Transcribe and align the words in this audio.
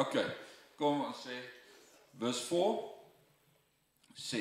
OK. 0.00 0.16
Kom 0.80 1.04
ons 1.04 1.26
sê 1.26 1.36
vers 2.20 2.40
4 2.48 2.78
sê 4.16 4.40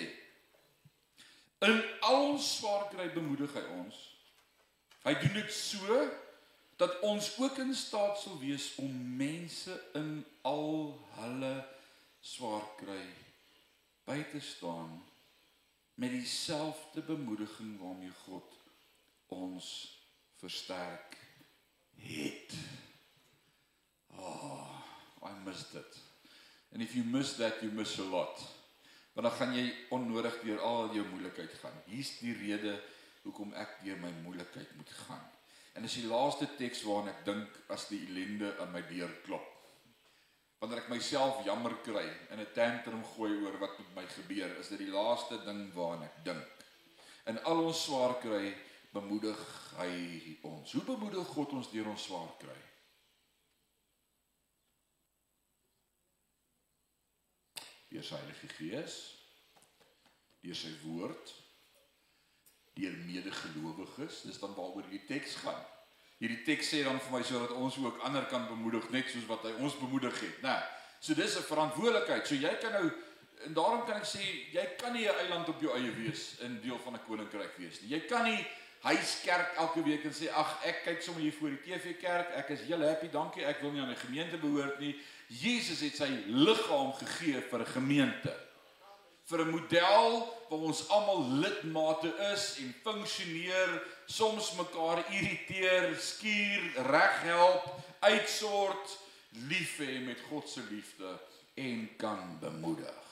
In 1.67 1.81
al 2.07 2.21
ons 2.29 2.45
swaar 2.55 2.85
kry 2.93 3.09
bemoedig 3.11 3.51
hy 3.57 3.65
ons. 3.75 3.97
Hy 5.03 5.13
doen 5.19 5.35
dit 5.35 5.51
so 5.51 5.99
dat 6.79 6.95
ons 7.03 7.27
ook 7.41 7.59
in 7.59 7.73
staat 7.75 8.15
sal 8.21 8.37
wees 8.39 8.69
om 8.79 8.93
mense 9.19 9.75
in 9.99 10.21
al 10.47 10.93
hulle 11.17 11.51
swaar 12.23 12.63
kry 12.79 13.03
by 14.07 14.21
te 14.31 14.39
staan 14.39 14.95
met 15.99 16.15
dieselfde 16.15 17.03
bemoediging 17.03 17.75
waarmee 17.81 18.15
God 18.23 18.55
ons 19.35 19.67
versterk 20.39 21.19
het. 22.07 22.55
Oh, 24.15 24.78
I 25.29 25.45
missed 25.45 25.75
it. 25.75 25.99
And 26.73 26.81
if 26.81 26.95
you 26.95 27.03
miss 27.03 27.33
that, 27.37 27.61
you 27.61 27.71
miss 27.71 27.97
a 27.99 28.03
lot. 28.03 28.41
Want 29.13 29.27
dan 29.27 29.37
gaan 29.37 29.55
jy 29.57 29.65
onnodig 29.95 30.41
deur 30.45 30.61
al 30.61 30.93
jou 30.95 31.03
moeilikheid 31.09 31.53
gaan. 31.61 31.75
Hier's 31.89 32.13
die 32.21 32.33
rede 32.37 32.77
hoekom 33.25 33.53
ek 33.57 33.81
deur 33.83 33.97
my 34.01 34.11
moeilikheid 34.23 34.75
moet 34.77 34.93
gaan. 35.05 35.25
En 35.75 35.85
dis 35.85 35.97
die 35.99 36.09
laaste 36.09 36.47
teks 36.59 36.83
waarna 36.87 37.13
ek 37.13 37.25
dink 37.27 37.57
as 37.73 37.87
die 37.91 38.01
ellende 38.07 38.53
aan 38.61 38.71
my 38.73 38.83
deur 38.89 39.11
klop. 39.25 39.47
Wanneer 40.59 40.83
ek 40.83 40.89
myself 40.91 41.43
jammer 41.47 41.77
kry 41.85 42.05
en 42.31 42.39
'n 42.39 42.53
tantrum 42.55 43.03
gooi 43.15 43.31
oor 43.43 43.59
wat 43.59 43.77
met 43.79 43.95
my 43.95 44.05
gebeur, 44.05 44.57
is 44.59 44.69
dit 44.69 44.79
die 44.79 44.91
laaste 44.91 45.37
ding 45.45 45.71
waarna 45.73 46.05
ek 46.05 46.23
dink. 46.23 46.65
In 47.25 47.39
al 47.43 47.65
ons 47.65 47.83
swaar 47.83 48.19
kry, 48.19 48.55
bemoedig 48.91 49.39
hy 49.77 50.37
ons. 50.41 50.71
Hoe 50.73 50.83
bemoedig 50.83 51.27
God 51.27 51.53
ons 51.53 51.71
deur 51.71 51.87
ons 51.87 52.03
swaar 52.03 52.33
kry? 52.39 52.68
Deur 57.89 58.03
sy 58.05 58.15
Heilige 58.15 58.49
Gees, 58.57 58.95
deur 60.43 60.55
sy 60.55 60.71
woord, 60.83 61.33
deur 62.77 62.95
medegelowiges. 63.07 64.23
Dis 64.29 64.39
dan 64.39 64.53
waaroor 64.57 64.87
die 64.91 65.03
teks 65.09 65.39
gaan. 65.43 65.59
Hierdie 66.19 66.41
teks 66.43 66.73
sê 66.73 66.83
dan 66.83 66.99
vir 66.99 67.15
my 67.15 67.21
sodat 67.23 67.55
ons 67.55 67.77
ook 67.79 68.01
ander 68.07 68.25
kan 68.27 68.47
bemoedig 68.49 68.89
net 68.91 69.07
soos 69.09 69.27
wat 69.29 69.45
hy 69.47 69.53
ons 69.63 69.77
bemoedig 69.79 70.15
het, 70.19 70.41
né? 70.43 70.57
So 70.99 71.15
dis 71.15 71.37
'n 71.37 71.47
verantwoordelikheid. 71.47 72.27
So 72.27 72.35
jy 72.35 72.55
kan 72.59 72.71
nou 72.71 72.91
en 73.45 73.53
daarom 73.53 73.85
kan 73.85 74.01
ek 74.01 74.07
sê 74.07 74.21
jy 74.51 74.65
kan 74.77 74.93
nie 74.93 75.07
'n 75.07 75.15
eiland 75.15 75.49
op 75.49 75.61
jou 75.61 75.71
eie 75.75 75.91
wees 75.95 76.39
in 76.39 76.61
deel 76.61 76.79
van 76.79 76.93
'n 76.93 77.05
koninkryk 77.07 77.57
wees 77.57 77.81
nie. 77.81 77.89
Jy 77.89 77.99
kan 78.07 78.23
nie 78.23 78.45
huiskerk 78.81 79.55
elke 79.59 79.83
week 79.83 80.05
en 80.07 80.13
sê 80.15 80.29
ag 80.31 80.51
ek 80.67 80.83
kyk 80.85 81.01
sommer 81.03 81.23
hier 81.25 81.35
voor 81.35 81.49
die 81.55 81.63
TV 81.65 81.95
kerk, 81.99 82.31
ek 82.39 82.53
is 82.55 82.61
heel 82.67 82.83
happy, 82.85 83.09
dankie, 83.11 83.43
ek 83.45 83.59
wil 83.61 83.73
nie 83.75 83.81
aan 83.81 83.91
'n 83.91 84.05
gemeente 84.05 84.37
behoort 84.37 84.79
nie. 84.79 84.95
Jesus 85.27 85.81
het 85.81 85.95
sy 85.95 86.07
liggaam 86.27 86.93
gegee 86.93 87.41
vir 87.41 87.59
'n 87.59 87.73
gemeente. 87.73 88.33
Vir 89.25 89.45
'n 89.45 89.51
model 89.51 90.37
waar 90.49 90.59
ons 90.59 90.87
almal 90.89 91.23
lidmate 91.43 92.13
is 92.33 92.57
en 92.59 92.73
funksioneer, 92.83 93.83
soms 94.05 94.55
mekaar 94.55 95.03
irriteer, 95.11 95.95
skuur, 95.99 96.61
reghelp, 96.87 97.63
uitsort, 97.99 98.97
lief 99.47 99.77
hê 99.77 99.99
met 100.05 100.19
God 100.29 100.49
se 100.49 100.61
liefde 100.69 101.19
en 101.55 101.89
kan 101.97 102.39
bemoedig. 102.39 103.05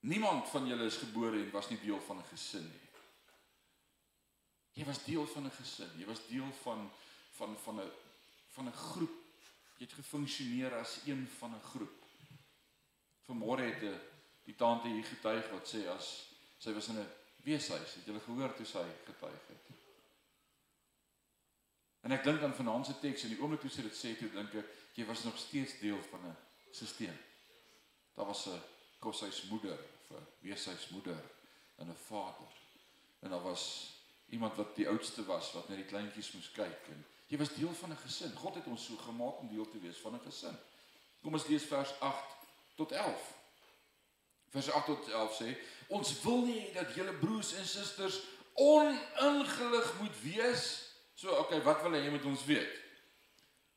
Niemand 0.00 0.48
van 0.48 0.66
julle 0.66 0.84
is 0.84 0.96
gebore 0.96 1.36
en 1.36 1.50
was 1.50 1.68
nie 1.68 1.78
deel 1.82 2.00
van 2.06 2.18
'n 2.18 2.28
gesin 2.30 2.62
nie. 2.62 2.87
Jy 4.78 4.84
was 4.86 5.04
deel 5.04 5.26
van 5.26 5.44
'n 5.46 5.50
gesin. 5.50 5.90
Jy 5.98 6.06
was 6.06 6.26
deel 6.26 6.52
van 6.62 6.90
van 7.38 7.58
van 7.58 7.80
'n 7.80 7.90
van 8.54 8.66
'n 8.66 8.72
groep. 8.72 9.16
Jy 9.78 9.84
het 9.84 9.92
gefunksioneer 9.92 10.74
as 10.74 11.00
een 11.06 11.28
van 11.38 11.54
'n 11.54 11.60
groep. 11.60 11.96
Vanmôre 13.26 13.62
het 13.62 13.82
'n 13.82 14.00
die 14.44 14.54
tante 14.54 14.88
hier 14.88 15.04
getuig 15.04 15.50
wat 15.50 15.74
sê 15.74 15.88
as 15.88 16.28
sy 16.58 16.72
was 16.72 16.88
in 16.88 16.98
'n 16.98 17.10
weeshuis, 17.42 17.94
het 17.94 18.06
jy 18.06 18.20
gehoor 18.20 18.56
hoe 18.56 18.66
sy 18.66 18.86
getuig 19.04 19.46
het. 19.46 19.66
En 22.00 22.12
ek 22.12 22.24
dink 22.24 22.42
aan 22.42 22.54
vanaand 22.54 22.86
se 22.86 22.98
teks 22.98 23.22
en 23.22 23.28
die 23.28 23.40
oomblik 23.40 23.60
toe 23.60 23.70
sy 23.70 23.82
dit 23.82 23.96
sê, 23.96 24.18
toe 24.18 24.30
dink 24.30 24.54
ek 24.54 24.66
jy 24.94 25.04
was 25.04 25.24
nog 25.24 25.38
steeds 25.38 25.78
deel 25.78 26.02
van 26.02 26.26
'n 26.26 26.36
stelsel. 26.70 27.18
Daar 28.14 28.26
was 28.26 28.46
'n 28.46 28.62
koshuismoeder, 28.98 29.78
'n 30.10 30.26
weeshuismoeder 30.40 31.22
en 31.76 31.90
'n 31.90 31.96
vader. 32.06 32.52
En 33.20 33.30
daar 33.30 33.42
was 33.42 33.97
iemand 34.28 34.56
wat 34.56 34.76
die 34.76 34.88
oudste 34.88 35.24
was 35.24 35.52
wat 35.52 35.68
na 35.68 35.76
die 35.78 35.88
kleintjies 35.88 36.32
moes 36.36 36.50
kyk 36.52 36.90
en 36.92 37.04
jy 37.28 37.38
was 37.40 37.52
deel 37.54 37.72
van 37.80 37.92
'n 37.92 38.02
gesin. 38.04 38.32
God 38.36 38.54
het 38.54 38.66
ons 38.66 38.84
so 38.84 38.96
gemaak 38.96 39.40
om 39.40 39.48
deel 39.48 39.68
te 39.70 39.80
wees 39.80 39.96
van 39.96 40.14
'n 40.14 40.24
gesin. 40.24 40.56
Kom 41.22 41.32
ons 41.32 41.46
lees 41.46 41.64
vers 41.64 42.00
8 42.00 42.36
tot 42.76 42.92
11. 42.92 43.34
Vers 44.50 44.70
8 44.70 44.86
tot 44.86 45.08
11 45.08 45.36
sê: 45.36 45.56
Ons 45.88 46.22
wil 46.22 46.44
nie 46.44 46.72
dat 46.72 46.94
julle 46.94 47.12
broers 47.12 47.52
en 47.52 47.66
susters 47.66 48.20
oningelig 48.54 50.00
moet 50.00 50.20
wees. 50.22 50.92
So, 51.14 51.30
okay, 51.30 51.62
wat 51.62 51.82
wil 51.82 51.92
hy 51.92 52.10
met 52.10 52.24
ons 52.24 52.44
weet? 52.44 52.72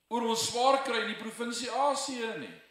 Oor 0.07 0.21
ons 0.21 0.47
swaar 0.47 0.83
kry 0.83 1.01
in 1.01 1.13
die 1.13 1.23
provinsie 1.23 1.71
Asië 1.71 2.37
nie. 2.37 2.61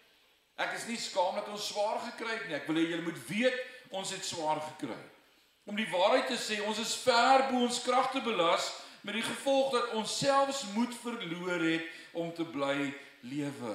Ek 0.57 0.73
is 0.73 0.87
nie 0.87 0.97
skaam 0.97 1.35
dat 1.35 1.49
ons 1.49 1.67
swaar 1.67 1.99
gekry 1.99 2.35
het 2.35 2.47
nie. 2.47 2.55
Ek 2.55 2.67
wil 2.67 2.77
hê 2.77 2.89
julle 2.89 3.03
moet 3.03 3.27
weet 3.29 3.57
ons 3.91 4.11
het 4.11 4.25
swaar 4.25 4.61
gekry 4.61 5.19
om 5.65 5.76
die 5.76 5.88
waarheid 5.91 6.31
te 6.31 6.38
sê, 6.41 6.60
ons 6.66 6.78
is 6.82 6.94
ver 7.04 7.47
bo 7.50 7.65
ons 7.66 7.82
kragte 7.84 8.22
belas 8.25 8.71
met 9.06 9.16
die 9.16 9.25
gevolg 9.25 9.72
dat 9.75 9.97
ons 9.98 10.19
selfs 10.19 10.65
moed 10.75 10.94
verloor 11.03 11.65
het 11.65 11.87
om 12.12 12.32
te 12.34 12.44
bly 12.44 12.93
lewe. 13.21 13.75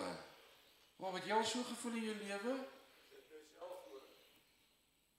Wat 1.01 1.18
het 1.18 1.28
jy 1.28 1.35
al 1.35 1.45
so 1.47 1.63
gevoel 1.68 2.00
in 2.00 2.09
jou 2.09 2.18
lewe? 2.24 2.56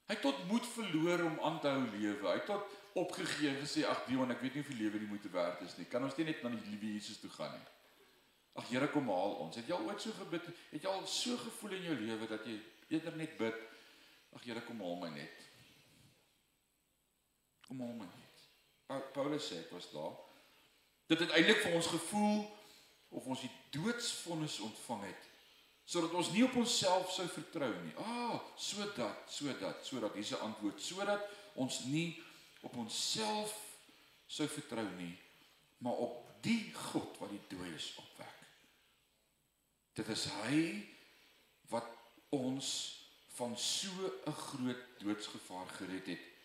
Hy 0.07 0.15
het 0.15 0.23
tot 0.23 0.45
moed 0.47 0.67
verloor 0.71 1.25
om 1.27 1.41
aan 1.49 1.57
te 1.61 1.71
hou 1.73 1.87
lewe. 1.97 2.29
Hy 2.29 2.37
het 2.39 2.47
tot 2.47 2.75
opgegee 2.97 3.51
en 3.51 3.59
gesê 3.65 3.83
ag 3.89 4.05
Dion, 4.07 4.31
ek 4.31 4.45
weet 4.45 4.55
nie 4.55 4.63
of 4.63 4.71
die 4.71 4.79
lewe 4.79 5.01
die 5.03 5.11
moeite 5.11 5.31
werd 5.35 5.65
is 5.67 5.75
nie. 5.81 5.89
Kan 5.91 6.07
ons 6.07 6.15
net 6.21 6.45
na 6.45 6.53
die 6.55 6.63
liewe 6.71 6.93
Jesus 6.95 7.19
toe 7.21 7.31
gaan 7.35 7.57
nie? 7.57 7.65
Ag 8.57 8.71
Here 8.71 8.89
kom 8.89 9.11
haal 9.13 9.35
ons. 9.45 9.59
Het 9.59 9.69
jy 9.69 9.75
al 9.77 9.91
ooit 9.91 10.01
so 10.01 10.15
gebid? 10.17 10.47
Het 10.71 10.87
jy 10.87 10.93
al 10.93 11.03
so 11.11 11.37
gevoel 11.43 11.77
in 11.77 11.91
jou 11.91 11.97
lewe 11.99 12.31
dat 12.31 12.47
jy 12.49 12.55
eerder 12.95 13.19
net 13.19 13.35
bid? 13.41 13.59
Ag 14.39 14.47
Here 14.47 14.63
kom 14.65 14.81
haal 14.85 14.97
my 15.03 15.11
net. 15.19 15.46
Kom 17.67 17.81
hom 17.81 17.99
net. 17.99 18.45
Paulus 19.13 19.49
sê 19.49 19.61
dit 19.63 19.73
was 19.75 19.91
daar. 19.91 20.15
Dit 21.11 21.23
het 21.23 21.33
eintlik 21.35 21.63
vir 21.65 21.75
ons 21.79 21.87
gevoel 21.87 22.45
of 23.09 23.27
ons 23.27 23.43
die 23.43 23.53
doodsvonnis 23.75 24.61
ontvang 24.67 25.07
het 25.07 25.33
sodat 25.87 26.17
ons 26.19 26.33
nie 26.35 26.43
op 26.43 26.57
onsself 26.59 27.13
sou 27.15 27.29
vertrou 27.31 27.71
nie. 27.85 27.93
Ah, 28.03 28.41
sodat, 28.59 29.21
sodat, 29.31 29.85
sodat 29.87 30.17
hier's 30.19 30.33
'n 30.35 30.43
antwoord, 30.43 30.81
sodat 30.83 31.23
ons 31.55 31.85
nie 31.85 32.23
op 32.67 32.75
onsself 32.77 33.55
sou 34.27 34.49
vertrou 34.49 34.87
nie, 34.99 35.15
maar 35.79 35.93
op 35.93 36.43
die 36.43 36.73
God 36.75 37.19
wat 37.19 37.31
die 37.31 37.57
dooies 37.57 37.95
opwek. 38.03 38.35
Dit 39.95 40.09
is 40.09 40.25
hy 40.25 40.63
wat 41.71 41.87
ons 42.35 42.69
van 43.39 43.59
so 43.59 44.11
'n 44.27 44.33
groot 44.33 44.83
doodsgevaar 44.99 45.69
gered 45.79 46.07
het 46.07 46.36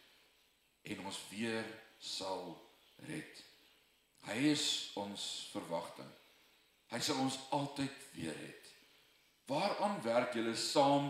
en 0.84 1.06
ons 1.06 1.20
weer 1.30 1.66
sal 2.00 2.56
red. 3.08 3.44
Hy 4.28 4.38
is 4.52 4.66
ons 5.00 5.24
verwagting. 5.54 6.10
Hy 6.92 7.00
sal 7.00 7.22
ons 7.24 7.38
altyd 7.56 8.06
weer 8.16 8.36
red. 8.36 8.70
Waaraan 9.50 10.02
werk 10.04 10.36
julle 10.38 10.56
saam? 10.56 11.10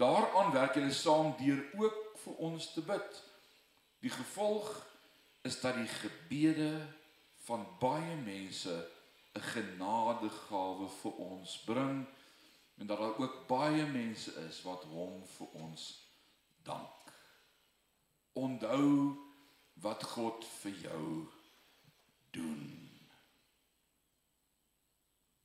Daaraan 0.00 0.52
werk 0.54 0.78
julle 0.78 0.94
saam 0.94 1.34
deur 1.38 1.62
ook 1.78 2.00
vir 2.24 2.40
ons 2.48 2.72
te 2.72 2.82
bid. 2.86 3.20
Die 4.02 4.10
gevolg 4.10 4.70
is 5.46 5.60
dat 5.60 5.76
die 5.78 5.90
gebede 5.90 6.72
van 7.46 7.66
baie 7.80 8.16
mense 8.16 8.74
'n 9.34 9.40
genadegawe 9.40 10.88
vir 11.02 11.12
ons 11.12 11.58
bring 11.64 12.06
en 12.78 12.86
dat 12.86 12.98
daar 12.98 13.18
ook 13.18 13.46
baie 13.46 13.86
mense 13.86 14.32
is 14.48 14.62
wat 14.62 14.84
hom 14.84 15.26
vir 15.26 15.48
ons 15.52 16.08
dank. 16.62 17.01
Onthou 18.42 18.90
wat 19.84 20.02
God 20.14 20.46
vir 20.62 20.78
jou 20.86 21.06
doen. 22.34 22.64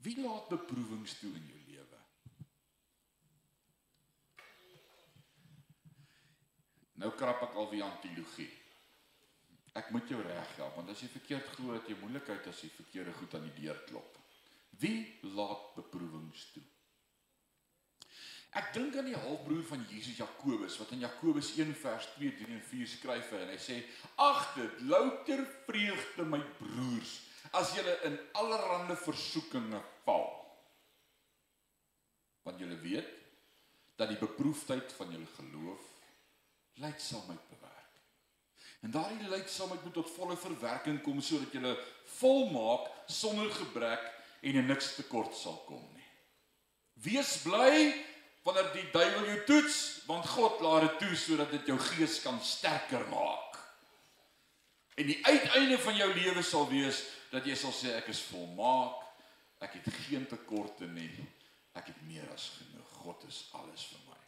Wie 0.05 0.15
laat 0.21 0.47
beproewings 0.49 1.17
toe 1.19 1.31
in 1.35 1.49
jou 1.51 1.59
lewe? 1.67 1.99
Nou 7.01 7.11
krap 7.17 7.43
ek 7.45 7.57
al 7.57 7.69
weer 7.73 7.85
aan 7.85 7.99
teologie. 8.01 8.49
Ek 9.77 9.91
moet 9.93 10.09
jou 10.09 10.21
reghelp 10.25 10.79
want 10.79 10.89
as 10.93 11.03
jy 11.03 11.11
verkeerd 11.13 11.51
glo 11.53 11.75
dat 11.77 11.89
jy 11.89 11.99
moeilikheid 11.99 12.49
as 12.49 12.63
jy 12.65 12.71
verkeerde 12.79 13.13
goed 13.19 13.37
aan 13.37 13.45
die 13.49 13.57
deur 13.59 13.83
klop. 13.89 14.17
Wie 14.81 15.19
laat 15.37 15.73
beproewings 15.77 16.49
toe? 16.55 16.65
Ek 18.57 18.71
dink 18.73 18.95
aan 18.97 19.05
die 19.05 19.17
halfbroer 19.17 19.65
van 19.69 19.83
Jesus 19.91 20.17
Jakobus 20.17 20.79
wat 20.81 20.95
in 20.95 21.03
Jakobus 21.05 21.51
1 21.59 21.75
vers 21.77 22.07
2, 22.15 22.31
3 22.39 22.55
en 22.55 22.63
4 22.71 22.89
skryf 22.95 23.31
en 23.37 23.51
hy 23.53 23.59
sê: 23.61 23.77
"Ag 24.17 24.55
dit 24.55 24.81
louter 24.89 25.45
vreugde 25.67 26.25
my 26.25 26.41
broers 26.57 27.19
as 27.53 27.75
julle 27.77 27.93
in 28.09 28.17
allerlei 28.33 28.97
versoekinge 29.05 29.81
val." 30.05 30.37
want 32.47 32.59
julle 32.63 32.79
weet 32.79 33.07
dat 33.99 34.07
die 34.07 34.19
beproefdheid 34.21 34.93
van 34.95 35.11
julle 35.11 35.27
geloof 35.35 35.83
lydsaamheid 36.79 37.47
bewerk. 37.49 37.95
En 38.85 38.93
daardie 38.93 39.27
lydsaamheid 39.29 39.83
moet 39.83 39.97
tot 39.97 40.13
volle 40.15 40.37
verwerking 40.37 41.01
kom 41.03 41.19
sodat 41.21 41.51
julle 41.51 41.73
volmaak 42.19 42.87
sonder 43.11 43.49
gebrek 43.51 44.05
en 44.47 44.69
niks 44.69 44.93
tekort 44.95 45.35
sal 45.35 45.57
kom 45.67 45.83
nie. 45.97 46.05
Wees 47.03 47.33
bly 47.43 47.91
wanneer 48.47 48.69
die 48.71 48.85
duiwel 48.93 49.25
jou 49.27 49.39
toets, 49.49 49.77
want 50.07 50.27
God 50.31 50.61
laat 50.63 50.85
dit 50.85 51.01
toe 51.03 51.15
sodat 51.19 51.51
dit 51.51 51.67
jou 51.67 51.75
gees 51.89 52.21
kan 52.23 52.37
sterker 52.39 53.03
maak. 53.11 53.57
En 54.95 55.09
die 55.09 55.19
uiteinde 55.25 55.79
van 55.83 55.97
jou 55.99 56.07
lewe 56.15 56.43
sal 56.47 56.63
wees 56.71 57.03
dat 57.33 57.45
jy 57.45 57.57
sal 57.59 57.75
sê 57.75 57.91
ek 57.97 58.07
is 58.13 58.23
volmaak. 58.31 59.03
Ek 59.59 59.75
het 59.75 59.89
geen 60.05 60.23
tekorte 60.29 60.87
nie. 60.87 61.11
Ek 61.75 61.89
het 61.91 61.99
meer 62.07 62.29
as 62.33 62.47
genoeg. 62.55 62.93
God 63.03 63.25
is 63.27 63.41
alles 63.57 63.83
vir 63.91 64.05
my. 64.07 64.21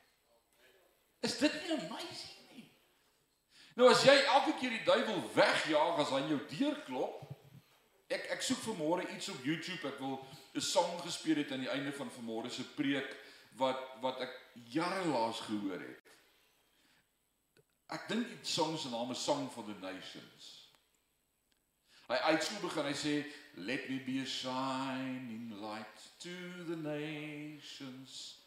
Is 1.25 1.37
dit 1.39 1.55
nie 1.63 1.77
amazing 1.77 2.51
nie? 2.51 2.67
Nou 3.79 3.87
as 3.93 4.03
jy 4.03 4.17
elke 4.19 4.57
keer 4.59 4.75
die 4.75 4.85
duiwel 4.85 5.23
wegjaag 5.37 6.03
as 6.03 6.13
hy 6.15 6.21
jou 6.27 6.41
deur 6.51 6.77
klop, 6.89 7.23
ek 8.11 8.27
ek 8.35 8.43
soek 8.43 8.61
vanmôre 8.67 9.07
iets 9.15 9.31
op 9.31 9.47
YouTube. 9.47 9.81
Ek 9.87 9.97
wil 10.03 10.19
'n 10.53 10.61
sang 10.61 11.01
gespeel 11.07 11.39
het 11.39 11.51
aan 11.55 11.63
die 11.63 11.71
einde 11.71 11.95
van 11.95 12.11
vanmôre 12.11 12.51
se 12.51 12.67
preek 12.75 13.15
wat 13.59 13.81
wat 14.03 14.23
ek 14.25 14.33
jare 14.73 15.05
laas 15.11 15.41
gehoor 15.47 15.81
het. 15.83 16.07
Ek 17.89 18.07
dink 18.09 18.27
die 18.29 18.39
sang 18.45 18.77
se 18.77 18.91
naam 18.93 19.11
is 19.11 19.21
Song 19.23 19.49
for 19.49 19.65
the 19.67 19.77
Nations. 19.81 20.49
Hy 22.09 22.17
uitskoop 22.31 22.69
begin 22.69 22.89
hy 22.89 22.97
sê 22.97 23.15
let 23.69 23.89
me 23.89 23.99
be 24.05 24.19
a 24.23 24.25
shining 24.25 25.53
light 25.61 26.05
to 26.23 26.35
the 26.65 26.77
nations 26.77 28.39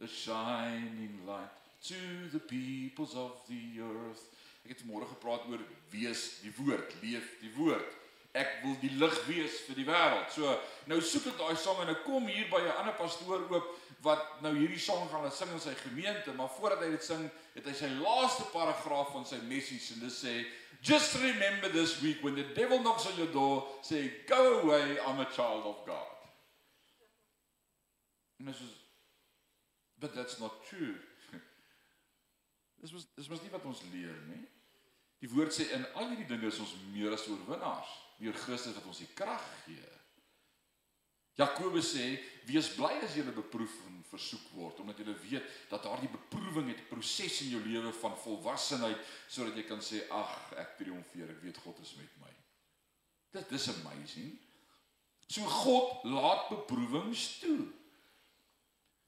a 0.00 0.06
shining 0.06 1.20
light 1.26 1.50
to 1.82 1.94
the 2.32 2.38
peoples 2.38 3.14
of 3.14 3.32
the 3.48 3.80
earth. 3.80 4.24
Ek 4.64 4.74
het 4.76 4.84
môre 4.88 5.08
gepraat 5.08 5.46
oor 5.48 5.60
wees 5.92 6.40
die 6.44 6.52
woord, 6.56 6.92
leef 7.04 7.26
die 7.40 7.52
woord. 7.56 7.99
Ek 8.32 8.60
wil 8.62 8.76
die 8.78 8.92
lig 8.94 9.16
wees 9.26 9.56
vir 9.66 9.78
die 9.80 9.86
wêreld. 9.88 10.28
So 10.30 10.52
nou 10.90 11.00
soek 11.02 11.32
ek 11.32 11.38
daai 11.40 11.56
sang 11.58 11.80
en 11.82 11.90
ek 11.90 12.04
kom 12.06 12.28
hier 12.30 12.46
by 12.50 12.60
'n 12.62 12.76
ander 12.78 12.94
pastoor 12.94 13.42
oop 13.50 13.72
wat 14.02 14.40
nou 14.42 14.52
hierdie 14.54 14.78
sang 14.78 15.08
gaan 15.10 15.22
laat 15.22 15.34
sing 15.34 15.50
in 15.52 15.60
sy 15.60 15.74
gemeente, 15.74 16.32
maar 16.32 16.48
voordat 16.48 16.84
hy 16.84 16.90
dit 16.90 17.04
sing, 17.04 17.30
het 17.54 17.66
hy 17.66 17.72
sy 17.76 17.88
laaste 18.00 18.46
paragraaf 18.52 19.12
van 19.12 19.26
sy 19.26 19.36
message 19.50 19.92
en 19.94 20.00
dit 20.00 20.14
sê 20.14 20.46
just 20.80 21.14
remember 21.20 21.68
this 21.68 22.00
week 22.00 22.22
when 22.22 22.34
the 22.34 22.46
devil 22.54 22.78
knocks 22.78 23.06
on 23.06 23.16
your 23.16 23.32
door, 23.32 23.68
say 23.82 24.24
go 24.26 24.60
away, 24.60 24.98
I'm 25.00 25.20
a 25.20 25.26
child 25.26 25.66
of 25.66 25.84
God. 25.84 26.16
En 28.38 28.46
dit 28.46 28.54
is 28.54 28.78
but 29.98 30.14
that's 30.14 30.38
not 30.40 30.64
true. 30.64 30.96
Dis 32.80 32.92
mos 32.92 33.04
dis 33.16 33.28
mos 33.28 33.42
nie 33.42 33.50
wat 33.52 33.64
ons 33.68 33.82
leer 33.92 34.16
nie. 34.30 34.46
Die 35.20 35.28
woord 35.28 35.52
sê 35.52 35.66
in 35.76 35.84
al 35.92 36.08
hierdie 36.08 36.30
dinge 36.30 36.48
is 36.48 36.60
ons 36.62 36.72
meer 36.94 37.12
as 37.12 37.26
oorwinnaars 37.28 37.90
deur 38.20 38.36
Christus 38.36 38.76
wat 38.76 38.86
ons 38.90 39.00
die 39.02 39.10
krag 39.16 39.46
gee. 39.64 39.88
Jakobus 41.40 41.94
sê 41.94 42.06
wees 42.48 42.68
bly 42.76 42.92
as 43.04 43.14
jy 43.16 43.24
beproef 43.32 43.72
en 43.88 44.00
versoek 44.10 44.50
word 44.56 44.80
omdat 44.82 44.98
jy 45.00 45.14
weet 45.22 45.46
dat 45.70 45.84
daardie 45.86 46.10
beproewing 46.10 46.68
het 46.68 46.80
'n 46.82 46.90
proses 46.90 47.40
in 47.46 47.54
jou 47.54 47.62
lewe 47.64 47.92
van 48.02 48.16
volwassenheid 48.24 48.98
sodat 49.28 49.56
jy 49.56 49.64
kan 49.64 49.80
sê 49.80 50.04
ag 50.10 50.52
ek 50.56 50.76
triomfeer 50.78 51.30
ek 51.30 51.42
weet 51.42 51.58
God 51.64 51.78
is 51.80 51.94
met 51.96 52.12
my. 52.20 52.32
Dit 53.32 53.48
dis 53.48 53.68
amazing. 53.68 54.38
So 55.28 55.42
God 55.42 56.04
laat 56.04 56.48
beproewings 56.48 57.38
toe. 57.38 57.70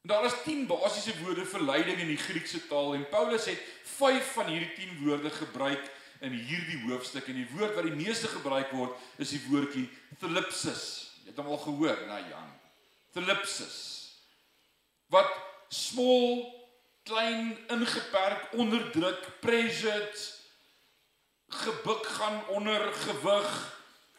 En 0.03 0.09
daar 0.09 0.25
is 0.25 0.43
10 0.45 0.67
basiese 0.67 1.19
woorde 1.23 1.45
vir 1.47 1.63
lyding 1.63 1.99
in 1.99 2.07
die 2.07 2.23
Griekse 2.23 2.67
taal 2.67 2.95
en 2.95 3.09
Paulus 3.09 3.45
het 3.45 3.59
5 3.99 4.33
van 4.33 4.47
hierdie 4.47 4.73
10 4.75 5.05
woorde 5.05 5.31
gebruik 5.31 5.91
in 6.23 6.35
hierdie 6.37 6.81
hoofstuk 6.87 7.27
en 7.31 7.41
die 7.41 7.49
woord 7.57 7.75
wat 7.77 7.89
die 7.89 7.99
meeste 7.99 8.31
gebruik 8.31 8.71
word 8.77 9.23
is 9.23 9.33
die 9.35 9.43
woordjie 9.49 9.89
thlipsis. 10.23 10.85
Jy 11.23 11.33
het 11.33 11.41
hom 11.43 11.53
al 11.55 11.63
gehoor, 11.63 11.99
na 12.07 12.21
Jan. 12.23 12.51
Thlipsis. 13.15 13.79
Wat 15.13 15.29
small, 15.73 16.47
klein, 17.09 17.57
ingeperk, 17.75 18.55
onderdruk, 18.55 19.27
pressured, 19.43 20.23
gebuk 21.53 22.07
gaan 22.07 22.41
onder 22.55 22.93
gewig. 23.05 23.53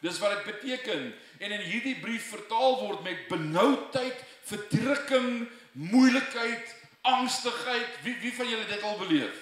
Dis 0.04 0.20
wat 0.20 0.36
dit 0.36 0.44
beteken. 0.52 1.14
En 1.40 1.50
in 1.50 1.64
hierdie 1.64 1.96
brief 2.00 2.28
vertaal 2.28 2.80
word 2.84 3.02
met 3.02 3.26
benoudheid, 3.28 4.20
verdrukking, 4.44 5.48
moeilikheid, 5.72 6.76
angstigheid. 7.00 8.00
Wie 8.04 8.16
wie 8.20 8.34
van 8.36 8.48
julle 8.48 8.66
dit 8.68 8.82
al 8.82 8.98
beleef? 9.00 9.40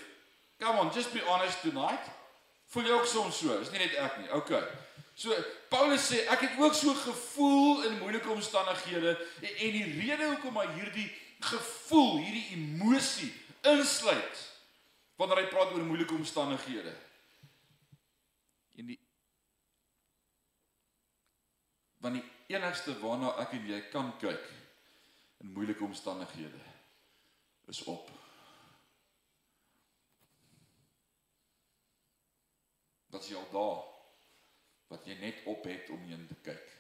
Come 0.63 0.79
on, 0.79 0.91
just 0.95 1.13
be 1.13 1.23
honest 1.27 1.61
tonight. 1.61 2.22
Voel 2.73 2.89
jy 2.89 2.95
ook 2.97 3.09
soms 3.09 3.39
so? 3.43 3.59
Is 3.61 3.71
nie 3.73 3.83
net 3.83 3.99
ek 4.01 4.17
nie. 4.23 4.31
Okay. 4.33 4.63
So 5.15 5.35
Paulus 5.69 6.07
sê 6.09 6.23
ek 6.33 6.47
het 6.47 6.61
ook 6.61 6.75
so 6.75 6.95
gevoel 6.97 7.85
in 7.89 7.99
moeilike 8.01 8.31
omstandighede 8.33 9.13
en, 9.19 9.51
en 9.51 9.77
die 9.77 9.85
rede 9.99 10.31
hoekom 10.31 10.57
hy 10.57 10.67
hierdie 10.79 11.09
gevoel, 11.43 12.23
hierdie 12.23 12.47
emosie 12.57 13.29
insluit 13.69 14.41
wanneer 15.21 15.43
hy 15.43 15.51
praat 15.53 15.75
oor 15.77 15.85
moeilike 15.85 16.17
omstandighede. 16.17 16.95
En 18.81 18.89
die 18.89 18.99
want 22.03 22.19
die 22.19 22.57
enigste 22.57 22.97
waarna 23.05 23.37
ek 23.45 23.53
en 23.61 23.69
jy 23.69 23.85
kan 23.93 24.11
kyk 24.23 24.49
in 25.45 25.53
moeilike 25.53 25.85
omstandighede 25.85 26.65
is 27.71 27.85
op. 27.85 28.09
Wat 33.13 33.29
jy 33.29 33.37
al 33.37 33.51
daar 33.53 33.83
wat 34.93 35.07
jy 35.09 35.17
net 35.21 35.45
op 35.49 35.65
het 35.65 35.89
om 35.93 36.01
heen 36.05 36.27
te 36.29 36.37
kyk. 36.45 36.73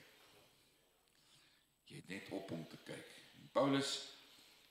Jy 1.88 2.00
het 2.02 2.10
net 2.12 2.28
op 2.36 2.50
om 2.52 2.64
te 2.68 2.78
kyk. 2.84 3.08
En 3.40 3.48
Paulus 3.56 3.92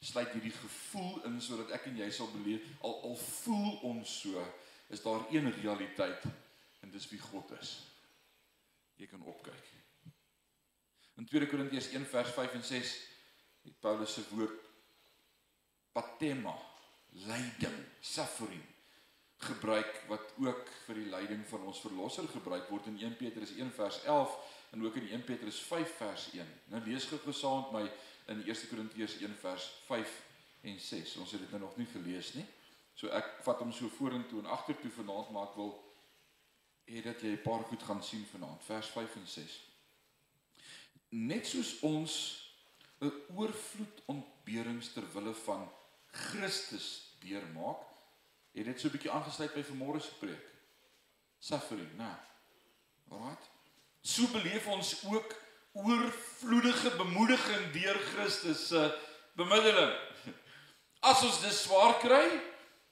sluit 0.01 0.29
hierdie 0.33 0.53
gevoel 0.53 1.23
in 1.29 1.39
sodat 1.41 1.73
ek 1.77 1.87
en 1.89 1.99
jy 2.01 2.09
sal 2.13 2.29
beleef 2.33 2.65
al 2.85 2.95
al 3.09 3.17
voel 3.21 3.75
ons 3.91 4.13
so 4.23 4.41
is 4.93 5.03
daar 5.03 5.27
een 5.29 5.49
realiteit 5.61 6.25
en 6.81 6.93
dis 6.93 7.07
wie 7.11 7.21
God 7.21 7.53
is. 7.59 7.75
Jy 8.97 9.07
kan 9.09 9.21
opkyk. 9.25 9.69
In 11.21 11.27
2 11.29 11.49
Korintiërs 11.49 11.91
1 11.93 12.05
vers 12.09 12.33
5 12.33 12.57
en 12.57 12.65
6 12.65 12.93
het 13.67 13.79
Paulus 13.81 14.13
se 14.17 14.25
woord 14.33 14.69
patema, 15.93 16.53
lyding, 17.27 17.77
suffering 18.01 18.70
gebruik 19.41 20.03
wat 20.07 20.33
ook 20.37 20.69
vir 20.85 20.95
die 21.01 21.09
lyding 21.09 21.43
van 21.49 21.65
ons 21.69 21.81
verlosser 21.81 22.27
gebruik 22.29 22.69
word 22.69 22.87
in 22.91 22.99
1 22.99 23.17
Petrus 23.17 23.53
1 23.57 23.71
vers 23.75 24.01
11 24.03 24.37
en 24.71 24.85
ook 24.85 24.95
in 25.01 25.09
1 25.09 25.23
Petrus 25.23 25.59
5 25.67 25.95
vers 25.97 26.29
1. 26.33 26.51
Nou 26.73 26.81
lees 26.85 27.05
gou 27.09 27.19
gesaam 27.25 27.65
met 27.71 27.71
my 27.81 28.33
in 28.33 28.43
1 28.45 28.67
Korintiërs 28.69 29.17
1 29.19 29.37
vers 29.41 29.67
5 29.85 30.17
en 30.61 30.79
6. 30.79 31.15
Ons 31.15 31.31
het 31.31 31.41
dit 31.41 31.49
nou 31.51 31.61
nog 31.61 31.77
nie 31.77 31.87
gelees 31.93 32.33
nie. 32.37 32.45
So 32.95 33.09
ek 33.17 33.41
vat 33.45 33.63
hom 33.63 33.71
so 33.73 33.89
vorentoe 33.97 34.43
en 34.43 34.51
agtertoe 34.53 34.91
vanaand 34.93 35.31
maar 35.33 35.49
ek 35.49 35.57
wil 35.59 35.73
hê 36.91 37.01
dat 37.01 37.21
jy 37.21 37.33
'n 37.35 37.43
paar 37.43 37.63
goed 37.63 37.83
gaan 37.83 38.03
sien 38.03 38.25
vanaand. 38.31 38.63
Vers 38.63 38.87
5 38.87 39.15
en 39.15 39.27
6. 39.27 39.59
Net 41.09 41.47
soos 41.47 41.79
ons 41.79 42.13
'n 43.01 43.11
oorvloed 43.35 44.01
ontberings 44.05 44.93
ter 44.93 45.05
wille 45.13 45.33
van 45.33 45.69
Christus 46.11 47.15
deurmaak. 47.19 47.90
Het 48.51 48.65
dit 48.65 48.79
so 48.79 48.87
'n 48.87 48.91
bietjie 48.91 49.11
aangesluit 49.11 49.53
by 49.53 49.63
vanmôre 49.63 50.01
se 50.01 50.13
preek. 50.19 50.45
Suffering, 51.39 51.97
né? 51.97 52.19
Alraait. 53.09 53.49
So 54.01 54.27
beleef 54.27 54.67
ons 54.67 55.03
ook 55.05 55.35
oorvloedige 55.71 56.95
bemoediging 56.95 57.71
deur 57.71 57.99
Christus 57.99 58.67
se 58.67 58.97
bemiddeling. 59.33 59.93
As 60.99 61.23
ons 61.23 61.41
dit 61.41 61.53
swaar 61.53 61.97
kry, 61.99 62.41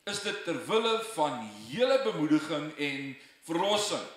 is 0.04 0.22
dit 0.22 0.44
ter 0.44 0.66
wille 0.66 1.04
van 1.14 1.40
hele 1.68 2.02
bemoediging 2.04 2.72
en 2.78 3.18
verlossing. 3.44 4.08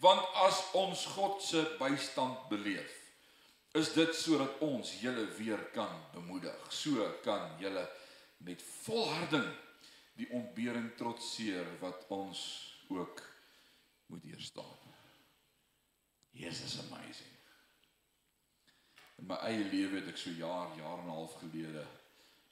Want 0.00 0.26
as 0.34 0.62
ons 0.72 1.06
God 1.06 1.42
se 1.42 1.62
bystand 1.78 2.48
beleef, 2.48 2.96
is 3.72 3.92
dit 3.92 4.14
sodat 4.16 4.58
ons 4.64 4.92
julle 5.00 5.26
weer 5.38 5.60
kan 5.74 5.92
bemoedig. 6.14 6.56
So 6.68 7.06
kan 7.22 7.50
julle 7.60 7.84
met 8.36 8.62
volharding 8.82 9.46
die 10.20 10.28
ontbering 10.36 10.90
trotseer 10.96 11.66
wat 11.80 12.04
ons 12.12 12.40
ook 12.92 13.22
moet 14.06 14.22
deurstaan. 14.22 14.76
Jesus 16.30 16.74
is 16.74 16.80
amazing. 16.84 17.36
In 19.20 19.28
my 19.30 19.38
eie 19.48 19.64
lewe 19.64 20.00
het 20.00 20.10
ek 20.12 20.20
so 20.20 20.32
jaar, 20.36 20.74
jaar 20.76 21.00
en 21.00 21.08
'n 21.08 21.16
half 21.16 21.34
gelede 21.40 21.86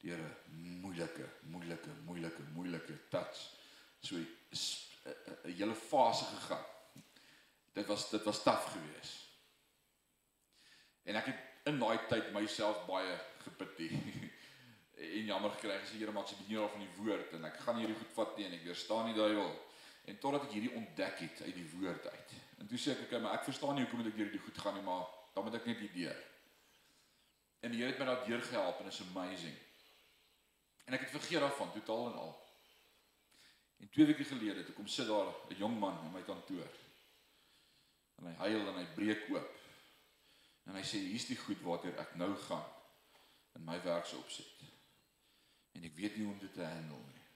deur 0.01 0.21
'n 0.21 0.81
moeilike, 0.81 1.29
moeilike, 1.53 1.93
moeilike, 2.05 2.43
moeilike 2.55 2.97
touch 3.09 3.39
so 4.01 4.17
'n 4.17 4.27
hele 5.53 5.75
fase 5.75 6.25
gegaan. 6.25 6.67
Dit 7.73 7.87
was 7.87 8.11
dit 8.11 8.23
was 8.23 8.43
taaf 8.43 8.65
geweest. 8.65 9.29
En 11.03 11.15
ek 11.15 11.27
het 11.27 11.41
in 11.65 11.79
daai 11.79 11.99
tyd 12.09 12.33
myself 12.33 12.87
baie 12.87 13.21
gepity. 13.45 13.89
en 14.99 15.25
jammer 15.31 15.51
gekry 15.51 15.71
en 15.77 15.85
gesê 15.85 15.99
Here 15.99 16.13
maak 16.13 16.29
se 16.29 16.37
bediening 16.39 16.65
al 16.65 16.73
van 16.73 16.83
die 16.83 16.95
woord 16.97 17.35
en 17.39 17.45
ek 17.49 17.61
gaan 17.65 17.79
hierdie 17.79 17.97
goed 17.99 18.15
vat 18.17 18.35
teen 18.37 18.57
ek 18.57 18.65
weerstaan 18.67 19.11
die 19.11 19.19
duiwel. 19.19 19.53
En 20.11 20.19
totdat 20.19 20.49
ek 20.49 20.57
hierdie 20.57 20.75
ontdek 20.75 21.23
het 21.23 21.43
uit 21.45 21.55
die 21.55 21.69
woord 21.77 22.09
uit. 22.09 22.35
En 22.59 22.67
toe 22.67 22.81
sê 22.81 22.95
ek 22.95 23.05
okay, 23.07 23.21
maar 23.23 23.39
ek 23.39 23.47
verstaan 23.47 23.77
nie 23.77 23.85
hoekom 23.85 24.03
ek 24.09 24.19
hierdie 24.19 24.43
goed 24.43 24.59
gaan 24.59 24.75
nie, 24.79 24.83
maar 24.87 25.07
dan 25.35 25.47
moet 25.47 25.59
ek 25.61 25.69
net 25.71 25.85
die 25.85 25.93
deur. 26.01 26.25
En 27.61 27.75
die 27.75 27.83
Here 27.83 27.93
het 27.93 28.01
my 28.01 28.09
daar 28.09 28.25
deur 28.27 28.43
gehelp 28.43 28.81
en 28.83 28.91
is 28.91 29.01
amazing. 29.05 29.57
En 30.89 30.97
ek 30.97 31.07
het 31.07 31.15
vergeet 31.15 31.45
daarvan 31.45 31.73
totaal 31.75 32.11
en 32.11 32.19
al. 32.25 32.35
En 33.79 33.91
twee 33.95 34.07
weke 34.07 34.25
gelede 34.25 34.65
toe 34.65 34.75
kom 34.75 34.87
sit 34.91 35.07
daar 35.07 35.31
'n 35.51 35.59
jong 35.59 35.79
man 35.79 35.99
in 36.05 36.13
my 36.13 36.23
kantoor. 36.23 36.73
En 38.19 38.27
hy 38.27 38.35
huil 38.49 38.67
en 38.69 38.81
hy 38.81 38.87
breek 38.95 39.29
oop. 39.31 39.55
En 40.67 40.75
hy 40.75 40.83
sê 40.83 40.99
hier's 40.99 41.27
die 41.27 41.37
goed 41.37 41.61
waartoe 41.63 41.95
ek 41.97 42.15
nou 42.15 42.35
gaan 42.49 42.67
in 43.55 43.65
my 43.65 43.83
werksopset. 43.83 44.78
En 45.79 45.85
ek 45.87 45.95
weet 45.95 46.17
nie 46.17 46.25
hoe 46.27 46.35
om 46.35 46.41
dit 46.43 46.53
te 46.53 46.65
handle 46.67 46.99
nie. 47.15 47.27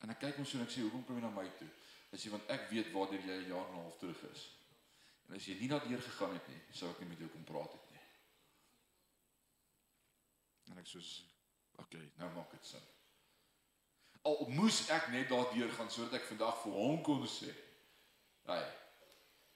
En 0.00 0.14
ek 0.14 0.22
kyk 0.22 0.38
hom 0.40 0.46
so 0.48 0.56
en 0.56 0.64
ek 0.64 0.72
sê 0.72 0.84
hoekom 0.86 1.04
kom 1.04 1.18
jy 1.18 1.24
na 1.26 1.32
my 1.34 1.44
toe? 1.58 1.68
Hy 2.08 2.20
sê 2.20 2.30
want 2.32 2.52
ek 2.54 2.70
weet 2.70 2.92
waartoe 2.94 3.18
jy 3.20 3.34
'n 3.42 3.50
jaar 3.50 3.66
en 3.68 3.74
'n 3.76 3.82
half 3.84 3.98
terug 4.00 4.22
is. 4.30 4.44
En 5.28 5.34
as 5.36 5.44
jy 5.44 5.58
nie 5.58 5.68
daardeur 5.68 6.02
gegaan 6.02 6.32
het 6.32 6.48
nie, 6.48 6.60
sou 6.72 6.88
ek 6.90 7.00
nie 7.00 7.08
met 7.08 7.18
jou 7.18 7.28
kom 7.28 7.44
praat 7.44 7.72
het 7.72 7.90
nie. 7.90 8.04
En 10.72 10.78
ek 10.78 10.88
sê 10.88 11.02
okay, 11.82 12.12
nou 12.16 12.30
maak 12.34 12.50
dit 12.50 12.64
sin. 12.64 12.86
Al 14.22 14.48
moes 14.48 14.88
ek 14.90 15.10
net 15.12 15.28
daardeur 15.28 15.72
gaan 15.72 15.90
sodat 15.90 16.20
ek 16.20 16.30
vandag 16.30 16.62
vir 16.62 16.72
hom 16.72 17.02
kon 17.02 17.26
sê, 17.26 17.52
"Hey, 18.46 18.66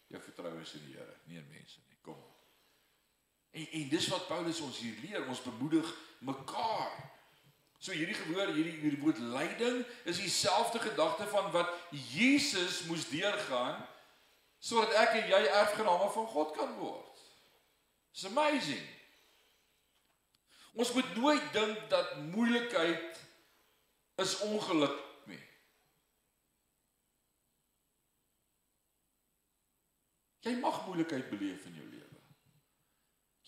jou 0.09 0.21
vertroue 0.21 0.61
is 0.61 0.75
in 0.75 0.87
die 0.87 0.93
Here, 0.93 1.17
nie 1.27 1.39
in 1.39 1.49
mense 1.49 1.81
nie. 1.89 1.97
Kom." 2.03 2.23
En 3.51 3.67
en 3.67 3.89
dis 3.89 4.09
wat 4.09 4.29
Paulus 4.29 4.61
ons 4.61 4.79
hier 4.79 5.01
leer, 5.01 5.27
ons 5.27 5.43
bemoedig 5.43 5.97
mekaar. 6.21 7.12
So 7.83 7.91
hierdie 7.91 8.15
gehoor, 8.15 8.53
hierdie 8.55 8.77
hierdie 8.79 9.01
woord 9.03 9.19
lyding 9.19 9.81
is 10.07 10.21
dieselfde 10.23 10.79
gedagte 10.79 11.27
van 11.27 11.51
wat 11.51 11.71
Jesus 11.91 12.85
moes 12.87 13.09
deurgaan 13.11 13.81
sodat 14.63 14.95
ek 15.03 15.17
en 15.19 15.31
jy 15.33 15.41
erfgename 15.51 16.07
van 16.15 16.29
God 16.31 16.53
kan 16.55 16.77
word. 16.79 17.23
It's 18.15 18.29
amazing. 18.29 18.85
Ons 20.79 20.93
moet 20.95 21.11
nooit 21.19 21.49
dink 21.57 21.89
dat 21.91 22.15
moeilikheid 22.31 23.19
is 24.23 24.37
ongeluk 24.47 24.95
nie. 25.27 25.43
Jy 30.47 30.55
mag 30.63 30.85
moeilikheid 30.87 31.27
beleef 31.35 31.67
in 31.67 31.81
jou. 31.81 31.92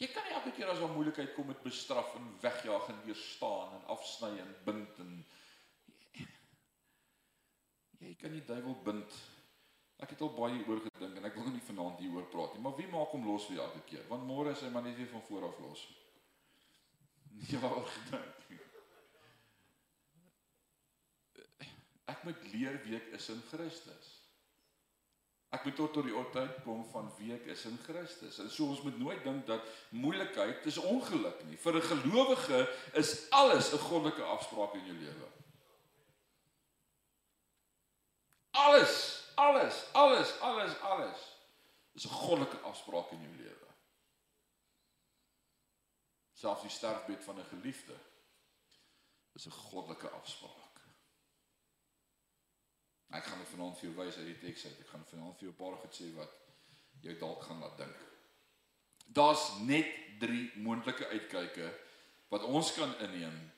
Jy 0.05 0.11
kan 0.13 0.27
nie 0.27 0.35
elke 0.37 0.51
keer 0.53 0.69
as 0.69 0.81
'n 0.85 0.93
moeilikheid 0.93 1.31
kom 1.33 1.47
met 1.49 1.63
bestraf 1.65 2.15
en 2.15 2.25
wegjaag 2.41 2.89
en 2.93 3.05
weerstaan 3.07 3.71
en 3.77 3.85
afsny 3.95 4.33
en 4.39 4.51
bind 4.65 4.99
en 4.99 5.13
jy 7.99 8.15
kan 8.21 8.35
nie 8.35 8.45
duiwel 8.45 8.77
bind. 8.85 9.15
Ek 10.05 10.11
het 10.13 10.21
al 10.21 10.35
baie 10.37 10.61
oor 10.69 10.83
gedink 10.85 11.17
en 11.17 11.25
ek 11.25 11.39
wil 11.41 11.49
nie 11.55 11.65
vanaand 11.69 12.03
hieroor 12.05 12.27
praat 12.29 12.53
nie, 12.53 12.61
maar 12.67 12.77
wie 12.77 12.89
maak 12.93 13.15
hom 13.17 13.25
los 13.31 13.47
vir 13.49 13.63
elke 13.65 13.81
keer? 13.89 14.05
Want 14.11 14.27
môre 14.29 14.53
is 14.53 14.61
hy 14.61 14.69
maar 14.75 14.85
net 14.85 14.97
weer 14.97 15.09
van 15.09 15.25
voor 15.29 15.49
af 15.49 15.59
los. 15.65 15.87
Nie 17.31 17.59
waaroor 17.63 17.89
gedink. 17.95 18.61
Ek 22.13 22.25
moet 22.29 22.45
leer 22.53 22.77
wie 22.85 22.97
ek 23.01 23.09
is 23.17 23.31
in 23.33 23.41
Christus. 23.49 24.24
Ek 25.55 25.65
moet 25.65 25.77
tot 25.79 25.93
tot 25.95 26.07
die 26.07 26.23
tyd 26.35 26.57
kom 26.65 26.83
van 26.91 27.11
wie 27.19 27.31
ek 27.35 27.45
is 27.53 27.63
in 27.69 27.77
Christus. 27.85 28.41
En 28.43 28.51
so 28.51 28.67
ons 28.73 28.83
moet 28.83 28.97
nooit 28.99 29.23
dink 29.23 29.47
dat 29.47 29.63
moeilikheid 29.95 30.67
is 30.67 30.81
ongeluk 30.83 31.45
nie. 31.47 31.57
Vir 31.57 31.79
'n 31.79 31.89
gelowige 31.91 32.61
is 32.93 33.31
alles 33.31 33.73
'n 33.73 33.79
goddelike 33.79 34.23
afspraak 34.23 34.75
in 34.75 34.87
jou 34.87 34.97
lewe. 34.99 35.29
Alles, 38.51 39.23
alles, 39.35 39.85
alles, 39.93 40.41
alles, 40.41 40.81
alles 40.81 41.21
is 41.95 42.07
'n 42.07 42.17
goddelike 42.25 42.59
afspraak 42.59 43.11
in 43.11 43.23
jou 43.23 43.37
lewe. 43.37 43.71
Selfs 46.33 46.63
die 46.63 46.71
sterfbed 46.71 47.25
van 47.25 47.39
'n 47.39 47.51
geliefde 47.55 47.95
is 49.33 49.47
'n 49.47 49.51
goddelike 49.51 50.09
afspraak. 50.09 50.64
Ek 53.11 53.25
gaan 53.25 53.39
dit 53.39 53.49
vanaand 53.49 53.79
vir 53.79 53.89
jou 53.89 53.95
wys 53.99 54.17
uit 54.17 54.27
die 54.27 54.39
teks 54.39 54.65
uit. 54.67 54.81
Ek 54.81 54.91
gaan 54.93 55.05
vanaand 55.11 55.39
vir 55.39 55.49
jou 55.49 55.53
'n 55.53 55.61
paar 55.63 55.77
goed 55.83 55.95
sê 55.95 56.15
wat 56.15 56.33
jou 57.01 57.19
dalk 57.19 57.43
gaan 57.43 57.61
laat 57.61 57.77
dink. 57.79 57.97
Daar's 59.07 59.59
net 59.61 59.87
3 60.19 60.53
moontlike 60.57 61.07
uitkyke 61.07 61.73
wat 62.29 62.43
ons 62.43 62.73
kan 62.75 62.99
inneem 62.99 63.53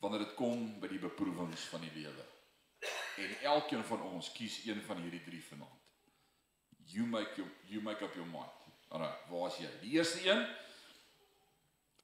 wanneer 0.00 0.24
dit 0.24 0.34
kom 0.34 0.80
by 0.80 0.88
die 0.88 0.98
beproewings 0.98 1.60
van 1.60 1.80
die 1.80 1.92
lewe. 1.94 2.24
En 3.16 3.40
elkeen 3.40 3.84
van 3.84 4.02
ons 4.02 4.32
kies 4.32 4.64
een 4.66 4.82
van 4.82 4.96
hierdie 5.02 5.24
3 5.24 5.42
vanaand. 5.44 5.80
You 6.86 7.06
make 7.06 7.36
your 7.36 7.50
you 7.64 7.82
make 7.82 8.04
up 8.04 8.14
your 8.14 8.28
mind. 8.28 8.52
Alraai, 8.88 9.16
waar 9.28 9.50
is 9.50 9.58
jy? 9.58 9.70
Die 9.80 9.90
eerste 9.90 10.28
een 10.28 10.46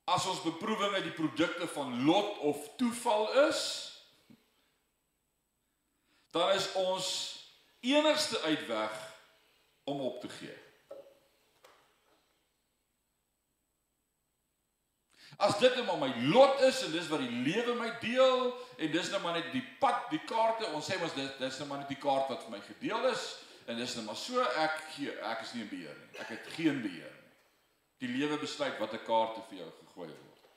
As 0.05 0.25
ons 0.27 0.43
beproewinge 0.43 1.05
die 1.05 1.15
produkte 1.15 1.69
van 1.71 2.03
lot 2.05 2.39
of 2.43 2.59
toeval 2.77 3.29
is, 3.47 3.92
dan 6.33 6.53
is 6.57 6.73
ons 6.81 7.09
enigste 7.81 8.41
uitweg 8.41 8.93
om 9.85 10.01
op 10.01 10.21
te 10.21 10.29
gee. 10.29 10.55
As 15.37 15.59
dit 15.59 15.75
net 15.77 15.87
maar 15.87 15.99
my 15.99 16.13
lot 16.31 16.61
is 16.61 16.83
en 16.87 16.93
dis 16.93 17.09
wat 17.11 17.23
die 17.25 17.41
lewe 17.45 17.75
my 17.75 17.89
deel 18.01 18.53
en 18.79 18.93
dis 18.93 19.11
net 19.11 19.23
maar 19.25 19.37
net 19.37 19.49
die 19.53 19.65
pad, 19.81 20.05
die 20.13 20.21
kaarte, 20.29 20.69
ons 20.77 20.87
sê 20.87 20.99
mos 21.01 21.17
dit 21.17 21.41
dis 21.41 21.59
net 21.59 21.69
maar 21.69 21.83
net 21.83 21.91
die 21.91 22.01
kaart 22.01 22.31
wat 22.31 22.45
vir 22.47 22.55
my 22.55 22.61
gedeel 22.69 23.09
is 23.11 23.25
en 23.67 23.81
dis 23.81 23.97
net 23.99 24.07
maar 24.07 24.19
so 24.19 24.45
ek 24.63 24.79
gee, 24.95 25.13
ek 25.33 25.43
is 25.45 25.55
nie 25.57 25.65
in 25.65 25.73
beheer 25.73 25.99
nie. 25.99 26.11
Ek 26.23 26.31
het 26.37 26.53
geen 26.57 26.81
beheer 26.85 27.11
nie. 27.11 27.35
Die 28.03 28.13
lewe 28.15 28.39
besluit 28.41 28.79
watter 28.83 29.03
kaarte 29.07 29.45
vir 29.51 29.65
jou 29.65 29.71
gegooi 29.83 30.09
word. 30.11 30.49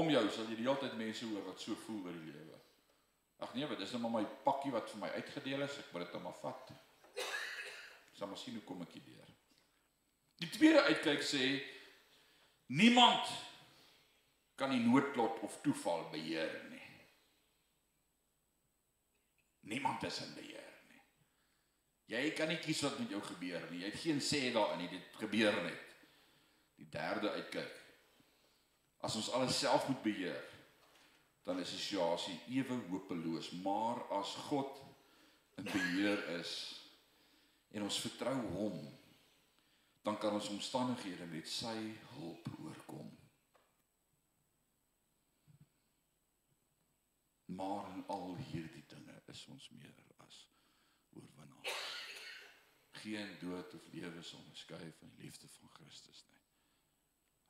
Om 0.00 0.08
jou 0.14 0.24
sal 0.30 0.48
jy 0.48 0.56
die 0.56 0.66
hele 0.66 0.78
tyd 0.80 0.96
mense 1.00 1.28
hoor 1.28 1.44
wat 1.50 1.60
so 1.60 1.76
voel 1.84 2.06
oor 2.06 2.16
die 2.16 2.32
lewe. 2.32 2.61
Ag 3.42 3.54
nee, 3.54 3.66
wat 3.66 3.80
dis 3.82 3.90
nou 3.94 4.02
maar 4.04 4.20
my 4.20 4.26
pakkie 4.46 4.70
wat 4.74 4.90
vir 4.92 5.02
my 5.02 5.10
uitgedeel 5.18 5.64
is, 5.66 5.78
ek 5.82 5.92
moet 5.92 6.04
dit 6.06 6.16
nou 6.16 6.22
maar 6.28 6.38
vat. 6.42 6.74
Ons 8.12 8.28
moet 8.30 8.38
sien 8.38 8.54
hoe 8.54 8.66
kom 8.66 8.84
ek 8.84 8.94
hierdeur. 8.94 9.30
Die 10.42 10.50
tweede 10.50 10.82
uitkyk 10.86 11.24
sê 11.26 11.46
niemand 12.74 13.30
kan 14.58 14.70
die 14.70 14.82
noodlot 14.82 15.40
of 15.42 15.58
toeval 15.64 16.06
beheer 16.12 16.54
nie. 16.70 16.82
Niemand 19.72 20.02
is 20.06 20.20
in 20.22 20.34
beheer 20.34 20.70
nie. 20.90 21.02
Jy 22.14 22.22
kan 22.38 22.50
nie 22.50 22.60
kies 22.62 22.82
wat 22.86 22.98
met 22.98 23.10
jou 23.14 23.22
gebeur 23.26 23.66
nie. 23.70 23.82
Jy 23.82 23.90
het 23.90 24.00
geen 24.02 24.22
sê 24.22 24.44
daarin 24.54 24.82
nie. 24.82 24.90
Dit 24.92 25.18
gebeur 25.22 25.58
net. 25.66 25.94
Die 26.78 26.88
derde 26.90 27.30
uitkyk. 27.38 27.78
As 29.02 29.18
ons 29.18 29.30
alles 29.34 29.58
self 29.58 29.88
moet 29.90 30.02
beheer, 30.02 30.42
dan 31.42 31.58
is 31.58 31.70
die 31.74 31.78
situasie 31.78 32.38
ewe 32.48 32.78
hopeloos, 32.88 33.50
maar 33.64 34.02
as 34.18 34.34
God 34.48 34.78
in 35.58 35.64
beheer 35.64 36.22
is 36.38 36.52
en 37.72 37.82
ons 37.82 38.00
vertrou 38.04 38.36
hom, 38.54 38.78
dan 40.02 40.18
kan 40.18 40.34
ons 40.38 40.48
omstandighede 40.48 41.26
met 41.26 41.48
sy 41.48 41.76
hulp 42.14 42.48
oorkom. 42.58 43.10
Maar 47.52 47.90
in 47.94 48.04
al 48.06 48.36
hierdie 48.36 48.84
dinge 48.88 49.22
is 49.26 49.46
ons 49.52 49.68
meer 49.76 49.98
as 50.26 50.38
oorwinnaars. 51.10 51.80
Geen 53.02 53.34
dood 53.40 53.74
of 53.74 53.88
lewe 53.92 54.22
sal 54.22 54.42
ons 54.46 54.64
skei 54.64 54.92
van 54.98 55.10
die 55.14 55.26
liefde 55.26 55.50
van 55.58 55.74
Christus 55.78 56.24
nie. 56.30 56.40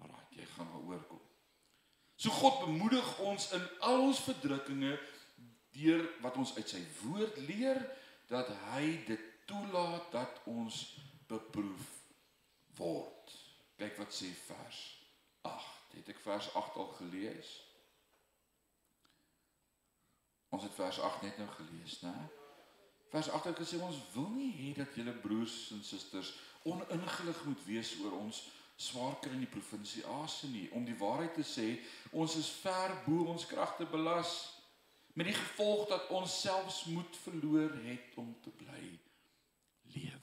Alraai, 0.02 0.26
jy 0.38 0.48
gaan 0.54 0.70
maar 0.72 0.88
oorkom. 0.92 1.31
So 2.22 2.30
God 2.30 2.60
bemoedig 2.64 3.18
ons 3.18 3.48
in 3.50 3.64
al 3.82 4.04
ons 4.06 4.20
verdrukkinge 4.22 4.92
deur 5.74 6.04
wat 6.22 6.36
ons 6.38 6.52
uit 6.54 6.68
sy 6.70 6.82
woord 7.00 7.40
leer 7.48 7.80
dat 8.30 8.52
hy 8.68 8.84
dit 9.08 9.24
toelaat 9.50 10.12
dat 10.14 10.38
ons 10.46 10.76
beproef 11.26 11.88
word. 12.78 13.34
Kyk 13.80 13.98
wat 13.98 14.14
sê 14.14 14.30
vers 14.44 14.78
8. 15.50 15.98
Het 15.98 16.14
ek 16.14 16.22
vers 16.22 16.52
8 16.62 16.78
al 16.78 16.92
gelees? 17.00 17.50
Ons 20.54 20.68
het 20.68 20.78
vers 20.78 21.02
8 21.10 21.26
net 21.26 21.42
nou 21.42 21.50
gelees, 21.58 21.98
né? 22.06 22.14
Vers 23.10 23.34
8 23.34 23.50
het 23.50 23.64
gesê 23.64 23.82
ons 23.82 23.98
wil 24.14 24.30
nie 24.38 24.52
hê 24.60 24.72
dat 24.78 24.94
julle 24.94 25.18
broers 25.24 25.56
en 25.74 25.82
susters 25.84 26.36
oningelig 26.70 27.42
moet 27.50 27.64
wees 27.66 27.96
oor 27.98 28.14
ons 28.22 28.44
swaar 28.82 29.14
kry 29.22 29.32
in 29.36 29.44
die 29.46 29.54
provinsie 29.54 30.04
Asie 30.22 30.50
nie 30.50 30.66
om 30.76 30.84
die 30.88 30.98
waarheid 30.98 31.34
te 31.38 31.46
sê 31.46 31.68
ons 32.10 32.36
is 32.40 32.50
ver 32.62 32.96
bo 33.06 33.28
ons 33.34 33.46
kragte 33.46 33.86
belas 33.86 34.34
met 35.14 35.28
die 35.28 35.38
gevolg 35.38 35.88
dat 35.92 36.10
ons 36.10 36.40
selfs 36.40 36.84
moed 36.90 37.22
verloor 37.24 37.72
het 37.86 38.20
om 38.20 38.34
te 38.42 38.50
bly 38.62 38.84
lewe 39.94 40.22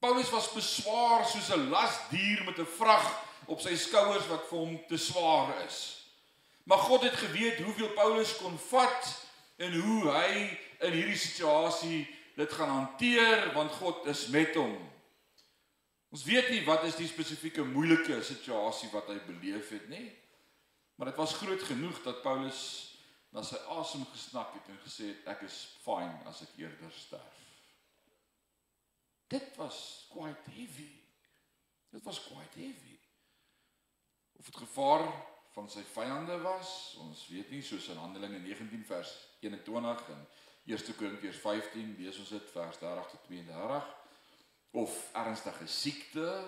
Paulus 0.00 0.30
was 0.32 0.52
beswaar 0.52 1.26
soos 1.28 1.50
'n 1.52 1.68
lasdier 1.68 2.40
met 2.44 2.58
'n 2.58 2.66
vrag 2.78 3.06
op 3.46 3.60
sy 3.60 3.76
skouers 3.76 4.26
wat 4.26 4.48
vir 4.48 4.58
hom 4.58 4.80
te 4.88 4.96
swaar 4.96 5.64
is. 5.66 6.06
Maar 6.64 6.78
God 6.78 7.02
het 7.02 7.12
geweet 7.12 7.60
hoeveel 7.60 7.88
Paulus 7.88 8.36
kon 8.36 8.58
vat 8.58 9.26
en 9.56 9.80
hoe 9.80 10.10
hy 10.10 10.58
in 10.78 10.92
hierdie 10.92 11.18
situasie 11.18 12.08
dit 12.34 12.52
gaan 12.52 12.68
hanteer 12.68 13.52
want 13.52 13.72
God 13.72 14.06
is 14.06 14.26
met 14.26 14.54
hom. 14.54 14.78
Ons 16.10 16.24
weet 16.26 16.48
nie 16.50 16.62
wat 16.66 16.84
is 16.88 16.98
die 16.98 17.08
spesifieke 17.08 17.62
moeilike 17.66 18.18
situasie 18.26 18.90
wat 18.90 19.12
hy 19.12 19.20
beleef 19.28 19.70
het 19.70 19.86
nie. 19.92 20.08
Maar 20.98 21.12
dit 21.12 21.20
was 21.20 21.36
groot 21.38 21.62
genoeg 21.62 22.00
dat 22.02 22.22
Paulus 22.24 22.62
na 23.30 23.44
sy 23.46 23.60
asem 23.78 24.02
gesnak 24.10 24.56
het 24.56 24.72
en 24.72 24.80
gesê 24.82 25.12
het 25.12 25.28
ek 25.36 25.44
is 25.46 25.58
fine 25.84 26.18
as 26.26 26.42
ek 26.42 26.56
eerder 26.58 26.90
sterf. 26.98 27.38
Dit 29.30 29.54
was 29.56 30.08
quite 30.10 30.50
heavy. 30.50 30.90
Dit 31.94 32.02
was 32.02 32.18
quite 32.26 32.58
heavy. 32.58 32.98
Of 34.34 34.50
dit 34.50 34.56
gevaar 34.64 35.06
van 35.54 35.70
sy 35.70 35.84
vyande 35.94 36.40
was, 36.42 36.96
ons 37.02 37.22
weet 37.30 37.54
nie 37.54 37.62
soos 37.62 37.86
in 37.94 38.02
Handelinge 38.02 38.42
19 38.42 38.82
vers 38.90 39.14
21 39.46 40.04
en 40.10 40.26
1 40.66 40.94
Korintiërs 40.98 41.38
15 41.42 41.94
lees 41.98 42.18
ons 42.18 42.34
dit 42.34 42.52
vers 42.54 42.82
30 42.82 43.10
tot 43.14 43.26
32 43.30 43.88
of 44.70 45.10
ernstige 45.12 45.66
siekte 45.66 46.44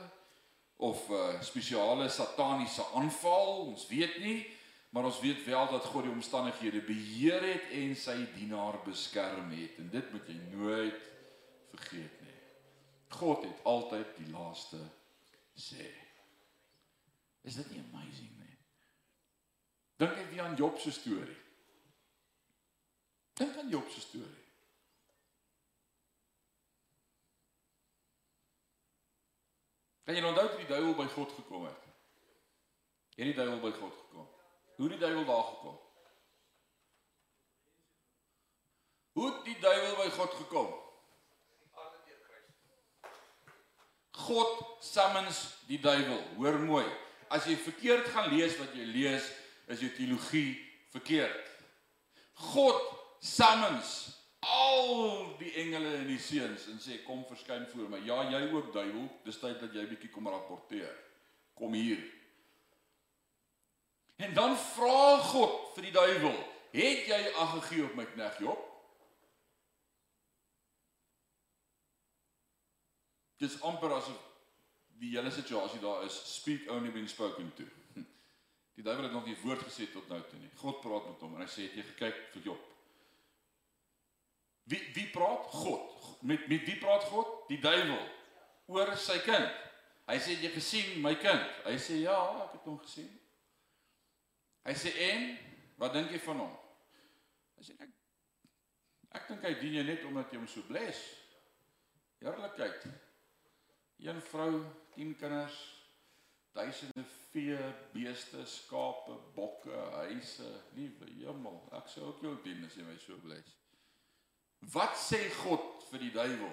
of 0.76 1.08
'n 1.08 1.12
uh, 1.12 1.40
spesiale 1.42 2.08
sataniese 2.08 2.84
aanval, 2.94 3.66
ons 3.66 3.86
weet 3.86 4.18
nie, 4.18 4.46
maar 4.90 5.04
ons 5.04 5.20
weet 5.20 5.44
wel 5.44 5.70
dat 5.70 5.84
God 5.84 6.02
die 6.02 6.12
omstandighede 6.12 6.80
beheer 6.80 7.42
het 7.42 7.70
en 7.70 7.96
sy 7.96 8.16
dienaar 8.34 8.82
beskerm 8.84 9.50
het 9.50 9.78
en 9.78 9.88
dit 9.90 10.12
moet 10.12 10.26
jy 10.26 10.38
nooit 10.50 11.00
vergeet 11.70 12.20
nie. 12.20 12.40
God 13.08 13.44
het 13.44 13.64
altyd 13.64 14.16
die 14.16 14.30
laaste 14.30 14.80
sê. 15.54 15.86
Is 17.42 17.54
dit 17.54 17.70
nie 17.70 17.80
amazing 17.92 18.36
nie? 18.38 18.58
Dink 19.96 20.16
net 20.16 20.38
aan 20.38 20.56
Job 20.56 20.78
se 20.78 20.92
storie. 20.92 21.40
Dink 23.38 23.56
aan 23.56 23.68
Job 23.68 23.88
se 23.90 24.00
storie. 24.00 24.41
Kan 30.04 30.14
jy 30.14 30.22
onthou 30.26 30.48
toe 30.48 30.58
die 30.58 30.70
duiwel 30.70 30.94
by 30.98 31.06
God 31.14 31.32
gekom 31.38 31.66
het? 31.68 31.88
Het 33.14 33.28
die 33.30 33.36
duiwel 33.36 33.60
by 33.62 33.70
God 33.76 33.94
gekom? 33.96 34.28
Hoe 34.76 34.88
het 34.88 34.94
die 34.96 35.02
duiwel 35.02 35.24
daar 35.28 35.44
gekom? 35.50 35.76
Hoe 39.12 39.26
het 39.28 39.44
die 39.44 39.58
duiwel 39.60 39.94
by 40.00 40.08
God 40.16 40.34
gekom? 40.40 40.72
God 44.22 44.66
summons 44.80 45.42
die 45.66 45.80
duiwel. 45.80 46.20
Hoor 46.36 46.58
mooi. 46.60 46.86
As 47.32 47.46
jy 47.48 47.56
verkeerd 47.56 48.10
gaan 48.12 48.30
lees 48.32 48.58
wat 48.60 48.74
jy 48.76 48.84
lees, 48.84 49.28
is 49.72 49.80
jou 49.80 49.90
teologie 49.96 50.56
verkeerd. 50.92 51.48
God 52.52 52.80
summons 53.22 54.21
al 54.42 55.36
die 55.38 55.52
engele 55.62 55.94
en 56.00 56.08
die 56.10 56.18
seuns 56.18 56.66
en 56.72 56.80
sê 56.82 56.98
kom 57.06 57.22
verskyn 57.28 57.66
voor 57.70 57.90
my. 57.92 58.00
Ja, 58.06 58.22
jy 58.30 58.42
ook 58.50 58.72
duiwel, 58.74 59.06
dis 59.26 59.38
tyd 59.38 59.60
dat 59.62 59.74
jy 59.76 59.86
bietjie 59.90 60.10
kom 60.10 60.26
rapporteer. 60.30 60.96
Kom 61.58 61.76
hier. 61.78 62.02
En 64.22 64.34
dan 64.34 64.56
vra 64.56 65.18
God 65.30 65.72
vir 65.76 65.88
die 65.88 65.94
duiwel, 65.94 66.36
het 66.74 67.08
jy 67.10 67.22
ag 67.42 67.56
gegee 67.60 67.86
op 67.86 67.96
my 67.98 68.06
knegg 68.14 68.42
Job? 68.42 68.68
Dis 73.42 73.58
amper 73.66 73.96
asof 73.96 74.18
die 75.02 75.16
hele 75.16 75.32
situasie 75.34 75.80
daar 75.82 76.04
is 76.06 76.18
speak 76.30 76.68
only 76.70 76.90
being 76.94 77.08
spoken 77.10 77.50
to. 77.58 77.66
Die 78.78 78.84
duiwel 78.86 79.08
het 79.08 79.12
nog 79.12 79.26
nie 79.26 79.34
woord 79.42 79.64
gesê 79.66 79.88
tot 79.90 80.06
nou 80.08 80.20
toe 80.28 80.38
nie. 80.38 80.50
God 80.60 80.78
praat 80.80 81.08
met 81.10 81.24
hom 81.26 81.34
en 81.34 81.42
hy 81.42 81.48
sê 81.50 81.66
het 81.66 81.74
jy 81.80 81.88
gekyk 81.88 82.20
vir 82.36 82.46
Job? 82.52 82.71
Wie 84.70 84.82
wie 84.94 85.08
praat? 85.10 85.46
God. 85.50 86.20
Met 86.22 86.48
met 86.48 86.64
wie 86.64 86.78
praat 86.78 87.02
God? 87.10 87.48
Die 87.48 87.60
duiwel 87.60 88.02
oor 88.72 88.94
sy 88.96 89.18
kind. 89.26 89.50
Hy 90.08 90.18
sê 90.22 90.36
jy 90.40 90.50
gesien 90.54 91.00
my 91.02 91.14
kind. 91.20 91.42
Hy 91.66 91.76
sê 91.80 92.02
ja, 92.02 92.16
ek 92.44 92.56
het 92.58 92.68
hom 92.68 92.78
gesien. 92.82 93.10
Hy 94.66 94.74
sê 94.78 94.92
en 95.10 95.26
wat 95.80 95.94
dink 95.96 96.12
jy 96.14 96.20
van 96.22 96.44
hom? 96.44 96.54
Hy 97.58 97.66
sê 97.66 97.76
ek 97.82 97.90
ek 99.12 99.28
dink 99.28 99.42
hy 99.44 99.52
dien 99.60 99.78
jou 99.80 99.84
net 99.84 100.04
omdat 100.08 100.32
jy 100.32 100.40
hom 100.40 100.48
so 100.50 100.64
bless. 100.68 101.02
Heerlikheid. 102.22 102.86
Een 104.02 104.18
vrou, 104.30 104.62
10 104.94 105.12
kinders, 105.18 105.58
duisende 106.56 107.04
vee, 107.30 107.58
beeste, 107.92 108.46
skape, 108.48 109.14
bokke, 109.36 109.76
huise, 110.06 110.48
liewe 110.74 111.10
hemel. 111.20 111.60
Ek 111.78 111.90
sou 111.92 112.08
ook 112.08 112.24
jou 112.24 112.34
dien 112.46 112.64
as 112.66 112.78
jy 112.78 112.86
my 112.86 112.96
so 113.02 113.18
bless. 113.22 113.61
Wat 114.70 114.94
sê 114.98 115.18
God 115.42 115.82
vir 115.90 116.04
die 116.04 116.12
duiwel? 116.14 116.52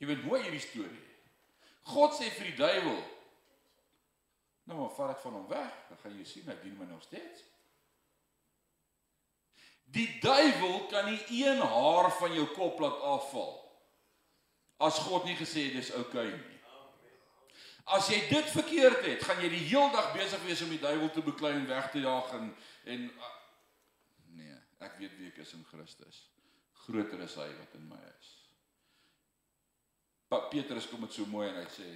Jy 0.00 0.06
weet 0.08 0.22
hoe 0.24 0.38
hierdie 0.38 0.62
storie. 0.62 1.06
God 1.90 2.14
sê 2.16 2.30
vir 2.30 2.52
die 2.52 2.58
duiwel: 2.60 3.00
"Nou 4.64 4.78
maar 4.78 4.94
vat 4.96 5.14
dit 5.14 5.22
van 5.24 5.32
hom 5.32 5.48
weg, 5.48 5.72
dan 5.88 5.98
gaan 5.98 6.18
jy 6.18 6.24
sien 6.24 6.46
hy 6.46 6.56
dien 6.62 6.78
my 6.78 6.86
nog 6.86 7.02
steeds." 7.02 7.42
Die 9.90 10.18
duiwel 10.22 10.86
kan 10.86 11.10
nie 11.10 11.42
een 11.42 11.58
haar 11.58 12.12
van 12.20 12.34
jou 12.34 12.46
kop 12.54 12.78
laat 12.78 13.00
afval 13.02 13.58
as 14.80 14.98
God 15.04 15.24
nie 15.24 15.36
gesê 15.36 15.72
dis 15.74 15.90
oukei 15.92 16.28
okay 16.28 16.36
nie. 16.36 16.60
As 17.90 18.06
jy 18.08 18.20
dit 18.30 18.52
verkeerd 18.54 19.02
het, 19.04 19.24
gaan 19.26 19.40
jy 19.42 19.48
die 19.50 19.64
heel 19.66 19.90
dag 19.90 20.12
besig 20.14 20.42
wees 20.46 20.62
om 20.62 20.70
die 20.70 20.80
duiwel 20.80 21.10
te 21.10 21.24
beklei 21.26 21.52
en 21.56 21.66
weg 21.68 21.90
te 21.90 22.00
jaag 22.04 22.30
en 22.38 22.52
en 22.84 23.10
Ek 24.80 24.96
weet 24.98 25.16
wie 25.18 25.28
ek 25.28 25.42
is 25.44 25.54
in 25.56 25.64
Christus. 25.68 26.22
Groter 26.84 27.20
is 27.20 27.36
hy 27.36 27.48
wat 27.58 27.74
in 27.76 27.88
my 27.88 28.00
is. 28.14 28.30
Pa 30.30 30.46
Petrus 30.48 30.88
kom 30.88 31.04
dit 31.04 31.12
so 31.12 31.26
mooi 31.28 31.48
en 31.48 31.58
hy 31.58 31.66
sê 31.74 31.88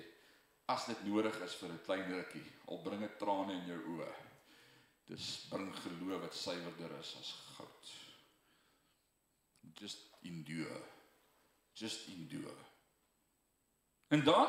as 0.73 0.87
dit 0.89 1.05
nodig 1.09 1.37
is 1.45 1.55
vir 1.61 1.71
'n 1.73 1.85
klein 1.87 2.09
rukkie, 2.13 2.45
al 2.69 2.83
bring 2.83 3.01
dit 3.01 3.19
trane 3.19 3.53
in 3.53 3.67
jou 3.69 3.81
oë. 3.97 4.13
Dis 5.09 5.47
bring 5.51 5.69
geloof 5.77 6.21
wat 6.21 6.35
suiwerder 6.35 6.99
is 6.99 7.17
as 7.21 7.33
goud. 7.57 7.93
Just 9.81 10.09
endure. 10.23 10.81
Just 11.73 12.09
endure. 12.09 12.57
En 14.09 14.25
dan 14.25 14.49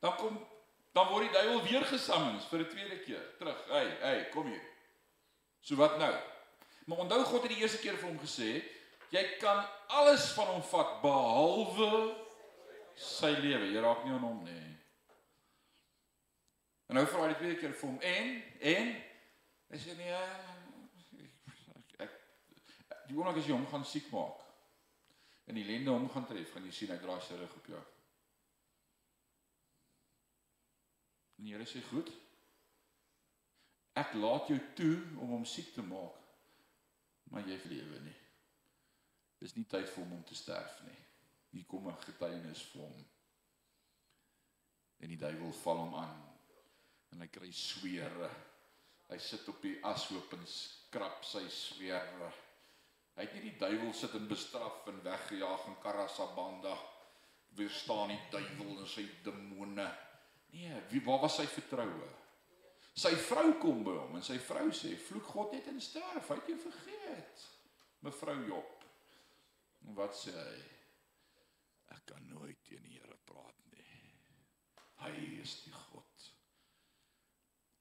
dan 0.00 0.16
kom 0.16 0.38
dan 0.92 1.08
word 1.08 1.24
die 1.24 1.32
duiwel 1.32 1.62
weer 1.62 1.84
gesammens 1.84 2.44
vir 2.50 2.60
'n 2.60 2.68
tweede 2.68 2.98
keer 3.04 3.36
terug. 3.38 3.66
Hey, 3.68 3.88
hey, 4.00 4.28
kom 4.28 4.46
hier. 4.46 4.66
So 5.60 5.76
wat 5.76 5.98
nou? 5.98 6.31
Maar 6.84 6.98
onthou 6.98 7.24
God 7.24 7.42
het 7.42 7.54
die 7.54 7.62
eerste 7.62 7.78
keer 7.78 7.98
vir 7.98 8.08
hom 8.08 8.18
gesê, 8.22 8.50
jy 9.12 9.22
kan 9.40 9.62
alles 9.92 10.32
van 10.36 10.54
hom 10.56 10.62
vat 10.72 10.98
behalwe 11.02 11.90
sy 12.98 13.30
lewe. 13.38 13.70
Jy 13.70 13.82
raak 13.84 14.04
nie 14.04 14.14
aan 14.16 14.26
hom 14.26 14.40
nie. 14.46 14.68
En 16.90 16.98
nou 16.98 17.06
vra 17.08 17.24
hy 17.24 17.32
die 17.32 17.40
tweede 17.40 17.60
keer 17.60 17.76
vir 17.76 17.88
hom 17.88 18.00
en 18.04 18.32
en 18.72 18.90
hy 19.72 19.78
sê 19.80 19.94
nee 19.96 20.16
ek, 22.02 22.02
ek 22.04 22.16
die 23.08 23.16
oomblik 23.16 23.40
as 23.40 23.48
jy 23.48 23.54
hom 23.54 23.68
gaan 23.70 23.86
siek 23.88 24.10
maak 24.12 24.42
en 25.48 25.56
die 25.56 25.64
lende 25.64 25.94
hom 25.94 26.04
gaan 26.12 26.26
tref, 26.28 26.52
gaan 26.52 26.66
jy 26.68 26.74
sien 26.76 26.92
hy 26.92 26.98
draai 27.00 27.22
sy 27.24 27.38
rug 27.38 27.54
op 27.56 27.70
jou. 27.72 27.80
En 31.38 31.48
die 31.48 31.54
Here 31.56 31.66
sê 31.66 31.80
goed. 31.88 32.12
Ek 33.98 34.12
laat 34.20 34.48
jou 34.48 34.58
toe 34.76 34.96
om 35.20 35.32
hom 35.34 35.46
siek 35.48 35.72
te 35.74 35.84
maak 35.84 36.21
maar 37.32 37.48
jy 37.48 37.56
lewe 37.64 38.00
nie. 38.04 38.18
Dis 39.40 39.56
nie 39.56 39.64
tyd 39.66 39.88
vir 39.88 40.04
hom 40.04 40.18
om 40.18 40.24
te 40.28 40.36
sterf 40.36 40.82
nie. 40.86 40.98
Hier 41.52 41.64
kom 41.68 41.88
'n 41.88 42.04
getuienis 42.04 42.62
vir 42.72 42.82
hom. 42.82 43.04
En 45.00 45.08
die 45.08 45.18
duiwel 45.18 45.52
val 45.52 45.78
hom 45.78 45.94
aan 45.94 46.22
en 47.12 47.20
hy 47.20 47.28
kry 47.28 47.50
sweere. 47.52 48.30
Hy 49.08 49.18
sit 49.18 49.48
op 49.48 49.60
die 49.62 49.78
ashoop 49.84 50.32
en 50.32 50.46
skrap 50.46 51.24
sy 51.24 51.48
sweere. 51.48 52.32
Hy 53.16 53.26
het 53.26 53.34
nie 53.34 53.50
die 53.50 53.58
duiwel 53.58 53.92
sit 53.92 54.14
en 54.14 54.28
bestraf 54.28 54.86
en 54.86 55.02
weggejaag 55.02 55.66
in 55.66 55.80
Karasabanda 55.82 56.76
weerstaan 57.56 58.08
die 58.08 58.20
duiwel 58.30 58.78
en 58.78 58.88
sy 58.88 59.04
demone. 59.24 59.88
Nee, 60.52 60.80
wie 60.88 61.04
waar 61.04 61.20
was 61.20 61.36
sy 61.36 61.46
vertroue? 61.46 62.21
Sy 62.92 63.14
vrou 63.16 63.54
kom 63.60 63.80
by 63.86 63.94
hom 63.96 64.16
en 64.18 64.24
sy 64.24 64.36
vrou 64.38 64.68
sê: 64.76 64.96
"Vloek 65.00 65.24
God 65.32 65.52
net 65.52 65.66
en 65.66 65.80
sterf, 65.80 66.28
hy 66.28 66.34
het 66.34 66.48
jou 66.52 66.58
vergeet." 66.60 67.48
Mevrou 68.02 68.46
Job. 68.46 68.84
En 69.86 69.94
wat 69.94 70.16
sê 70.16 70.34
hy? 70.34 70.60
Ek 71.94 72.02
kan 72.06 72.22
nooit 72.28 72.58
teen 72.66 72.82
die 72.82 72.98
Here 72.98 73.16
praat 73.24 73.58
nie. 73.70 74.12
Hy 75.04 75.12
is 75.42 75.62
die 75.64 75.72
God. 75.72 76.28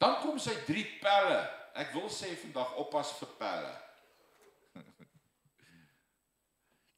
Dan 0.02 0.20
kom 0.22 0.40
sy 0.42 0.54
drie 0.66 0.86
pelle. 1.02 1.42
Ek 1.82 1.94
wil 1.96 2.10
sê 2.10 2.36
vandag 2.38 2.76
oppas 2.82 3.14
vir 3.20 3.34
pelle. 3.40 3.76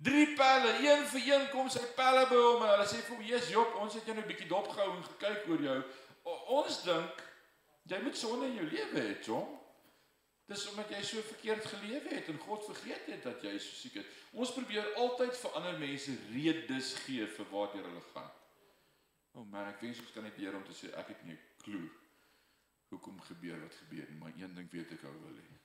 Drie 0.08 0.30
pelle, 0.36 0.72
een 0.84 1.04
vir 1.12 1.28
een 1.28 1.44
kom 1.52 1.70
sy 1.72 1.84
pelle 1.98 2.26
by 2.28 2.40
hom 2.40 2.64
en 2.64 2.72
hulle 2.74 2.88
sê 2.90 3.04
vir 3.04 3.16
hom: 3.16 3.28
"Jesus 3.28 3.52
Job, 3.54 3.76
ons 3.84 3.94
het 3.94 4.08
jou 4.08 4.16
net 4.16 4.26
'n 4.26 4.32
bietjie 4.32 4.50
dopgehou 4.50 4.96
en 4.96 5.04
gekyk 5.12 5.48
oor 5.50 5.62
jou. 5.70 5.84
ons 6.58 6.84
dink 6.84 7.22
jy 7.92 8.00
moet 8.04 8.18
sonde 8.18 8.48
in 8.48 8.60
jou 8.62 8.70
lewe 8.70 9.00
hê, 9.00 9.18
John. 9.26 9.60
Dis 10.46 10.66
omdat 10.70 10.92
jy 10.92 11.02
so 11.08 11.24
verkeerd 11.24 11.66
geleef 11.72 12.08
het 12.12 12.28
en 12.28 12.40
God 12.44 12.66
vergeet 12.68 13.06
het 13.08 13.24
dat 13.24 13.44
jy 13.46 13.54
so 13.58 13.76
siek 13.80 14.02
is. 14.02 14.08
Ons 14.36 14.52
probeer 14.52 14.90
altyd 15.00 15.38
vir 15.40 15.60
ander 15.60 15.78
mense 15.80 16.16
redes 16.34 16.94
gee 17.06 17.28
vir 17.38 17.52
waartoe 17.52 17.84
hulle 17.86 18.04
gaan. 18.12 18.32
O 19.34 19.42
oh 19.42 19.46
man, 19.50 19.70
ek 19.72 19.82
wens 19.82 20.02
ons 20.04 20.12
kan 20.14 20.28
net 20.28 20.38
leer 20.38 20.56
om 20.58 20.66
te 20.68 20.76
sê 20.76 20.92
ek 21.00 21.14
het 21.14 21.24
nie 21.26 21.38
'n 21.38 21.46
klou 21.64 21.86
hoekom 22.94 23.22
gebeur 23.30 23.62
wat 23.62 23.76
gebeur 23.82 24.10
nie, 24.10 24.20
maar 24.20 24.36
een 24.38 24.54
ding 24.56 24.70
weet 24.72 24.92
ek 24.92 25.08
ou 25.10 25.14
wil 25.24 25.40
hê. 25.40 25.58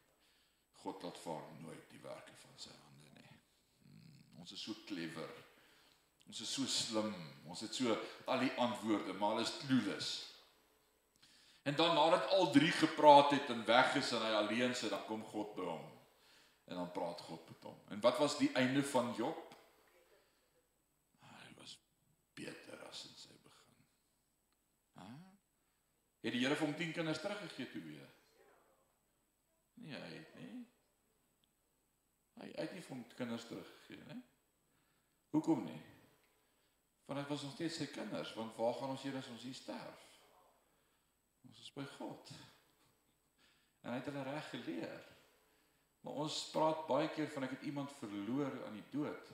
God 0.82 1.02
laat 1.02 1.18
vaar 1.18 1.44
nooit 1.60 1.90
die 1.90 2.00
werke 2.00 2.34
van 2.44 2.56
sy 2.56 2.70
hande 2.70 3.10
nie. 3.12 3.36
Hmm, 3.82 4.40
ons 4.40 4.52
is 4.52 4.62
so 4.62 4.74
clever. 4.86 5.28
Ons 6.28 6.40
is 6.40 6.54
so 6.54 6.64
slim. 6.66 7.14
Ons 7.44 7.60
het 7.66 7.74
so 7.74 7.96
al 8.24 8.38
die 8.38 8.54
antwoorde, 8.56 9.12
maar 9.18 9.34
hulle 9.34 9.46
is 9.48 9.56
clueless. 9.64 10.37
En 11.68 11.74
dan 11.76 11.94
nadat 11.94 12.30
al 12.30 12.50
drie 12.50 12.70
gepraat 12.72 13.30
het 13.30 13.48
en 13.48 13.64
weg 13.64 13.94
is 13.94 14.12
en 14.16 14.22
hy 14.24 14.30
alleen 14.32 14.74
sit, 14.74 14.90
dan 14.90 15.04
kom 15.04 15.24
God 15.24 15.50
by 15.56 15.66
hom. 15.68 15.84
En 16.64 16.80
dan 16.80 16.92
praat 16.96 17.20
God 17.20 17.44
met 17.48 17.66
hom. 17.68 17.76
En 17.92 18.00
wat 18.00 18.16
was 18.18 18.38
die 18.38 18.48
einde 18.56 18.84
van 18.84 19.10
Job? 19.16 19.52
Ah, 21.20 21.34
hy 21.42 21.52
was 21.58 21.74
beter 22.32 22.86
as 22.88 23.02
in 23.10 23.20
sy 23.20 23.36
begin. 23.44 23.84
Hæ? 24.96 25.10
Het 26.24 26.38
die 26.38 26.42
Here 26.46 26.56
vir 26.56 26.70
hom 26.70 26.74
10 26.80 26.96
kinders 26.96 27.20
teruggegee 27.20 27.68
toe 27.74 27.84
weer? 27.84 28.08
Nee, 29.84 30.00
hy 30.00 30.10
het 30.16 30.34
nie. 30.40 30.64
Hy 32.40 32.50
het 32.54 32.72
nie 32.72 32.84
vir 32.88 32.96
hom 32.96 33.06
kinders 33.20 33.48
teruggegee 33.52 34.08
nie. 34.08 34.22
Hoekom 35.36 35.68
nie? 35.68 35.80
Want 37.04 37.20
dit 37.20 37.32
was 37.36 37.44
nog 37.44 37.56
steeds 37.60 37.82
sy 37.84 37.92
kinders, 37.92 38.32
want 38.40 38.56
waar 38.56 38.76
gaan 38.80 38.96
ons 38.96 39.04
hier 39.04 39.20
as 39.20 39.34
ons 39.36 39.44
hier 39.44 39.64
sterf? 39.64 40.07
Ons 41.58 41.66
is 41.66 41.74
by 41.74 41.84
God. 41.96 42.32
En 43.82 43.90
hy 43.90 43.98
het 43.98 44.08
hulle 44.10 44.22
reg 44.22 44.50
geleer. 44.52 45.06
Maar 46.06 46.20
ons 46.22 46.36
praat 46.52 46.84
baie 46.86 47.08
keer 47.10 47.30
van 47.34 47.48
ek 47.48 47.56
het 47.56 47.66
iemand 47.66 47.94
verloor 47.98 48.52
aan 48.68 48.76
die 48.78 48.86
dood. 48.92 49.32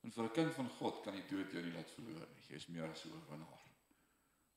En 0.00 0.12
vir 0.12 0.24
'n 0.24 0.32
kind 0.38 0.54
van 0.54 0.70
God 0.78 1.02
kan 1.04 1.14
die 1.14 1.26
dood 1.28 1.52
jou 1.52 1.62
nie 1.62 1.74
laat 1.74 1.90
verloor 1.90 2.28
nie. 2.28 2.44
Jy 2.48 2.56
is 2.56 2.66
meer 2.66 2.90
as 2.90 3.04
'n 3.04 3.12
oorwinnaar. 3.12 3.60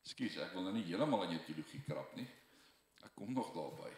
Ekskuus, 0.04 0.38
ek 0.38 0.54
wil 0.54 0.64
nou 0.64 0.74
nie 0.74 0.84
heeltemal 0.84 1.24
aan 1.24 1.36
jou 1.36 1.44
teologie 1.46 1.84
krap 1.84 2.16
nie. 2.16 2.28
Ek 3.04 3.12
kom 3.16 3.34
nog 3.34 3.54
daarby. 3.54 3.92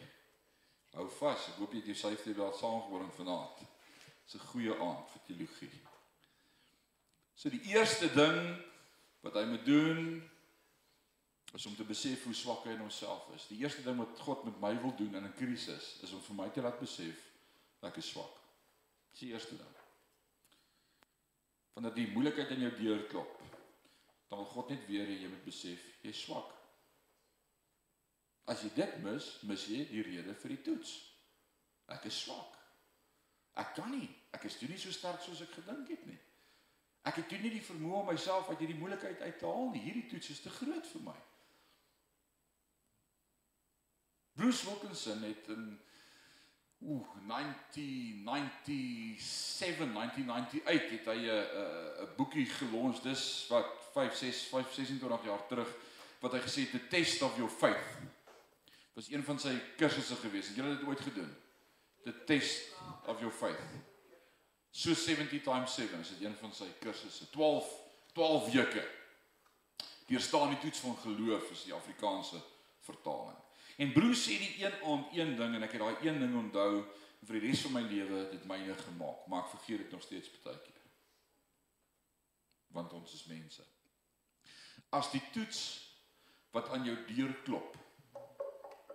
Hou 0.90 1.08
vas. 1.10 1.48
Ek 1.48 1.54
hoop 1.54 1.72
jy 1.72 1.78
het 1.78 1.86
jou 1.86 1.94
syfde 1.94 2.34
wel 2.34 2.52
saamgebring 2.52 3.12
vanaand. 3.14 3.58
Dis 4.24 4.34
'n 4.34 4.46
goeie 4.46 4.74
aand 4.80 5.10
vir 5.10 5.22
teologie. 5.26 5.70
So 7.34 7.48
die 7.48 7.62
eerste 7.62 8.08
ding 8.12 8.64
wat 9.20 9.34
hy 9.34 9.44
moet 9.44 9.64
doen 9.64 10.30
is 11.54 11.66
om 11.66 11.76
te 11.76 11.84
besef 11.84 12.24
hoe 12.24 12.34
swak 12.34 12.64
hy 12.64 12.74
in 12.74 12.82
homself 12.84 13.28
is. 13.34 13.46
Die 13.48 13.60
eerste 13.62 13.82
ding 13.82 13.98
wat 14.00 14.18
God 14.20 14.44
met 14.44 14.58
my 14.60 14.74
wil 14.80 14.94
doen 14.96 15.14
in 15.14 15.24
'n 15.24 15.36
krisis 15.38 15.98
is 16.02 16.12
om 16.12 16.22
vir 16.22 16.34
my 16.34 16.48
te 16.50 16.62
laat 16.62 16.78
besef 16.80 17.22
dat 17.80 17.90
ek 17.90 17.96
is 18.02 18.08
swak. 18.08 18.36
Dis 19.10 19.20
die 19.20 19.32
eerste 19.32 19.56
ding. 19.56 19.74
Wanneer 21.72 21.94
die 21.94 22.10
moeilikheid 22.12 22.50
aan 22.50 22.60
jou 22.60 22.74
deur 22.76 23.06
klop, 23.06 23.42
dan 24.28 24.38
wil 24.38 24.46
God 24.46 24.68
net 24.68 24.86
weer 24.86 25.06
hê 25.06 25.20
jy 25.22 25.28
moet 25.28 25.44
besef 25.44 25.80
jy's 26.02 26.22
swak. 26.22 26.52
As 28.46 28.62
jy 28.62 28.70
dit 28.74 28.98
mis, 29.02 29.42
mis 29.42 29.66
jy 29.66 29.88
die 29.90 30.02
rede 30.02 30.34
vir 30.34 30.48
die 30.48 30.62
toets. 30.62 30.92
Ek 31.86 32.04
is 32.04 32.22
swak. 32.22 32.56
Ek 33.56 33.74
kan 33.74 33.90
nie. 33.90 34.08
Ek 34.36 34.44
is 34.44 34.58
toe 34.58 34.68
nie 34.68 34.78
so 34.78 34.92
sterk 34.94 35.22
soos 35.22 35.40
ek 35.40 35.54
gedink 35.58 35.88
het 35.88 36.06
nie. 36.06 36.18
Ek 37.06 37.20
het 37.20 37.28
toe 37.30 37.38
nie 37.38 37.50
die 37.54 37.64
vermoë 37.64 38.00
om 38.02 38.08
myself 38.10 38.48
uit 38.50 38.58
hierdie 38.58 38.78
moeilikheid 38.78 39.20
uit 39.20 39.38
te 39.38 39.46
haal 39.46 39.70
nie. 39.70 39.82
Hierdie 39.82 40.06
toets 40.10 40.30
is 40.34 40.42
te 40.44 40.50
groot 40.50 40.86
vir 40.92 41.04
my. 41.06 41.16
Bruce 44.36 44.66
Wilkinson 44.66 45.22
het 45.22 45.46
in 45.46 45.80
ooh 46.78 47.06
1997 47.26 49.92
1998 49.92 50.90
het 50.90 51.04
hy 51.04 51.16
'n 51.16 51.46
'n 52.04 52.08
boekie 52.16 52.46
gelons 52.46 53.02
dis 53.02 53.46
wat 53.48 53.66
5 53.92 54.16
6 54.16 54.42
5 54.52 54.72
26 54.72 55.24
jaar 55.24 55.46
terug 55.46 55.74
wat 56.20 56.32
hy 56.32 56.38
gesê 56.38 56.60
het 56.60 56.70
the 56.70 56.88
test 56.88 57.22
of 57.22 57.36
your 57.36 57.50
faith. 57.50 57.88
Was 58.92 59.10
een 59.10 59.24
van 59.24 59.38
sy 59.38 59.58
kursusse 59.76 60.16
gewees. 60.16 60.46
Het 60.46 60.56
julle 60.56 60.76
dit 60.76 60.86
ooit 60.86 61.00
gedoen? 61.00 61.36
The 62.04 62.24
test 62.24 62.74
of 63.06 63.20
your 63.20 63.34
faith. 63.34 63.60
So 64.70 64.94
70 64.94 65.42
times 65.42 65.74
7 65.74 66.00
is 66.00 66.08
dit 66.08 66.20
een 66.20 66.36
van 66.36 66.52
sy 66.52 66.68
kursusse. 66.80 67.30
12 67.30 67.80
12 68.12 68.52
weke. 68.52 68.88
Deur 70.06 70.20
staan 70.20 70.48
die 70.48 70.58
toets 70.58 70.78
van 70.78 70.96
geloof 70.96 71.50
is 71.50 71.64
die 71.64 71.74
Afrikaanse 71.74 72.40
vertaling 72.80 73.44
En 73.76 73.92
broer 73.92 74.16
sê 74.16 74.38
die 74.40 74.54
een 74.62 74.76
aand 74.88 75.12
een 75.16 75.34
ding 75.36 75.56
en 75.56 75.66
ek 75.66 75.76
het 75.76 75.82
daai 75.84 76.06
een 76.08 76.20
ding 76.22 76.36
onthou 76.38 76.84
vir 77.26 77.38
die 77.38 77.42
res 77.48 77.64
van 77.66 77.74
my 77.76 77.82
lewe 77.84 78.22
dit 78.32 78.44
myne 78.48 78.76
gemaak, 78.80 79.26
maar 79.28 79.44
ek 79.44 79.52
vergeet 79.56 79.84
dit 79.84 79.92
nog 79.92 80.04
steeds 80.04 80.30
baie 80.44 80.60
keer. 80.64 80.84
Want 82.76 82.94
ons 82.96 83.12
is 83.18 83.26
mense. 83.28 83.64
As 84.96 85.10
die 85.12 85.22
toets 85.34 85.60
wat 86.56 86.70
aan 86.72 86.86
jou 86.88 86.96
deur 87.10 87.34
klop. 87.44 87.76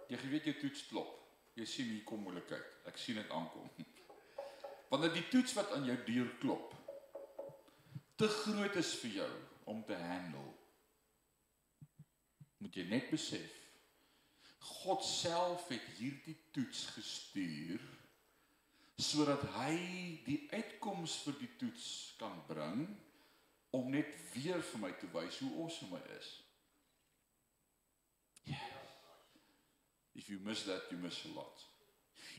Jy 0.10 0.20
weet 0.32 0.50
jy 0.50 0.58
toets 0.60 0.86
klop. 0.90 1.18
Jy 1.60 1.66
sien 1.68 1.90
hier 1.92 2.06
kom 2.08 2.24
moeilikheid. 2.26 2.68
Ek 2.90 2.98
sien 2.98 3.20
dit 3.20 3.34
aankom. 3.36 3.70
Wanneer 4.92 5.14
die 5.14 5.28
toets 5.32 5.54
wat 5.58 5.74
aan 5.76 5.86
jou 5.88 5.98
deur 6.08 6.32
klop 6.42 6.78
te 8.22 8.28
groot 8.30 8.76
is 8.78 8.92
vir 9.02 9.14
jou 9.16 9.32
om 9.72 9.80
te 9.88 9.96
handle, 9.98 10.44
moet 12.62 12.76
jy 12.78 12.84
net 12.92 13.08
besef 13.10 13.61
God 14.62 15.04
self 15.06 15.68
het 15.72 15.88
hierdie 15.98 16.38
toets 16.54 16.86
gestuur 16.96 17.82
sodat 19.02 19.42
hy 19.56 19.74
die 20.28 20.44
uitkoms 20.54 21.16
vir 21.26 21.40
die 21.40 21.50
toets 21.58 21.88
kan 22.20 22.36
bring 22.46 22.84
om 23.74 23.90
net 23.90 24.12
weer 24.36 24.62
vir 24.62 24.84
my 24.84 24.92
te 25.00 25.10
wys 25.16 25.40
hoe 25.42 25.52
awesome 25.64 25.98
hy 25.98 26.18
is. 26.20 26.30
Yeah. 28.52 28.70
If 30.14 30.30
you 30.30 30.38
miss 30.44 30.64
that, 30.70 30.92
you 30.92 30.98
miss 31.02 31.24
a 31.26 31.34
lot. 31.34 31.66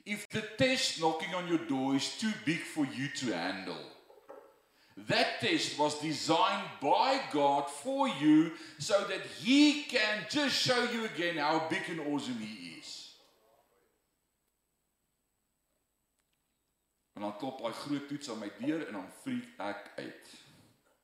If 0.05 0.29
the 0.29 0.43
test 0.59 1.01
knocking 1.01 1.35
on 1.35 1.49
your 1.49 1.67
door 1.67 1.97
is 1.97 2.19
too 2.19 2.33
big 2.45 2.61
for 2.61 2.85
you 2.85 3.09
to 3.17 3.33
handle, 3.33 3.83
That 4.97 5.41
test 5.41 5.79
was 5.79 5.99
designed 6.01 6.69
by 6.81 7.21
God 7.33 7.71
for 7.71 8.09
you 8.09 8.53
so 8.79 9.05
that 9.05 9.23
He 9.41 9.85
can 9.85 10.27
just 10.29 10.55
show 10.55 10.85
you 10.93 11.07
again 11.07 11.37
how 11.37 11.67
big 11.71 11.83
and 11.89 12.01
awesome 12.01 12.39
He 12.39 12.79
is. 12.79 13.09
En 17.15 17.23
dan 17.23 17.37
klop 17.37 17.61
daai 17.61 17.73
groot 17.73 18.09
toets 18.09 18.31
aan 18.31 18.41
my 18.41 18.51
deur 18.59 18.87
en 18.87 18.93
dan 18.93 19.09
freak 19.23 19.49
ek 19.61 19.93
uit. 19.97 20.31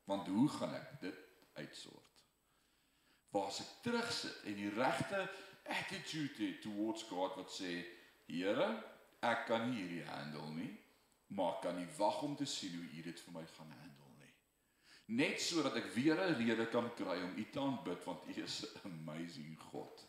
Want 0.08 0.28
hoe 0.28 0.48
gaan 0.48 0.74
ek 0.74 1.00
dit 1.00 1.18
uitsort? 1.60 2.04
Waar 3.32 3.48
as 3.52 3.60
ek 3.60 3.72
terugsit 3.84 4.44
en 4.48 4.56
die 4.56 4.72
regte 4.76 5.20
attitude 5.68 6.44
het 6.44 6.62
towards 6.64 7.04
God 7.08 7.36
wat 7.40 7.52
sê, 7.52 7.84
Here, 8.28 8.68
ek 9.24 9.46
kan 9.48 9.70
nie 9.70 9.80
hierdie 9.80 10.04
handle 10.08 10.50
nie 10.52 10.72
maar 11.28 11.58
kan 11.60 11.76
nie 11.76 11.88
wag 11.96 12.22
om 12.22 12.36
te 12.36 12.44
sien 12.44 12.74
hoe 12.74 12.98
u 12.98 13.02
dit 13.02 13.20
vir 13.20 13.32
my 13.32 13.44
gaan 13.46 13.70
handle 13.70 14.12
nie. 14.16 14.34
Net 15.20 15.42
sodat 15.42 15.76
ek 15.76 15.90
weer 15.96 16.16
'n 16.16 16.36
rede 16.40 16.68
kan 16.68 16.94
kry 16.94 17.18
om 17.22 17.36
u 17.36 17.44
te 17.50 17.60
aanbid 17.60 18.04
want 18.04 18.26
u 18.28 18.42
is 18.42 18.64
'n 18.64 18.88
amazing 18.88 19.58
God. 19.60 20.06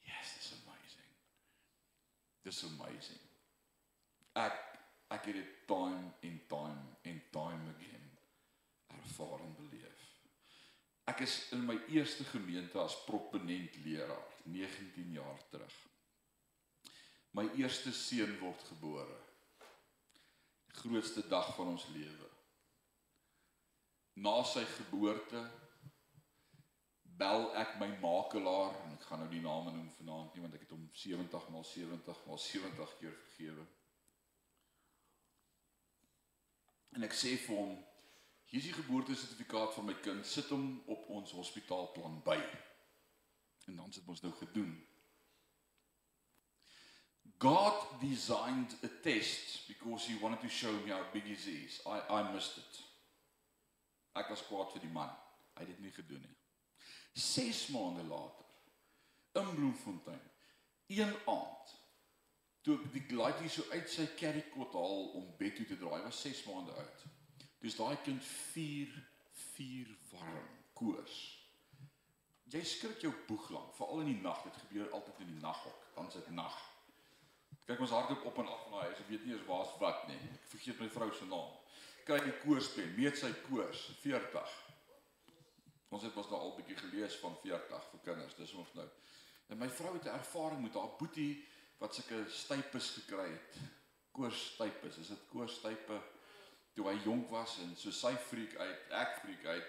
Yes, 0.00 0.36
it's 0.36 0.52
amazing. 0.52 1.12
This 2.42 2.64
amazing. 2.64 3.20
Ek 4.32 4.64
ek 5.08 5.24
het 5.24 5.34
dit 5.34 5.66
time 5.66 6.12
in 6.20 6.40
time 6.46 6.96
in 7.02 7.22
time 7.30 7.74
again 7.76 8.18
ervaar 8.86 9.40
en 9.40 9.54
beleef. 9.56 10.04
Ek 11.04 11.20
is 11.20 11.48
in 11.50 11.64
my 11.64 11.78
eerste 11.88 12.24
gemeente 12.24 12.78
as 12.78 13.04
proponent 13.04 13.76
leraar 13.84 14.34
19 14.44 15.12
jaar 15.12 15.48
terug. 15.48 15.76
My 17.30 17.48
eerste 17.56 17.92
seun 17.92 18.38
word 18.38 18.62
gebore 18.62 19.27
grootste 20.82 21.24
dag 21.28 21.54
van 21.56 21.74
ons 21.74 21.86
lewe. 21.94 22.28
Na 24.24 24.42
sy 24.46 24.64
geboorte 24.76 25.42
bel 27.18 27.48
ek 27.58 27.74
my 27.80 27.88
makelaar 28.02 28.76
en 28.84 28.94
ek 28.94 29.06
gaan 29.08 29.22
nou 29.22 29.28
die 29.32 29.42
name 29.42 29.74
noem 29.74 29.90
vanaand 29.98 30.34
nie 30.34 30.44
want 30.44 30.54
ek 30.54 30.64
het 30.66 30.74
hom 30.74 30.86
70 31.02 31.50
maal 31.54 31.66
70 31.66 32.24
maal 32.26 32.40
70 32.44 32.96
keer 33.00 33.14
vergewe. 33.24 33.66
En 36.96 37.06
ek 37.06 37.14
sê 37.14 37.34
vir 37.42 37.58
hom 37.58 37.74
hier 38.48 38.62
is 38.62 38.68
die 38.70 38.78
geboortesertifikaat 38.78 39.74
van 39.76 39.84
my 39.90 39.94
kind, 40.00 40.24
sit 40.26 40.48
hom 40.54 40.78
op 40.88 41.08
ons 41.12 41.34
hospitaalplan 41.36 42.22
by. 42.24 42.38
En 43.68 43.76
dan 43.76 43.92
sit 43.92 44.06
ons 44.08 44.22
nou 44.24 44.32
gedoen. 44.38 44.70
God 47.38 47.74
designed 48.00 48.74
a 48.82 48.88
test 48.88 49.68
because 49.68 50.06
he 50.06 50.16
wanted 50.20 50.40
to 50.40 50.48
show 50.48 50.72
me 50.72 50.90
how 50.90 51.02
big 51.12 51.22
he 51.22 51.34
is. 51.34 51.80
I 51.86 52.00
I 52.10 52.32
missed 52.32 52.58
it. 52.58 52.80
Ek 54.18 54.30
was 54.30 54.42
kwaad 54.42 54.72
vir 54.74 54.82
die 54.82 54.92
man. 54.92 55.12
Hy 55.54 55.62
het 55.62 55.70
dit 55.76 55.84
nie 55.86 55.94
gedoen 55.94 56.22
nie. 56.24 56.36
6 57.14 57.68
maande 57.74 58.02
later 58.02 58.46
in 59.38 59.54
Bloemfontein, 59.54 60.22
een 60.86 61.14
aand 61.26 61.74
toe 62.62 62.74
ek 62.76 62.90
die 62.92 63.16
laaitjie 63.16 63.50
so 63.52 63.64
uit 63.70 63.90
sy 63.90 64.06
carrycot 64.18 64.74
haal 64.76 65.04
om 65.18 65.28
bed 65.38 65.54
toe 65.56 65.66
te 65.70 65.78
draai, 65.78 66.02
was 66.04 66.22
6 66.26 66.42
maande 66.50 66.74
oud. 66.74 67.04
Dis 67.62 67.78
daai 67.78 67.96
kind 68.06 68.24
4 68.52 68.92
4 69.54 69.94
warm 70.10 70.50
koors. 70.78 71.18
Jy 72.48 72.62
skrik 72.64 73.02
jou 73.04 73.12
boeg 73.28 73.48
lank, 73.52 73.74
veral 73.76 74.02
in 74.04 74.12
die 74.12 74.22
nag. 74.24 74.42
Dit 74.46 74.60
gebeur 74.64 74.90
altyd 74.96 75.22
in 75.24 75.32
die 75.34 75.42
nag 75.42 75.58
ook. 75.68 75.86
Dan 75.94 76.10
sit 76.12 76.30
nag. 76.32 76.56
Kyk 77.68 77.82
ons 77.84 77.92
hardloop 77.92 78.24
op 78.30 78.38
en 78.40 78.46
af 78.48 78.62
na 78.70 78.86
huis. 78.86 79.00
Ek 79.02 79.10
weet 79.12 79.24
nie 79.26 79.34
eens 79.36 79.44
waar's 79.44 79.74
wat 79.82 80.06
nie. 80.08 80.16
Ek 80.32 80.46
vergeet 80.54 80.78
my 80.80 80.88
vrou 80.88 81.10
se 81.12 81.26
naam. 81.28 81.50
Kry 82.08 82.16
die 82.24 82.36
koorspen, 82.40 82.94
meet 82.96 83.18
sy 83.20 83.28
koors 83.44 83.82
40. 84.00 84.54
Ons 85.92 86.06
het 86.08 86.16
mos 86.16 86.30
nou 86.32 86.40
al 86.40 86.54
bietjie 86.56 86.78
gelees 86.80 87.18
van 87.20 87.36
40 87.42 87.90
vir 87.90 88.02
kinders. 88.06 88.38
Dis 88.40 88.54
ons 88.56 88.72
nou. 88.78 88.86
En 89.52 89.60
my 89.60 89.68
vrou 89.68 89.92
het 89.98 90.08
'n 90.08 90.16
ervaring 90.16 90.62
met 90.62 90.80
haar 90.80 90.96
boetie 90.96 91.44
wat 91.78 91.94
sulke 91.94 92.24
stypes 92.30 92.90
gekry 92.96 93.28
het. 93.28 93.60
Koorstypes, 94.12 94.96
is 94.98 95.08
dit 95.08 95.28
koorstype 95.28 96.00
toe 96.74 96.88
hy 96.88 96.96
jonk 97.04 97.30
was 97.30 97.58
en 97.58 97.76
so 97.76 97.90
sy 97.90 98.14
freak 98.16 98.56
uit, 98.56 98.90
ek 98.90 99.20
freak 99.20 99.44
uit. 99.44 99.68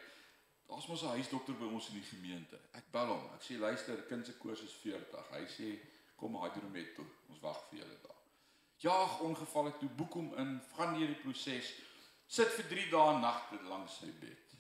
Daar's 0.70 0.88
mos 0.88 1.04
'n 1.04 1.16
huisdokter 1.18 1.56
by 1.58 1.66
ons 1.66 1.90
in 1.90 2.00
die 2.00 2.10
gemeente. 2.16 2.60
Ek 2.74 2.92
bel 2.92 3.08
hom. 3.08 3.34
Ek 3.34 3.42
sê 3.42 3.58
luister, 3.58 4.02
kind 4.08 4.26
se 4.26 4.38
koers 4.38 4.62
is 4.62 4.74
40. 4.74 5.30
Hy 5.32 5.46
sê 5.46 5.80
kom 6.20 6.38
hydromet 6.44 6.96
toe. 6.96 7.06
Ons 7.30 7.42
wag 7.44 7.62
vir 7.70 7.80
julle 7.80 7.98
daar. 8.04 8.18
Jaag 8.80 9.20
ongevalle 9.28 9.74
toe 9.80 9.90
boek 9.90 10.14
hom 10.14 10.34
in, 10.40 10.60
gaan 10.76 10.94
deur 10.96 11.12
die 11.12 11.22
proses. 11.24 11.74
Sit 12.28 12.54
vir 12.56 12.70
3 12.70 12.86
dae 12.94 13.18
nagte 13.20 13.60
langs 13.68 13.98
sy 14.00 14.12
bed. 14.22 14.56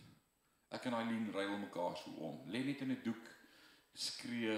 Ek 0.75 0.85
en 0.85 0.97
Eileen 0.97 1.31
ruil 1.33 1.55
mekaar 1.57 1.95
so 1.97 2.11
om. 2.27 2.41
Lê 2.51 2.63
net 2.65 2.81
in 2.81 2.91
'n 2.91 3.01
doek, 3.03 3.25
skree, 3.93 4.57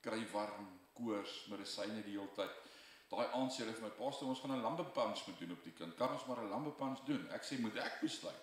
kry 0.00 0.22
warm, 0.32 0.68
koors, 0.94 1.46
medisyne 1.50 2.02
die 2.02 2.16
hele 2.16 2.32
tyd. 2.34 2.54
Daai 3.10 3.26
aand 3.26 3.52
sê 3.52 3.62
hulle 3.62 3.74
vir 3.74 3.82
my, 3.82 3.90
"Pastor, 3.90 4.28
ons 4.28 4.40
gaan 4.40 4.56
'n 4.56 4.62
lambepans 4.62 5.26
moet 5.26 5.38
doen 5.38 5.52
op 5.52 5.62
die 5.64 5.72
kind. 5.72 5.96
Kan 5.96 6.12
ons 6.12 6.26
maar 6.26 6.40
'n 6.40 6.50
lambepans 6.50 7.04
doen?" 7.04 7.30
Ek 7.30 7.42
sê, 7.44 7.58
"Moet 7.60 7.76
ek 7.76 8.00
besluit?" 8.00 8.42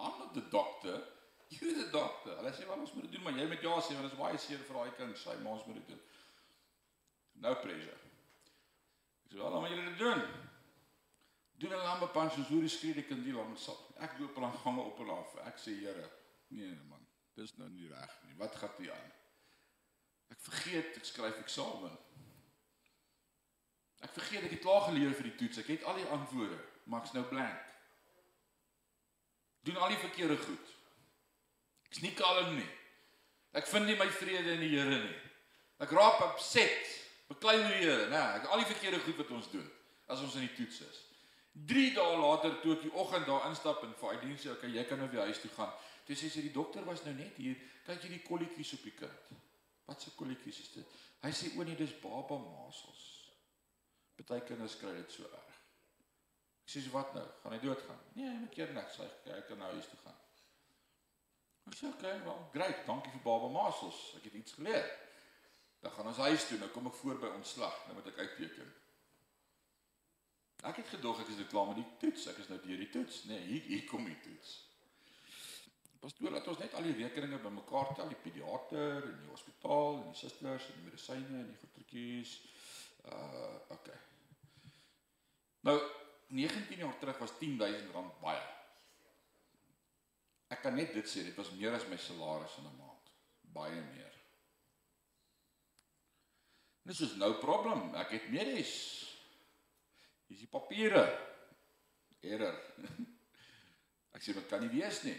I'm 0.00 0.18
not 0.18 0.34
the 0.34 0.48
doctor. 0.48 1.02
You're 1.48 1.84
the 1.84 1.90
doctor. 1.90 2.36
Hulle 2.36 2.52
sê, 2.52 2.66
"Wel, 2.66 2.78
ons 2.78 2.92
moet 2.92 3.02
dit 3.02 3.12
doen, 3.12 3.22
maar 3.22 3.32
jy 3.32 3.46
moet 3.46 3.60
ja 3.60 3.80
sê 3.80 3.92
want 3.94 4.02
dit 4.02 4.12
is 4.12 4.18
baie 4.18 4.38
seer 4.38 4.58
vir 4.58 4.76
daai 4.76 4.92
kind, 4.96 5.18
sy 5.18 5.36
ma 5.42 5.50
ons 5.50 5.64
moet 5.66 5.74
dit 5.74 5.88
doen." 5.88 6.00
No 7.42 7.54
pressure. 7.58 7.98
Ek 9.24 9.32
sê, 9.32 9.36
"Wel, 9.36 9.50
dan 9.50 9.60
moet 9.60 9.70
julle 9.70 9.88
dit 9.88 9.98
doen." 9.98 10.22
Doen 11.58 11.72
'n 11.72 11.86
lambepans 11.88 12.34
soos 12.34 12.48
hoe 12.48 12.60
die 12.60 12.68
skree 12.68 12.94
die 12.94 13.04
kind 13.04 13.24
die 13.24 13.32
lam 13.32 13.56
sal. 13.56 13.94
Ek 13.98 14.18
loop 14.18 14.38
aan 14.38 14.58
gange 14.58 14.80
op 14.80 14.98
en 14.98 15.10
af. 15.10 15.34
Ek 15.34 15.58
sê, 15.58 15.74
"Here, 15.80 16.10
nee 16.48 16.74
man, 16.88 17.06
dis 17.34 17.56
nou 17.56 17.68
nie 17.68 17.88
reg 17.88 18.22
nie. 18.22 18.34
Wat 18.36 18.56
gaan 18.56 18.74
toe 18.76 18.92
aan?" 18.92 19.12
Ek 20.28 20.40
vergeet 20.40 20.96
ek 20.96 21.04
skryf 21.04 21.38
eksamen. 21.38 21.98
Ek 24.00 24.10
vergeet 24.10 24.44
ek 24.44 24.50
het 24.50 24.60
klaar 24.60 24.80
geleer 24.80 25.14
vir 25.14 25.22
die 25.22 25.34
toets. 25.34 25.58
Ek 25.58 25.66
het 25.66 25.84
al 25.84 25.94
die 25.94 26.04
antwoorde, 26.04 26.58
maar 26.84 27.00
ek's 27.00 27.12
nou 27.12 27.24
blank. 27.24 27.60
Doen 29.62 29.76
al 29.76 29.88
die 29.88 29.96
verkeerde 29.96 30.36
goed. 30.36 30.72
Ek's 31.88 32.00
nie 32.00 32.14
kalm 32.14 32.56
nie. 32.56 32.70
Ek 33.52 33.66
vind 33.66 33.86
nie 33.86 33.96
my 33.96 34.08
vrede 34.08 34.56
in 34.56 34.60
die 34.60 34.72
Here 34.78 34.98
nie. 35.04 35.20
Ek 35.78 35.90
raak 35.90 36.20
opset, 36.20 37.01
beklei 37.32 37.56
die 37.60 37.78
Here, 37.80 38.08
né? 38.12 38.20
Ek 38.38 38.50
al 38.50 38.62
die 38.62 38.68
verkeerde 38.68 39.00
goed 39.06 39.18
wat 39.22 39.32
ons 39.38 39.50
doen 39.52 39.68
as 40.12 40.20
ons 40.20 40.36
in 40.38 40.46
die 40.46 40.54
toets 40.56 40.82
is. 40.84 41.00
3 41.68 41.92
dae 41.96 42.16
later 42.16 42.54
toe 42.62 42.76
ek 42.76 42.84
die 42.86 42.94
oggend 42.96 43.26
daar 43.28 43.48
instap 43.48 43.82
en 43.84 43.92
vir 44.00 44.14
Aidien 44.14 44.38
sê, 44.38 44.50
"Oké, 44.52 44.66
jy 44.66 44.84
kan 44.84 44.98
nou 44.98 45.08
weer 45.10 45.28
huis 45.28 45.40
toe 45.40 45.50
gaan." 45.50 45.72
Toe 46.06 46.16
sê 46.16 46.30
sy, 46.30 46.40
"Die 46.40 46.52
dokter 46.52 46.84
was 46.84 47.04
nou 47.04 47.14
net 47.14 47.36
hier. 47.36 47.56
Kyk 47.84 48.02
jy 48.02 48.08
die 48.08 48.22
kolletjies 48.22 48.72
op 48.72 48.82
die 48.82 48.92
kind?" 48.92 49.32
Wat 49.84 50.02
se 50.02 50.10
kolletjies 50.16 50.60
is 50.60 50.72
dit? 50.72 50.86
Hy 51.22 51.30
sê, 51.30 51.58
"O 51.58 51.62
nee, 51.62 51.76
dis 51.76 52.00
baba 52.00 52.38
masels." 52.38 53.30
Party 54.16 54.46
kinders 54.46 54.76
kry 54.76 54.94
dit 54.94 55.12
so 55.12 55.22
erg. 55.22 55.54
Ek 56.64 56.70
sê, 56.70 56.90
"Wat 56.90 57.14
nou? 57.14 57.26
Gaan 57.42 57.52
hy 57.52 57.58
doodgaan?" 57.58 58.00
Nee, 58.14 58.28
hy 58.28 58.36
moet 58.36 58.50
keer 58.50 58.72
niks. 58.72 58.96
Hy 59.24 59.40
kan 59.48 59.58
nou 59.58 59.72
huis 59.72 59.86
toe 59.86 59.98
gaan. 60.04 60.18
Ek 61.66 61.74
sê, 61.74 61.86
"Oké, 61.86 62.06
okay, 62.06 62.24
wel, 62.24 62.48
great. 62.52 62.86
Dankie 62.86 63.10
vir 63.10 63.20
baba 63.20 63.48
masels. 63.48 64.14
Ek 64.16 64.24
het 64.24 64.32
iets 64.32 64.52
geleer." 64.52 65.11
Dan 65.82 65.92
gaan 65.92 66.10
ons 66.12 66.22
huis 66.26 66.46
toe. 66.48 66.58
Nou 66.58 66.70
kom 66.70 66.86
ek 66.90 66.98
voor 67.00 67.18
by 67.22 67.30
ontslag. 67.34 67.78
Nou 67.86 67.98
moet 67.98 68.10
ek 68.12 68.20
uitteken. 68.24 68.74
Ek 70.70 70.76
het 70.78 70.92
gedog 70.94 71.22
ek 71.22 71.32
is 71.32 71.40
nou 71.40 71.48
klaar 71.50 71.72
met 71.72 71.80
die 71.80 71.88
toets. 72.04 72.28
Ek 72.30 72.38
is 72.38 72.50
nou 72.52 72.60
deur 72.62 72.84
die 72.84 72.92
toets. 72.94 73.24
Nee, 73.30 73.40
hier 73.48 73.64
hier 73.70 73.88
kom 73.90 74.06
die 74.06 74.18
toets. 74.22 74.52
Pastoor, 76.02 76.34
laat 76.34 76.46
ons 76.50 76.58
net 76.58 76.72
al 76.74 76.86
die 76.86 76.94
rekeninge 76.98 77.38
bymekaar 77.42 77.92
tel, 77.94 78.08
die 78.10 78.22
pediater 78.24 79.04
en 79.06 79.18
die 79.22 79.30
hospitaal 79.30 80.00
en 80.00 80.08
die 80.08 80.18
susters 80.18 80.64
en 80.70 80.78
die 80.80 80.86
medisyne 80.88 81.42
en 81.42 81.50
die 81.50 81.58
goedertjies. 81.60 82.32
Uh, 83.06 83.58
okay. 83.74 83.98
Nou 85.66 85.76
19 86.32 86.78
jaar 86.78 86.98
terug 86.98 87.18
was 87.22 87.34
10000 87.38 87.94
rand 87.94 88.18
baie. 88.22 88.42
Ek 90.50 90.62
kan 90.64 90.74
net 90.78 90.94
dit 90.94 91.06
sê, 91.08 91.22
dit 91.26 91.38
was 91.38 91.52
meer 91.58 91.74
as 91.76 91.86
my 91.90 91.98
salaris 91.98 92.58
in 92.58 92.66
'n 92.70 92.78
maand. 92.78 93.12
Baie 93.54 93.82
meer. 93.94 94.11
Dis 96.82 97.00
is 97.06 97.14
nou 97.20 97.34
probleem. 97.42 97.92
Ek 98.00 98.16
het 98.16 98.30
medies. 98.32 98.72
Hier 100.26 100.36
is 100.36 100.42
die 100.42 100.50
papiere. 100.50 101.04
Error. 102.22 102.58
Ek 104.16 104.24
sê 104.24 104.34
wat 104.36 104.48
kan 104.50 104.62
nie 104.64 104.72
wees 104.74 105.02
nie. 105.06 105.16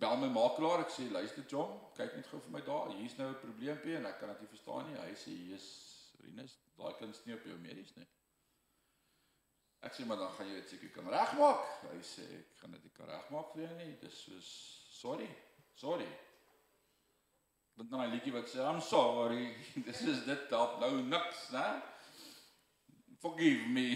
Bel 0.00 0.16
my 0.20 0.28
makelaar, 0.32 0.82
ek 0.84 0.92
sê 0.92 1.06
luister 1.08 1.44
John, 1.48 1.76
kyk 1.96 2.16
net 2.16 2.28
gou 2.28 2.40
vir 2.44 2.52
my 2.52 2.60
daar. 2.64 2.90
Hier's 2.96 3.16
nou 3.16 3.28
'n 3.30 3.40
probleempie 3.40 3.96
en 3.96 4.08
ek 4.08 4.18
kan 4.20 4.32
dit 4.32 4.40
nie 4.44 4.52
verstaan 4.52 4.88
nie. 4.88 4.96
Hy 5.00 5.14
sê 5.16 5.32
hier's 5.36 5.68
Rinus, 6.24 6.56
daai 6.76 6.96
kan 6.98 7.14
nie 7.24 7.34
op 7.36 7.44
jou 7.44 7.56
medies 7.60 7.94
nie. 7.96 8.06
Ek 9.86 9.94
sê 9.94 10.06
maar 10.06 10.18
dan 10.18 10.32
gaan 10.34 10.48
jy 10.48 10.54
dit 10.60 10.68
seker 10.68 10.92
kan 10.96 11.08
regmaak. 11.12 11.64
Hy 11.86 12.00
sê 12.02 12.24
ek 12.40 12.56
gaan 12.60 12.72
dit 12.76 12.84
nie 12.84 12.94
kan 12.96 13.08
regmaak 13.08 13.52
vir 13.54 13.62
jou 13.66 13.74
nie. 13.76 13.92
Dis 14.00 14.20
soos 14.26 14.50
sorry. 14.90 15.28
Sorry. 15.76 16.08
Dit 17.76 17.90
nou 17.90 18.00
'n 18.02 18.10
liedjie 18.10 18.32
wat 18.32 18.48
sê 18.48 18.64
I'm 18.64 18.80
sorry. 18.80 19.54
Dis 19.86 20.00
is 20.00 20.24
dit 20.24 20.48
dalk 20.48 20.78
nou 20.80 21.02
niks, 21.02 21.48
né? 21.52 21.82
Forgive 23.20 23.68
me. 23.68 23.88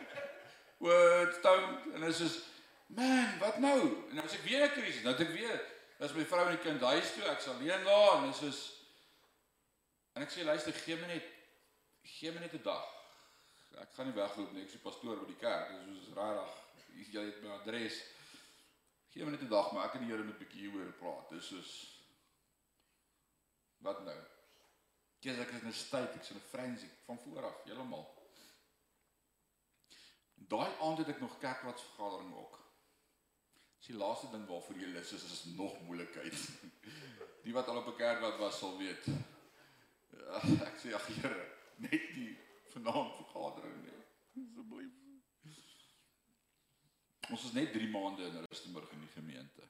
Words 0.84 1.40
don't 1.40 1.92
en 1.94 2.00
dit 2.00 2.20
is 2.20 2.38
man, 2.86 3.38
wat 3.38 3.58
nou? 3.58 3.80
En 4.10 4.22
as 4.22 4.32
ek 4.32 4.46
weer 4.48 4.64
'n 4.64 4.72
krisis, 4.72 5.02
nou 5.02 5.12
ek 5.12 5.28
weer, 5.28 5.60
as 6.00 6.12
my 6.12 6.24
vrou 6.24 6.46
en 6.46 6.56
die 6.56 6.64
kind 6.64 6.80
huis 6.80 7.12
toe, 7.12 7.24
ek's 7.24 7.48
alleen 7.52 7.84
daar 7.84 8.16
en 8.16 8.30
dit 8.30 8.42
is 8.48 8.60
en 10.16 10.22
ek 10.22 10.32
sê 10.32 10.44
luister, 10.44 10.72
gee 10.72 10.96
my 10.96 11.06
net 11.06 11.26
gee 12.02 12.32
my 12.32 12.40
net 12.40 12.54
'n 12.54 12.62
dag. 12.62 12.86
Ek 13.76 13.92
gaan 13.92 14.06
nie 14.08 14.16
wegloop 14.16 14.52
nie, 14.52 14.62
ek 14.62 14.72
is 14.72 14.80
pastoor 14.80 15.20
by 15.20 15.26
die 15.26 15.40
kerk. 15.40 15.68
Dis 15.68 16.00
soos 16.00 16.16
rarig. 16.16 16.52
Jy 17.12 17.24
het 17.26 17.42
my 17.42 17.50
adres. 17.60 18.00
Gee 19.12 19.24
my 19.24 19.36
net 19.36 19.42
'n 19.42 19.52
dag, 19.52 19.72
maar 19.72 19.84
ek 19.84 19.94
en 19.94 20.06
die 20.06 20.10
Here 20.12 20.24
moet 20.24 20.40
'n 20.40 20.44
bietjie 20.44 20.70
hieroor 20.70 20.92
praat. 20.96 21.30
Dis 21.30 21.48
soos 21.52 21.95
wat 23.78 24.04
nou? 24.04 24.18
Kies 25.20 25.38
ek 25.38 25.50
is 25.56 25.62
in 25.62 25.68
'n 25.68 25.72
state, 25.72 26.18
ek's 26.18 26.30
in 26.30 26.36
'n 26.36 26.48
frenzy 26.50 26.88
van 27.04 27.18
voor 27.18 27.44
af, 27.44 27.64
heeltemal. 27.64 28.06
Daai 30.34 30.70
aand 30.80 30.98
het 30.98 31.08
ek 31.08 31.20
nog 31.20 31.38
kerkraadsvergadering 31.38 32.34
ook. 32.34 32.58
Dis 33.78 33.86
die 33.86 33.96
laaste 33.96 34.30
ding 34.30 34.46
waarvoor 34.46 34.78
jy 34.78 34.86
lus 34.86 35.12
is, 35.12 35.24
is 35.24 35.44
nog 35.56 35.80
moeilikheid. 35.82 36.48
Die 37.44 37.54
wat 37.54 37.68
al 37.68 37.76
op 37.76 37.86
'n 37.86 37.96
kerkraad 37.96 38.38
was 38.38 38.58
sal 38.58 38.78
weet. 38.78 39.04
Ja, 40.10 40.40
ek 40.70 40.78
sê 40.82 40.94
ag 40.94 41.06
Here, 41.06 41.46
net 41.76 42.06
die 42.14 42.38
vanaand 42.72 43.14
vergadering 43.16 43.82
nie. 43.84 43.98
Asseblief. 44.42 44.92
Ons 47.30 47.44
is 47.44 47.52
net 47.52 47.72
3 47.72 47.88
maande 47.88 48.22
in 48.22 48.44
Rustenburg 48.48 48.90
in 48.90 49.00
die 49.00 49.14
gemeente. 49.14 49.62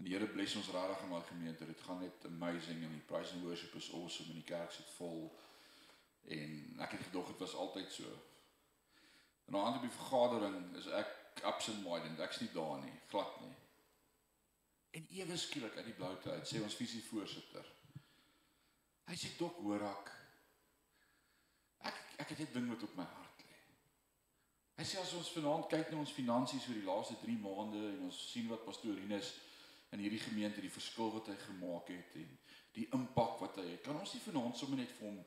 En 0.00 0.06
die 0.06 0.14
Here 0.14 0.26
bless 0.26 0.54
ons 0.56 0.70
regtig 0.72 1.00
in 1.04 1.10
daai 1.12 1.24
gemeente. 1.28 1.66
Dit 1.66 1.80
gaan 1.84 1.98
net 2.00 2.24
amazing 2.24 2.84
en 2.86 2.92
die 2.96 3.04
praise 3.04 3.34
and 3.36 3.42
worship 3.44 3.74
is 3.76 3.90
awesome 3.92 4.30
en 4.32 4.38
die 4.38 4.46
kerk 4.48 4.72
sit 4.72 4.88
vol. 4.96 5.26
En 6.24 6.54
ek 6.86 6.94
het 6.96 7.02
gedog 7.10 7.26
dit 7.28 7.42
was 7.44 7.54
altyd 7.54 7.92
so. 7.92 8.12
En 9.50 9.58
aan 9.60 9.76
die 9.82 9.92
vergadering 9.92 10.56
is 10.80 10.88
ek 11.02 11.42
absent 11.50 11.84
minded. 11.84 12.22
Ek's 12.24 12.40
nie 12.40 12.48
daar 12.54 12.78
nie, 12.80 12.94
glad 13.12 13.36
nie. 13.44 13.52
En 14.96 15.12
ewe 15.18 15.36
skielik 15.36 15.76
uit 15.76 15.90
die 15.90 15.98
bloute 16.00 16.32
uit 16.32 16.48
sê 16.48 16.64
ons 16.64 16.78
visie 16.80 17.02
voorsitter. 17.10 17.68
Hy 19.10 19.20
sê 19.20 19.34
dok 19.36 19.60
hoor 19.66 19.84
ek. 19.90 20.14
Ek 21.92 22.00
ek 22.24 22.32
het 22.32 22.40
'n 22.48 22.52
ding 22.56 22.72
wat 22.72 22.88
op 22.88 22.96
my 22.96 23.04
hart 23.04 23.44
lê. 23.44 23.60
Hy 24.80 24.88
sê 24.88 25.04
as 25.04 25.12
ons 25.20 25.32
vanaand 25.36 25.68
kyk 25.68 25.92
na 25.92 26.00
ons 26.00 26.18
finansies 26.22 26.68
oor 26.68 26.80
die 26.80 26.88
laaste 26.88 27.20
3 27.20 27.38
maande 27.44 27.84
en 27.92 28.02
ons 28.08 28.24
sien 28.32 28.48
wat 28.48 28.64
pastoor 28.64 28.96
Rinus 28.96 29.36
in 29.90 29.98
hierdie 29.98 30.22
gemeente 30.22 30.62
die 30.62 30.70
verskil 30.70 31.10
wat 31.12 31.26
hy 31.26 31.36
gemaak 31.46 31.90
het 31.90 32.14
en 32.20 32.38
die 32.76 32.86
impak 32.94 33.40
wat 33.42 33.58
hy 33.58 33.66
het. 33.72 33.82
Kan 33.82 33.98
ons 33.98 34.14
nie 34.14 34.22
vanaand 34.22 34.58
sommer 34.58 34.78
net 34.78 34.92
vir 34.98 35.08
hom 35.10 35.20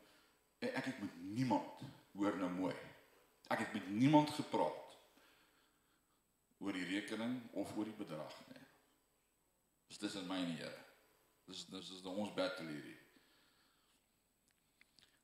ek 0.63 0.85
het 0.85 0.99
met 0.99 1.15
niemand 1.35 1.83
hoor 2.13 2.37
nou 2.39 2.49
mooi. 2.51 2.75
Ek 3.51 3.59
het 3.59 3.73
met 3.73 3.89
niemand 3.89 4.29
gepraat 4.29 4.97
oor 6.63 6.73
die 6.73 6.87
rekening 6.87 7.41
of 7.59 7.75
oor 7.75 7.89
die 7.89 7.97
bedrag 7.97 8.35
nie. 8.53 8.61
Dis 9.91 9.99
tussen 9.99 10.27
my 10.27 10.39
en 10.39 10.53
die 10.53 10.61
Here. 10.61 10.83
Dis 11.47 11.65
dis 11.67 11.89
is 11.91 12.05
ons 12.07 12.31
battle 12.37 12.69
hierdie. 12.69 12.95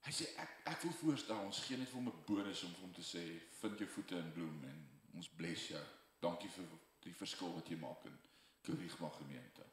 Hy 0.04 0.12
sê 0.16 0.28
ek 0.42 0.58
ek 0.74 0.84
wil 0.84 0.96
voorstel 1.00 1.40
ons 1.46 1.62
gee 1.64 1.78
net 1.80 1.90
vir 1.92 2.02
hom 2.02 2.12
'n 2.12 2.24
bonus 2.28 2.64
om 2.64 2.74
vir 2.74 2.86
hom 2.88 2.94
te 2.94 3.06
sê 3.06 3.24
vind 3.62 3.80
jou 3.80 3.88
voete 3.96 4.18
in 4.18 4.32
bloem 4.36 4.64
en 4.64 4.80
ons 5.16 5.30
bless 5.40 5.68
jou. 5.72 5.86
Dankie 6.20 6.50
vir 6.50 6.68
die 7.04 7.14
verskil 7.14 7.54
wat 7.56 7.70
jy 7.70 7.78
maak 7.80 8.06
in 8.06 8.18
Kurigma 8.70 9.10
gemeente. 9.18 9.66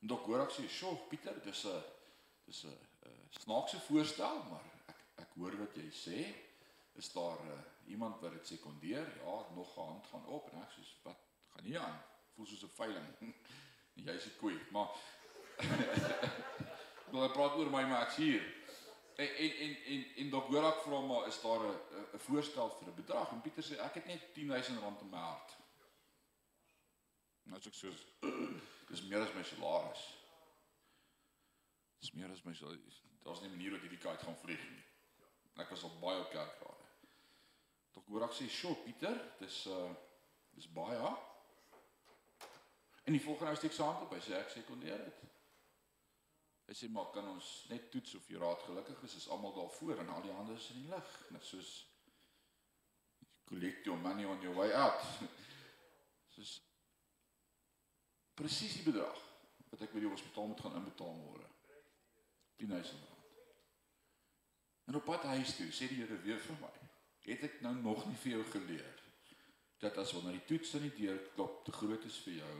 En 0.00 0.10
dok 0.12 0.26
hoor 0.26 0.44
ek 0.44 0.52
sê, 0.52 0.68
"Sjoe, 0.68 0.96
Pieter, 1.08 1.42
dis 1.42 1.64
'n 1.64 1.82
dis 2.44 2.64
'n 2.64 2.78
snaakse 3.40 3.80
voorstel, 3.80 4.42
maar 4.50 4.64
ek 4.86 5.00
ek 5.22 5.34
hoor 5.34 5.56
wat 5.56 5.76
jy 5.76 5.90
sê. 5.90 6.34
Is 7.00 7.12
daar 7.12 7.38
uh, 7.48 7.58
iemand 7.86 8.20
wat 8.20 8.32
dit 8.32 8.46
sekondeer? 8.46 9.06
Ja, 9.24 9.46
nog 9.54 9.76
'n 9.76 9.80
hand 9.80 10.06
gaan 10.06 10.26
op 10.26 10.50
en 10.52 10.62
ek 10.62 10.72
sê, 10.72 10.82
"Wat 11.02 11.16
gaan 11.50 11.64
hier 11.64 11.78
aan?" 11.78 12.02
Voel 12.34 12.46
soos 12.46 12.62
'n 12.62 12.74
veiling. 12.74 13.08
Jy's 14.06 14.26
'n 14.26 14.36
koei, 14.38 14.58
maar 14.70 14.88
Hulle 17.12 17.30
praat 17.30 17.56
oor 17.60 17.70
my 17.70 17.84
maar 17.84 18.06
ek's 18.06 18.16
hier. 18.16 18.44
En 19.20 19.28
en 19.36 19.56
en 19.64 19.76
en, 19.84 20.06
en 20.16 20.30
dok 20.30 20.46
hoor 20.48 20.64
ek 20.64 20.78
vra 20.84 21.00
maar 21.00 21.26
is 21.28 21.40
daar 21.42 21.60
'n 21.60 21.76
'n 22.16 22.18
voorstel 22.18 22.70
vir 22.78 22.88
'n 22.88 22.94
bedrag 22.94 23.32
en 23.32 23.40
Pieter 23.40 23.64
sê 23.64 23.76
ek 23.78 23.94
het 23.94 24.06
net 24.06 24.34
10000 24.34 24.80
rand 24.80 25.00
in 25.00 25.10
my 25.10 25.18
hart. 25.18 25.61
Nou 27.50 27.60
sê 27.60 27.72
ek 27.72 27.78
soos 27.78 28.04
dis 28.90 29.02
meer 29.08 29.24
as 29.24 29.34
my 29.34 29.42
salaris. 29.46 30.04
Dis 32.02 32.12
meer 32.18 32.30
as 32.30 32.44
my 32.46 32.54
salaris. 32.54 33.02
Daar's 33.24 33.40
nie 33.40 33.48
'n 33.48 33.56
manier 33.56 33.70
dat 33.70 33.80
hierdie 33.80 34.04
kaart 34.04 34.22
gaan 34.22 34.38
vlieg 34.38 34.62
nie. 34.70 34.84
Ek 35.62 35.70
was 35.70 35.82
al 35.82 35.98
baie 36.00 36.20
op 36.20 36.30
kerkrade. 36.30 36.88
Dok 37.92 38.06
hoor 38.06 38.24
ek 38.24 38.34
sê, 38.34 38.48
"Sjoe, 38.48 38.74
Pieter, 38.84 39.18
dis 39.38 39.66
uh 39.66 39.94
dis 40.54 40.72
baie." 40.72 41.16
En 43.04 43.12
die 43.12 43.22
volgende 43.22 43.50
ou 43.50 43.56
steek 43.56 43.72
saam 43.72 44.02
op, 44.02 44.12
hy 44.14 44.20
sê 44.20 44.34
ek 44.38 44.50
sekondeer 44.50 45.04
dit. 45.04 45.22
Hy 46.66 46.74
sê 46.74 46.88
maar 46.90 47.10
kan 47.10 47.28
ons 47.28 47.64
net 47.68 47.90
toets 47.90 48.14
of 48.14 48.28
jy 48.28 48.38
raad 48.38 48.62
gelukkig 48.62 49.02
is, 49.02 49.14
is 49.14 49.28
almal 49.28 49.54
daar 49.54 49.70
voor 49.70 49.98
en 49.98 50.08
al 50.08 50.22
die 50.22 50.32
hande 50.32 50.54
is 50.54 50.70
in 50.70 50.82
die 50.82 50.88
lug. 50.88 51.30
Net 51.30 51.44
soos 51.44 51.72
collect 53.44 53.84
your 53.84 53.98
money 53.98 54.24
on 54.24 54.40
your 54.40 54.54
way 54.56 54.72
out. 54.72 55.02
Soos 56.34 56.60
presies 58.42 58.74
die 58.80 58.86
bedrag 58.90 59.18
wat 59.70 59.86
ek 59.86 59.94
by 59.94 60.02
die 60.02 60.10
hospitaal 60.10 60.50
moet 60.50 60.60
gaan 60.60 60.78
inbetaal 60.80 61.14
môre. 61.16 61.46
10000 62.60 63.06
rand. 63.08 63.20
En 64.90 64.98
op 64.98 65.06
pad 65.06 65.24
huis 65.32 65.54
toe 65.56 65.70
sê 65.70 65.88
die 65.88 66.02
Here 66.02 66.18
weer 66.26 66.42
vir 66.42 66.58
my, 66.60 66.72
het 67.28 67.46
ek 67.46 67.60
nou 67.64 67.72
nog 67.78 68.04
nie 68.08 68.18
vir 68.24 68.36
jou 68.36 68.44
geleer 68.56 68.98
dat 69.82 69.96
as 69.98 70.12
wanneer 70.14 70.38
die 70.38 70.48
toets 70.50 70.74
aan 70.76 70.84
die 70.86 70.94
deur 70.98 71.18
klop 71.34 71.62
te 71.66 71.74
groot 71.74 72.04
is 72.06 72.18
vir 72.26 72.36
jou 72.42 72.58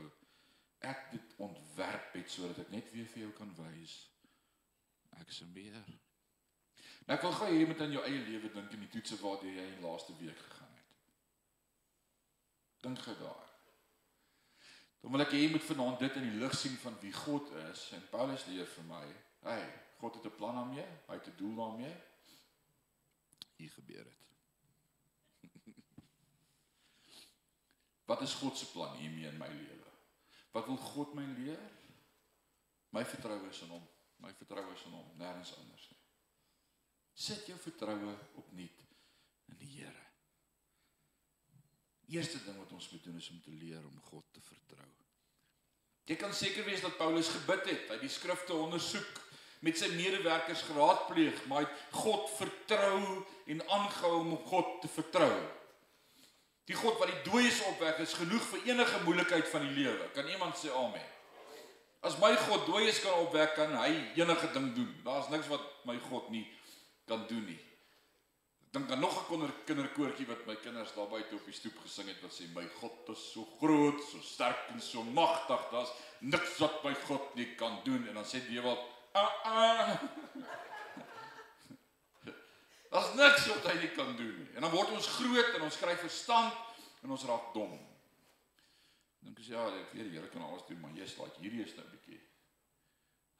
ek 0.87 1.05
dit 1.13 1.35
ontwerp 1.45 2.15
het 2.17 2.31
sodat 2.31 2.65
ek 2.65 2.73
net 2.73 2.89
weer 2.95 3.07
vir 3.13 3.25
jou 3.25 3.29
kan 3.37 3.53
wys 3.59 3.93
ek 5.21 5.29
is 5.31 5.43
meer. 5.53 5.83
Nou 7.05 7.15
ek 7.15 7.23
wil 7.27 7.35
gou 7.37 7.47
hê 7.47 7.59
jy 7.59 7.69
moet 7.69 7.83
aan 7.85 7.95
jou 7.95 8.03
eie 8.07 8.25
lewe 8.27 8.51
dink 8.55 8.75
en 8.75 8.83
die 8.85 8.91
toetse 8.95 9.19
waartoe 9.21 9.51
jy 9.53 9.65
in 9.75 9.83
laaste 9.85 10.15
week 10.19 10.39
gegaan 10.39 10.77
het. 10.79 10.93
Dink 12.83 13.03
gou 13.05 13.15
daar. 13.21 13.42
Dan 15.03 15.11
wil 15.11 15.25
ek 15.25 15.33
hê 15.35 15.41
jy 15.43 15.49
moet 15.51 15.65
vanaand 15.67 15.99
dit 15.99 16.13
in 16.15 16.29
die 16.29 16.37
lig 16.39 16.53
sien 16.55 16.77
van 16.79 16.93
wie 17.01 17.11
God 17.11 17.49
is 17.67 17.89
en 17.97 18.05
Paulus 18.07 18.45
leer 18.47 18.69
vir 18.71 18.85
my. 18.87 19.03
Hey, 19.43 19.65
God 19.99 20.15
het 20.15 20.29
'n 20.29 20.37
plan 20.37 20.55
daarmee, 20.55 20.87
hy 21.07 21.15
het 21.19 21.27
'n 21.27 21.37
doel 21.37 21.55
daarmee. 21.55 21.95
Hier 23.59 23.69
gebeur 23.69 24.03
dit. 24.03 24.21
Wat 28.09 28.21
is 28.21 28.33
God 28.33 28.57
se 28.57 28.71
plan 28.71 28.95
hiermee 28.95 29.27
in 29.27 29.37
my 29.37 29.47
lewe? 29.47 29.91
Wat 30.51 30.65
wil 30.65 30.77
God 30.77 31.13
my 31.13 31.25
leer? 31.25 31.59
My 32.89 33.05
vertroue 33.05 33.49
is 33.49 33.61
in 33.61 33.69
hom. 33.69 33.87
My 34.15 34.33
vertroue 34.33 34.73
is 34.73 34.85
in 34.85 34.91
hom, 34.91 35.17
nêrens 35.17 35.57
anders 35.57 35.89
nie. 35.89 35.99
Sit 37.13 37.45
jou 37.45 37.59
vertroue 37.59 38.15
opnuut 38.39 38.87
in 39.51 39.57
die 39.57 39.67
Here. 39.67 40.03
Eerste 42.07 42.43
ding 42.43 42.57
wat 42.57 42.71
ons 42.71 42.89
moet 42.89 43.03
doen 43.03 43.17
is 43.17 43.29
om 43.29 43.41
te 43.41 43.51
leer 43.51 43.85
om 43.85 44.01
God 44.01 44.23
te 44.31 44.41
vertrou. 44.41 44.92
Jy 46.09 46.17
kan 46.19 46.33
seker 46.35 46.65
wees 46.67 46.83
dat 46.83 46.97
Paulus 46.99 47.29
gebid 47.31 47.67
het, 47.69 47.91
hy 47.93 47.97
die 48.01 48.11
skrifte 48.11 48.55
ondersoek, 48.57 49.21
met 49.63 49.79
sy 49.79 49.87
medewerkers 49.95 50.65
geraadpleeg, 50.67 51.37
maar 51.47 51.63
hy 51.63 51.67
het 51.69 51.99
God 52.03 52.25
vertrou 52.35 53.23
en 53.47 53.61
aangehou 53.71 54.17
om 54.19 54.33
op 54.35 54.49
God 54.51 54.73
te 54.83 54.91
vertrou. 54.91 55.31
Die 56.67 56.75
God 56.75 56.99
wat 56.99 57.11
die 57.11 57.21
dooies 57.29 57.61
opwek 57.69 58.01
is 58.03 58.15
genoeg 58.19 58.43
vir 58.51 58.67
enige 58.73 58.99
moeilikheid 59.03 59.47
van 59.51 59.63
die 59.67 59.75
lewe. 59.83 60.09
Kan 60.15 60.27
iemand 60.31 60.59
sê 60.59 60.71
amen? 60.75 61.07
As 62.03 62.17
my 62.19 62.33
God 62.35 62.65
dooies 62.67 62.99
kan 63.03 63.23
opwek, 63.23 63.55
kan 63.55 63.71
hy 63.79 63.91
enige 64.19 64.51
ding 64.51 64.73
doen. 64.75 64.91
Daar's 65.05 65.31
niks 65.31 65.47
wat 65.51 65.63
my 65.87 65.95
God 66.09 66.27
nie 66.35 66.43
kan 67.07 67.23
doen 67.29 67.45
nie. 67.47 67.59
Dink 68.73 68.91
aan 68.91 68.99
nog 68.99 69.17
'n 69.21 69.25
kinder 69.29 69.53
kinderkoortjie 69.65 70.25
wat 70.25 70.45
my 70.45 70.55
kinders 70.55 70.93
daar 70.93 71.07
buite 71.07 71.35
op 71.35 71.45
die 71.45 71.53
stoep 71.53 71.77
gesing 71.77 72.07
het 72.07 72.21
wat 72.21 72.33
sê 72.33 72.43
my 72.53 72.67
God 72.79 73.09
is 73.09 73.31
so 73.31 73.45
groot, 73.59 74.01
so 74.01 74.21
sterk 74.21 74.67
en 74.67 74.81
so 74.81 75.03
magtig. 75.03 75.69
Daar's 75.69 75.91
niks 76.19 76.57
wat 76.57 76.83
my 76.83 76.95
God 76.95 77.35
nie 77.35 77.55
kan 77.55 77.79
doen 77.83 78.07
en 78.07 78.13
dan 78.13 78.25
sê 78.25 78.41
die 78.47 78.61
wat 78.61 78.79
ah 79.11 79.45
ah 79.45 80.01
Daar's 82.91 83.13
niks 83.13 83.45
wat 83.47 83.71
hy 83.71 83.79
nie 83.79 83.91
kan 83.91 84.15
doen 84.15 84.37
nie. 84.39 84.49
En 84.55 84.61
dan 84.61 84.71
word 84.71 84.89
ons 84.89 85.07
groot 85.07 85.53
en 85.55 85.61
ons 85.61 85.77
kry 85.77 85.95
verstand 85.97 86.53
en 87.03 87.11
ons 87.11 87.25
raak 87.25 87.53
dom. 87.53 87.77
Dink 89.19 89.39
as 89.39 89.47
ja, 89.53 89.67
ek 89.67 89.93
weet 89.93 90.09
die 90.09 90.17
Here 90.17 90.29
kan 90.29 90.41
alles 90.41 90.65
doen, 90.67 90.79
maar 90.79 90.97
jy's 90.97 91.17
like 91.17 91.37
hierdie 91.41 91.63
is 91.63 91.75
nou 91.75 91.85
'n 91.85 91.91
bietjie. 91.91 92.21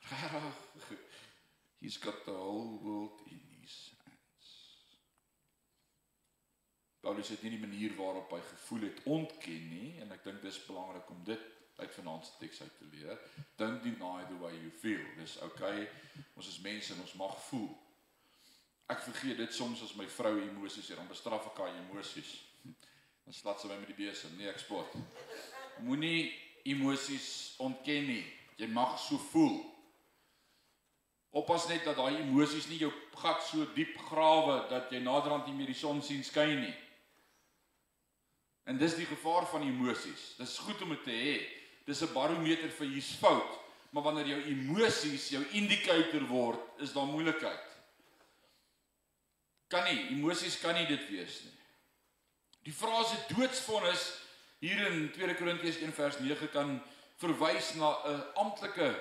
He's 1.82 1.98
got 1.98 2.24
the 2.26 2.32
whole 2.32 2.80
world 2.84 3.22
in 3.26 3.53
Paulus 7.04 7.34
het 7.34 7.42
nie 7.44 7.52
die 7.52 7.60
manier 7.60 7.96
waarop 7.98 8.32
hy 8.32 8.40
gevoel 8.48 8.88
het 8.88 9.02
ontken 9.12 9.64
nie 9.70 9.98
en 10.00 10.14
ek 10.16 10.24
dink 10.24 10.42
dis 10.42 10.62
belangrik 10.64 11.10
om 11.12 11.20
dit 11.28 11.42
uit 11.82 11.96
vanaand 11.98 12.26
se 12.26 12.38
teks 12.40 12.62
uit 12.62 12.78
te 12.78 12.86
leer. 12.92 13.20
Don't 13.60 13.84
deny 13.84 14.24
the 14.30 14.38
way 14.40 14.54
you 14.56 14.72
feel. 14.80 15.04
Dis 15.18 15.36
okay. 15.44 15.90
Ons 16.38 16.48
is 16.48 16.62
mense 16.64 16.94
en 16.94 17.02
ons 17.04 17.16
mag 17.20 17.34
voel. 17.50 17.68
Ek 18.94 19.04
vergeet 19.04 19.42
dit 19.42 19.56
soms 19.56 19.82
as 19.84 19.96
my 20.00 20.08
vrou 20.16 20.32
emosies 20.38 20.88
het, 20.92 21.00
dan 21.00 21.10
bestraf 21.12 21.50
ek 21.52 21.60
haar 21.64 21.76
emosies. 21.82 22.32
Dan 23.24 23.36
slat 23.36 23.62
sy 23.62 23.70
my 23.72 23.78
met 23.80 23.88
die 23.88 23.96
besem. 23.96 24.34
Nee, 24.36 24.50
ek 24.52 24.60
spot. 24.60 24.96
Moenie 25.84 26.28
emosies 26.68 27.56
ontken 27.64 28.10
nie. 28.10 28.24
Jy 28.60 28.68
mag 28.72 28.98
so 29.00 29.16
voel. 29.32 29.62
Oppas 31.34 31.70
net 31.72 31.88
dat 31.88 31.96
daai 31.98 32.20
emosies 32.20 32.68
nie 32.68 32.82
jou 32.82 32.92
gat 33.22 33.40
so 33.48 33.64
diep 33.76 33.96
grawe 34.10 34.58
dat 34.70 34.92
jy 34.92 35.00
naderhand 35.02 35.48
nie 35.48 35.56
meer 35.56 35.72
die 35.72 35.80
son 35.80 36.04
sien 36.04 36.20
skyn 36.28 36.60
nie. 36.66 36.74
En 38.64 38.78
dis 38.78 38.96
die 38.96 39.06
gevaar 39.06 39.48
van 39.52 39.62
emosies. 39.62 40.34
Dis 40.38 40.58
goed 40.58 40.82
om 40.82 40.90
dit 40.90 41.04
te 41.04 41.12
hê. 41.12 41.36
Dis 41.86 42.02
'n 42.02 42.14
barometer 42.14 42.70
vir 42.70 42.88
hier's 42.88 43.12
fout. 43.20 43.60
Maar 43.90 44.04
wanneer 44.04 44.28
jou 44.28 44.42
emosies 44.44 45.30
jou 45.30 45.44
indikator 45.52 46.26
word, 46.28 46.60
is 46.78 46.94
daar 46.94 47.06
moeilikheid. 47.06 47.68
Kan 49.68 49.84
nie, 49.84 50.08
emosies 50.10 50.60
kan 50.60 50.74
nie 50.74 50.86
dit 50.86 51.10
wees 51.10 51.44
nie. 51.44 51.58
Die 52.64 52.74
frase 52.74 53.16
doodsvonnis 53.28 54.14
hier 54.60 54.88
in 54.88 55.12
2 55.12 55.36
Korintiërs 55.36 55.78
1 55.78 55.94
vers 55.94 56.20
9 56.20 56.50
kan 56.50 56.82
verwys 57.22 57.74
na 57.74 57.90
'n 58.06 58.24
amptelike 58.34 58.96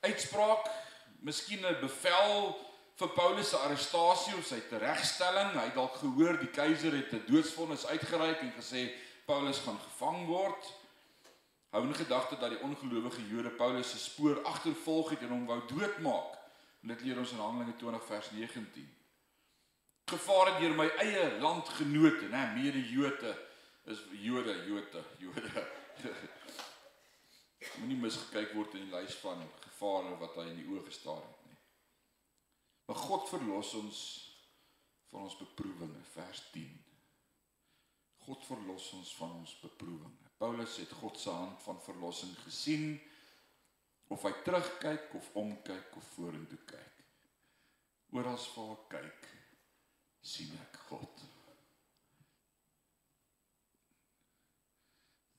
uitspraak, 0.00 0.68
miskien 1.20 1.64
'n 1.66 1.80
bevel 1.80 2.56
vir 2.94 3.08
Paulus 3.08 3.48
se 3.50 3.56
arrestasie 3.56 4.36
of 4.38 4.46
sy 4.46 4.60
teregstelling. 4.68 5.54
Hy 5.56 5.64
het 5.66 5.74
dalk 5.74 5.94
gehoor 5.94 6.38
die 6.38 6.50
keiser 6.50 6.92
het 6.92 7.12
'n 7.12 7.24
doodsvonnis 7.26 7.86
uitgereik 7.86 8.40
en 8.40 8.52
gesê 8.52 8.92
Paulus 9.24 9.58
gaan 9.64 9.78
gevang 9.78 10.26
word. 10.26 10.72
Hou 11.74 11.84
in 11.86 11.94
gedagte 11.94 12.38
dat 12.38 12.50
die 12.54 12.60
ongelowige 12.62 13.28
Jode 13.28 13.50
Paulus 13.50 13.90
se 13.90 13.98
spoor 13.98 14.42
agtervolg 14.42 15.10
het 15.10 15.24
en 15.26 15.32
hom 15.34 15.46
wou 15.46 15.60
doodmaak. 15.68 16.36
En 16.82 16.92
dit 16.92 17.00
leer 17.00 17.18
ons 17.18 17.32
in 17.32 17.42
Handelinge 17.42 17.76
20 17.76 18.04
vers 18.04 18.30
19 18.30 18.92
gevaar 20.04 20.52
het 20.52 20.60
deur 20.60 20.74
my 20.76 20.86
eie 21.02 21.24
landgenote, 21.40 22.28
nê, 22.28 22.42
mede 22.54 22.82
Jode 22.90 23.32
is 23.90 24.02
Jode, 24.20 24.54
Jode, 24.68 25.02
Jode. 25.18 25.64
Moenie 27.78 27.96
misgekyk 27.96 28.52
word 28.54 28.76
in 28.76 28.84
die 28.84 28.92
lys 28.92 29.16
van 29.22 29.40
gevare 29.64 30.12
wat 30.20 30.36
hy 30.36 30.50
in 30.50 30.60
die 30.60 30.68
oë 30.68 30.84
gestaar 30.84 31.22
het 31.22 31.48
nie. 31.48 31.58
Maar 32.88 33.00
God 33.06 33.30
verlos 33.32 33.72
ons 33.80 34.00
van 35.08 35.24
ons 35.24 35.38
beproewinge, 35.40 36.02
vers 36.12 36.42
10. 36.52 36.83
God 38.26 38.46
verlos 38.48 38.92
ons 38.96 39.10
van 39.18 39.34
ons 39.40 39.56
beproewinge. 39.60 40.30
Paulus 40.38 40.76
het 40.82 40.92
God 41.00 41.18
se 41.20 41.30
hand 41.30 41.62
van 41.62 41.80
verlossing 41.84 42.34
gesien 42.44 42.96
of 44.12 44.24
hy 44.26 44.32
terugkyk 44.46 45.14
of 45.18 45.30
omkyk 45.40 45.96
of 45.96 46.10
vorentoe 46.16 46.60
kyk. 46.68 47.04
Oral 48.14 48.38
waar 48.56 48.74
hy 48.74 48.82
kyk, 48.96 49.30
sien 50.22 50.52
ek 50.62 50.82
God. 50.88 51.24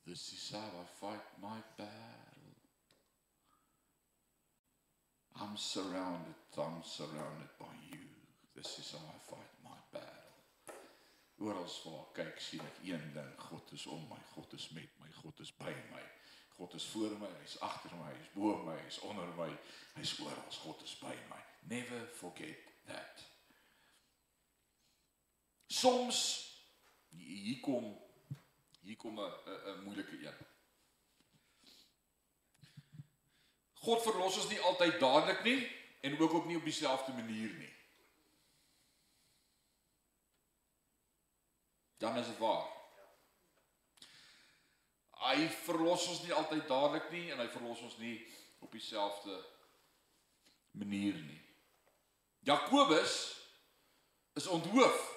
This 0.05 0.33
is 0.33 0.51
how 0.53 0.69
I 0.81 0.85
fight 0.99 1.37
my 1.41 1.57
battle. 1.77 2.53
I'm 5.41 5.57
surrounded, 5.57 6.35
I'm 6.57 6.83
surrounded 6.83 7.49
by 7.59 7.73
you. 7.91 8.05
This 8.55 8.79
is 8.79 8.91
how 8.93 8.99
I 8.99 9.17
fight 9.29 9.51
my. 9.63 9.84
Oral 11.37 11.67
waar 11.83 12.11
kyk 12.15 12.39
sien 12.39 12.63
ek 12.63 12.77
een 12.87 13.09
ding, 13.13 13.31
God 13.49 13.71
is 13.75 13.85
om 13.91 14.07
my, 14.07 14.19
God 14.33 14.53
is 14.53 14.69
met 14.69 14.91
my, 15.01 15.11
God 15.21 15.39
is 15.39 15.51
by 15.55 15.73
my. 15.91 16.03
God 16.55 16.73
is 16.73 16.85
voor 16.87 17.11
my, 17.19 17.27
hy's 17.41 17.57
agter 17.59 17.91
my, 17.99 18.13
hy's 18.13 18.31
bo 18.33 18.55
my, 18.63 18.77
hy's 18.85 18.99
onder 19.03 19.27
my, 19.35 19.49
hy's 19.97 20.15
oral, 20.23 20.55
God 20.63 20.83
is 20.83 20.95
by 21.01 21.11
my. 21.29 21.41
Never 21.67 21.99
forget 22.15 22.55
that. 22.87 23.25
Soms 25.67 26.19
hier 27.09 27.59
kom 27.59 27.97
hier 28.81 28.95
kom 28.95 29.19
'n 29.19 29.31
'n 29.45 29.83
moeilike 29.83 30.15
een. 30.25 30.45
God 33.73 34.01
verlos 34.01 34.37
ons 34.37 34.47
nie 34.49 34.59
altyd 34.59 34.99
dadelik 34.99 35.43
nie 35.43 35.71
en 36.01 36.19
ook 36.19 36.33
ook 36.33 36.45
nie 36.45 36.57
op 36.57 36.63
dieselfde 36.63 37.13
manier 37.13 37.53
nie. 37.53 37.74
Dan 42.05 42.17
is 42.17 42.27
dit 42.27 42.37
waar. 42.37 42.67
Hy 45.25 45.47
verlos 45.65 46.03
ons 46.11 46.19
nie 46.21 46.33
altyd 46.37 46.67
dadelik 46.69 47.07
nie 47.09 47.31
en 47.33 47.39
hy 47.41 47.47
verlos 47.49 47.79
ons 47.81 47.95
nie 47.97 48.19
op 48.61 48.69
dieselfde 48.75 49.39
manier 50.77 51.17
nie. 51.17 51.41
Jakobus 52.45 53.15
is 54.37 54.47
onthoof. 54.47 55.01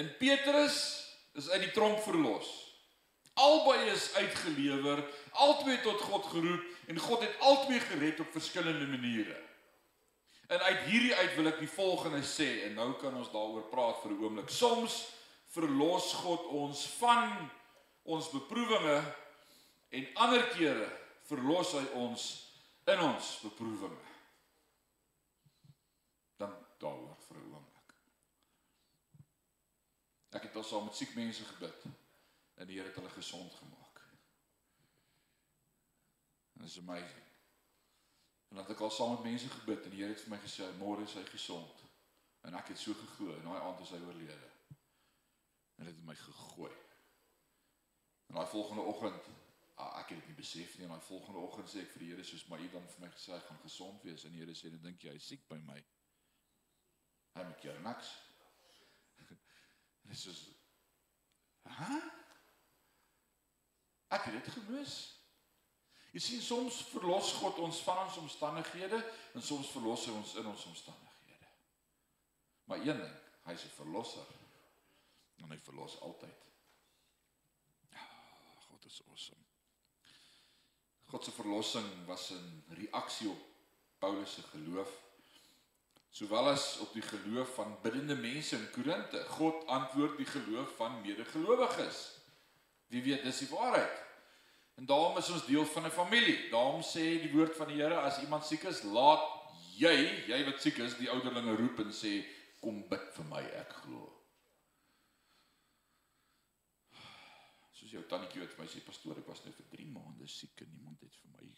En 0.00 0.08
Petrus 0.16 0.76
is 1.36 1.50
uit 1.52 1.66
die 1.66 1.74
tronk 1.76 2.00
verlos. 2.00 2.48
Albei 3.36 3.90
is 3.92 4.14
uitgelewer, 4.16 5.04
albei 5.44 5.76
tot 5.84 6.00
God 6.08 6.30
geroep 6.32 6.88
en 6.88 7.04
God 7.04 7.20
het 7.28 7.36
albei 7.44 7.80
gered 7.84 8.24
op 8.24 8.32
verskillende 8.32 8.88
maniere. 8.88 9.36
En 10.46 10.60
uit 10.60 10.78
hierdie 10.78 11.14
uit 11.14 11.34
wil 11.34 11.46
ek 11.46 11.58
die 11.62 11.70
volgende 11.70 12.22
sê 12.26 12.48
en 12.66 12.74
nou 12.74 12.92
kan 13.00 13.14
ons 13.16 13.30
daaroor 13.32 13.68
praat 13.70 14.02
vir 14.02 14.12
'n 14.12 14.22
oomblik. 14.22 14.50
Soms 14.50 15.08
verlos 15.54 16.12
God 16.12 16.46
ons 16.46 16.86
van 16.98 17.50
ons 18.02 18.30
beproewinge 18.30 18.98
en 19.88 20.08
ander 20.14 20.44
kere 20.56 20.88
verlos 21.28 21.72
hy 21.72 21.84
ons 21.94 22.24
in 22.84 23.00
ons 23.00 23.38
beproewinge. 23.42 24.08
Dan 26.36 26.54
daaroor 26.78 27.16
vir 27.28 27.36
'n 27.36 27.52
oomblik. 27.54 27.94
Ek 30.32 30.42
het 30.42 30.56
al 30.56 30.64
saam 30.64 30.84
met 30.84 30.96
siek 30.96 31.14
mense 31.14 31.44
gebid 31.44 31.84
en 32.56 32.66
die 32.66 32.76
Here 32.76 32.88
het 32.88 32.96
hulle 32.96 33.10
gesond 33.10 33.52
gemaak. 33.52 34.00
And 36.56 36.64
it's 36.64 36.78
amazing. 36.78 37.31
En 38.52 38.58
dat 38.58 38.70
ek 38.70 38.82
al 38.84 38.90
saam 38.90 39.14
met 39.14 39.22
mense 39.22 39.48
gebid 39.48 39.84
en 39.84 39.90
die 39.94 40.02
Here 40.02 40.12
het 40.12 40.20
vir 40.20 40.30
my 40.34 40.38
gesê 40.42 40.66
môre 40.76 41.06
is 41.06 41.14
hy 41.16 41.22
gesond. 41.24 41.78
En 42.44 42.56
ek 42.58 42.74
het 42.74 42.80
so 42.80 42.92
geglo 42.98 43.32
en 43.32 43.46
daai 43.48 43.60
aand 43.64 43.78
is 43.80 43.92
hy 43.94 44.00
oorlede. 44.04 44.48
En 45.80 45.88
dit 45.88 45.94
het 45.94 46.02
my 46.04 46.16
gegooi. 46.20 46.72
En 48.28 48.36
daai 48.36 48.50
volgende 48.52 48.84
oggend, 48.90 49.30
ah, 49.80 49.94
ek 50.02 50.12
het 50.12 50.20
dit 50.20 50.28
nie 50.28 50.36
besef 50.42 50.74
nie, 50.76 50.84
en 50.84 50.92
daai 50.92 51.06
volgende 51.06 51.40
oggend 51.40 51.72
sê 51.72 51.80
ek 51.86 51.94
vir 51.94 52.04
die 52.04 52.10
Here 52.10 52.26
soos 52.28 52.44
maar 52.50 52.60
u 52.60 52.68
dan 52.74 52.92
vir 52.92 53.06
my 53.06 53.10
gesê 53.14 53.32
hy 53.32 53.40
gaan 53.46 53.62
gesond 53.64 54.04
wees 54.04 54.26
en 54.28 54.36
die 54.36 54.44
Here 54.44 54.58
sê 54.60 54.74
dan 54.74 54.84
dink 54.84 55.08
jy 55.08 55.16
hy 55.16 55.24
siek 55.30 55.48
by 55.48 55.60
my. 55.70 55.78
Hy 57.38 57.48
maak 57.48 57.64
jou 57.64 57.78
niks. 57.88 58.12
Dis 60.12 60.26
is 60.34 60.44
Hæ? 61.72 62.02
Ek 64.12 64.28
het 64.28 64.44
dit 64.44 64.54
gemis. 64.58 65.00
Jy 66.12 66.20
sien 66.20 66.42
soms 66.44 66.82
verlos 66.92 67.32
God 67.40 67.58
ons 67.64 67.80
van 67.86 68.02
ons 68.04 68.16
omstandighede 68.20 68.98
en 69.32 69.42
soms 69.42 69.70
verlos 69.72 70.06
hy 70.06 70.12
ons 70.12 70.34
in 70.42 70.46
ons 70.46 70.64
omstandighede. 70.68 71.48
Maar 72.68 72.84
een 72.84 73.00
ding, 73.00 73.14
hy 73.46 73.52
is 73.52 73.64
'n 73.64 73.76
verlosser. 73.76 74.26
En 75.42 75.50
hy 75.50 75.58
verlos 75.58 76.00
altyd. 76.00 76.50
Ja, 77.90 78.04
God 78.68 78.84
is 78.84 79.00
awesome. 79.08 79.40
God 81.06 81.24
se 81.24 81.30
verlossing 81.30 82.06
was 82.06 82.30
'n 82.30 82.64
reaksie 82.68 83.28
op 83.28 83.40
Paulus 83.98 84.34
se 84.34 84.42
geloof 84.42 85.00
sowel 86.10 86.48
as 86.48 86.78
op 86.78 86.92
die 86.92 87.02
geloof 87.02 87.54
van 87.54 87.78
biddende 87.82 88.16
mense 88.16 88.56
in 88.56 88.70
Korinte. 88.70 89.24
God 89.24 89.66
antwoord 89.66 90.16
die 90.16 90.26
geloof 90.26 90.76
van 90.76 91.00
medegelowiges. 91.00 92.18
Wie 92.86 93.02
weet 93.02 93.22
dis 93.22 93.38
die 93.38 93.48
waarheid. 93.48 94.11
En 94.74 94.86
daarom 94.86 95.18
is 95.18 95.30
ons 95.30 95.46
deel 95.46 95.64
van 95.64 95.86
'n 95.86 95.90
familie. 95.90 96.50
Daarom 96.50 96.80
sê 96.80 97.04
die 97.20 97.32
woord 97.32 97.56
van 97.56 97.68
die 97.68 97.76
Here 97.76 98.00
as 98.00 98.20
iemand 98.20 98.44
siek 98.44 98.62
is, 98.62 98.82
laat 98.82 99.22
jy, 99.76 100.26
jy 100.26 100.44
wat 100.44 100.60
siek 100.60 100.78
is, 100.78 100.96
die 100.96 101.10
ouderlinge 101.10 101.56
roep 101.56 101.78
en 101.78 101.92
sê 101.92 102.24
kom 102.60 102.82
bid 102.88 103.06
vir 103.16 103.24
my, 103.24 103.42
ek 103.42 103.72
glo. 103.82 104.08
Soos 107.70 107.90
jou 107.90 108.02
tannetjie 108.06 108.40
wat 108.40 108.54
vir 108.54 108.64
my 108.64 108.70
sê 108.70 108.82
pastoor, 108.84 109.18
ek 109.18 109.26
was 109.26 109.44
nou 109.44 109.52
vir 109.52 109.66
3 109.76 109.86
maande 109.86 110.28
siek 110.28 110.60
en 110.60 110.70
niemand 110.70 111.00
het 111.00 111.14
vir 111.22 111.30
my 111.36 111.48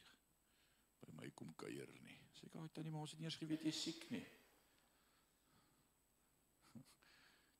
by 1.04 1.12
my 1.20 1.30
kom 1.36 1.52
kuier 1.60 1.90
nie. 2.02 2.18
Sê 2.34 2.46
ek, 2.46 2.56
"Ag 2.56 2.72
tannie, 2.72 2.92
maar 2.92 3.00
ons 3.02 3.10
het 3.10 3.20
nie 3.20 3.26
eers 3.26 3.36
geweet 3.36 3.62
jy 3.62 3.70
siek 3.70 4.10
nie." 4.10 4.26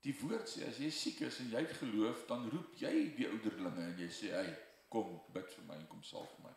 Die 0.05 0.13
woord 0.21 0.49
sê 0.49 0.67
as 0.67 0.79
jy 0.79 0.89
siek 0.89 1.21
is 1.21 1.39
en 1.39 1.49
jy 1.51 1.61
het 1.65 1.77
geloof, 1.77 2.27
dan 2.27 2.49
roep 2.49 2.75
jy 2.77 3.15
die 3.17 3.27
ouderlinge 3.27 3.83
en 3.91 3.97
jy 3.97 4.09
sê, 4.09 4.31
"Hey, 4.31 4.64
kom 4.89 5.17
bid 5.33 5.49
vir 5.57 5.65
my 5.67 5.75
en 5.79 5.87
kom 5.87 6.03
salf 6.03 6.37
my." 6.43 6.53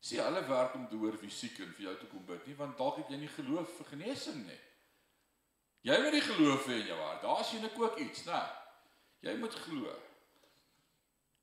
Sê 0.00 0.20
alle 0.22 0.44
werk 0.48 0.74
om 0.74 0.86
te 0.88 0.96
hoor 0.96 1.18
wie 1.20 1.30
siek 1.30 1.58
en 1.60 1.72
vir 1.74 1.88
jou 1.88 1.96
te 1.98 2.06
kom 2.06 2.24
bid 2.26 2.46
nie, 2.46 2.56
want 2.56 2.78
dalk 2.78 3.00
het 3.02 3.10
jy 3.10 3.18
nie 3.18 3.32
geloof 3.34 3.72
vir 3.78 3.90
genesing 3.92 4.46
nie. 4.46 4.60
Jy 5.82 5.98
moet 6.02 6.14
die 6.14 6.26
geloof 6.26 6.66
hê 6.66 6.80
in 6.80 6.86
jou 6.92 6.98
hart. 7.00 7.22
Daar's 7.22 7.50
jy 7.52 7.60
net 7.60 7.76
ook 7.78 7.98
iets, 7.98 8.24
né? 8.24 8.40
Jy 9.26 9.34
moet 9.38 9.54
glo. 9.54 9.94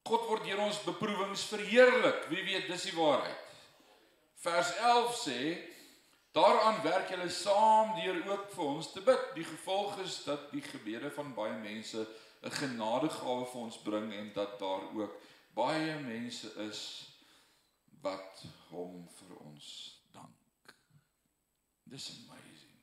God 0.05 0.27
word 0.29 0.43
deur 0.47 0.63
ons 0.65 0.83
beproewings 0.85 1.45
verheerlik. 1.49 2.27
Wie 2.29 2.43
weet 2.43 2.67
dis 2.69 2.89
die 2.89 2.95
waarheid. 2.95 3.55
Vers 4.43 4.75
11 4.77 5.15
sê 5.23 5.39
Daaraan 6.35 6.81
werk 6.83 7.09
julle 7.09 7.29
saam 7.31 7.93
deur 7.95 8.17
ook 8.27 8.49
vir 8.51 8.63
ons 8.65 8.89
te 8.91 8.99
bid. 9.01 9.21
Die 9.37 9.45
gevolg 9.47 10.01
is 10.03 10.17
dat 10.25 10.49
die 10.51 10.63
gebede 10.65 11.07
van 11.15 11.29
baie 11.37 11.53
mense 11.61 12.01
'n 12.45 12.51
genadegawe 12.51 13.45
vir 13.45 13.61
ons 13.61 13.81
bring 13.81 14.13
en 14.13 14.33
dat 14.33 14.59
daar 14.59 14.83
ook 14.93 15.13
baie 15.53 15.99
mense 15.99 16.53
is 16.69 16.81
wat 18.01 18.43
hom 18.69 19.07
vir 19.17 19.37
ons 19.37 19.67
dank. 20.13 20.75
Dis 21.83 22.09
amazing. 22.09 22.75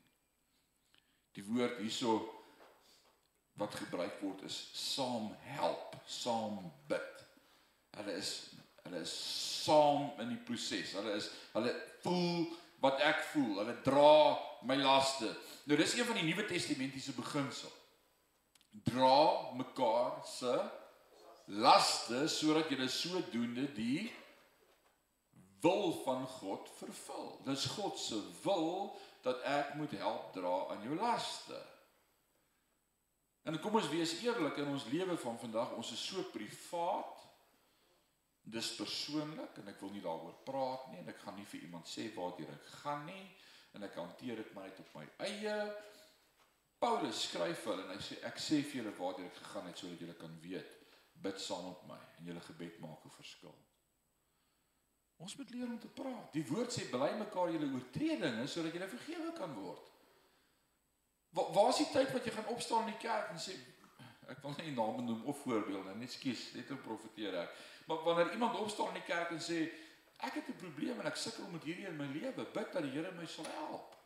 Die 1.33 1.45
woord 1.47 1.79
hierso 1.79 2.17
wat 3.61 3.75
gebruik 3.75 4.19
word 4.21 4.43
is 4.49 4.57
saam 4.75 5.31
help, 5.55 5.95
saam 6.07 6.59
bid. 6.91 7.23
Hulle 7.97 8.17
is 8.19 8.33
hulle 8.83 9.05
is 9.05 9.15
saam 9.63 10.11
in 10.25 10.33
die 10.33 10.43
proses. 10.43 10.97
Hulle 10.97 11.15
is 11.21 11.29
hulle 11.53 11.75
voel 12.03 12.49
wat 12.83 12.99
ek 13.13 13.23
voel. 13.31 13.61
Hulle 13.61 13.77
dra 13.87 14.17
my 14.67 14.81
laste. 14.81 15.31
Nou 15.71 15.79
dis 15.79 15.95
een 15.95 16.09
van 16.09 16.19
die 16.19 16.27
Nuwe 16.27 16.49
Testamentiese 16.51 17.15
beginsel. 17.15 17.71
Dra 18.73 19.53
mekaar 19.59 20.23
se 20.27 20.55
laste 21.53 22.25
sodat 22.33 22.71
jy 22.73 22.89
sodoende 22.89 23.67
die 23.77 24.09
wil 25.63 25.93
van 26.03 26.25
God 26.41 26.71
vervul. 26.79 27.29
Dis 27.47 27.67
God 27.77 27.99
se 28.01 28.19
wil 28.43 28.97
dat 29.23 29.43
ek 29.47 29.75
moet 29.79 29.93
help 30.01 30.33
dra 30.35 30.55
aan 30.73 30.83
jou 30.83 30.97
laste. 30.99 31.61
En 33.43 33.59
kom 33.61 33.75
ons 33.79 33.91
wees 33.91 34.17
eerlik 34.23 34.57
in 34.63 34.71
ons 34.71 34.87
lewe 34.91 35.17
van 35.19 35.39
vandag, 35.39 35.75
ons 35.79 35.93
is 35.95 36.03
so 36.07 36.23
privaat 36.35 37.23
Dis 38.43 38.73
persoonlik 38.75 39.59
en 39.61 39.71
ek 39.71 39.79
wil 39.85 39.93
nie 39.95 40.03
daaroor 40.03 40.35
praat 40.47 40.89
nie 40.91 40.99
en 40.99 41.11
ek 41.13 41.21
gaan 41.23 41.37
nie 41.39 41.47
vir 41.47 41.63
iemand 41.63 41.87
sê 41.87 42.09
waartoe 42.17 42.49
ek 42.51 42.71
gaan 42.83 43.05
nie 43.07 43.27
en 43.77 43.87
ek 43.87 43.95
hanteer 43.97 44.43
dit 44.43 44.55
maar 44.55 44.67
net 44.67 44.81
op 44.83 44.97
my 44.99 45.05
eie. 45.29 45.55
Paulus 46.83 47.27
skryf 47.29 47.65
hulle 47.71 47.85
en 47.87 47.93
hy 47.95 48.01
sê 48.03 48.17
ek 48.27 48.41
sê 48.43 48.57
vir 48.67 48.81
julle 48.81 48.95
waartoe 48.99 49.29
ek 49.29 49.37
gegaan 49.39 49.69
het 49.71 49.79
sodat 49.79 50.01
julle 50.03 50.17
kan 50.19 50.33
weet 50.43 50.71
bid 51.23 51.39
saam 51.41 51.69
met 51.69 51.85
my 51.93 52.01
en 52.19 52.31
julle 52.31 52.43
gebed 52.49 52.81
maak 52.83 53.05
'n 53.07 53.15
verskil. 53.19 53.55
Ons 55.23 55.37
moet 55.37 55.51
leer 55.55 55.69
om 55.71 55.79
te 55.79 55.89
praat. 55.89 56.33
Die 56.33 56.47
woord 56.49 56.73
sê 56.75 56.89
bely 56.91 57.13
mekaar 57.19 57.53
julle 57.55 57.69
oortredinge 57.77 58.47
sodat 58.47 58.75
julle 58.75 58.89
vergewe 58.89 59.33
kan 59.39 59.55
word. 59.55 59.93
Waar 61.31 61.53
waar 61.55 61.71
is 61.71 61.77
die 61.85 61.93
tyd 61.93 62.11
wat 62.13 62.27
jy 62.27 62.33
gaan 62.33 62.51
opstaan 62.57 62.89
in 62.89 62.93
die 62.95 63.05
kerk 63.07 63.31
en 63.31 63.39
sê 63.39 63.55
ek 64.33 64.43
wil 64.43 64.55
nie 64.59 64.75
name 64.75 65.03
noem 65.03 65.23
of 65.31 65.39
voorbeelde 65.45 65.95
nie, 65.95 66.09
ekskuus, 66.09 66.53
net 66.57 66.71
om 66.71 66.83
profeteer 66.83 67.39
ek. 67.45 67.57
Maar 67.87 68.05
wanneer 68.07 68.33
iemand 68.33 68.59
opstaan 68.59 68.95
in 68.95 69.01
die 69.01 69.09
kerk 69.15 69.31
en 69.31 69.41
sê 69.41 69.71
ek 70.19 70.35
het 70.35 70.49
'n 70.49 70.63
probleem 70.65 71.01
en 71.01 71.07
ek 71.07 71.17
sukkel 71.17 71.49
met 71.51 71.63
hierdie 71.63 71.87
in 71.87 71.97
my 71.97 72.07
lewe, 72.07 72.45
bid 72.45 72.73
dat 72.73 72.83
die 72.83 72.91
Here 72.91 73.13
my 73.13 73.27
sal 73.27 73.45
help. 73.45 74.02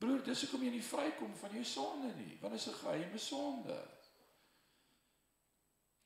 Broer, 0.00 0.22
dis 0.24 0.42
hoekom 0.46 0.62
jy 0.64 0.70
nie 0.72 0.84
vrykom 0.84 1.32
van 1.36 1.56
jou 1.58 1.64
sonde 1.68 2.14
nie, 2.16 2.38
want 2.40 2.54
dit 2.56 2.60
is 2.60 2.68
'n 2.72 2.82
geheime 2.82 3.18
sonde. 3.18 3.78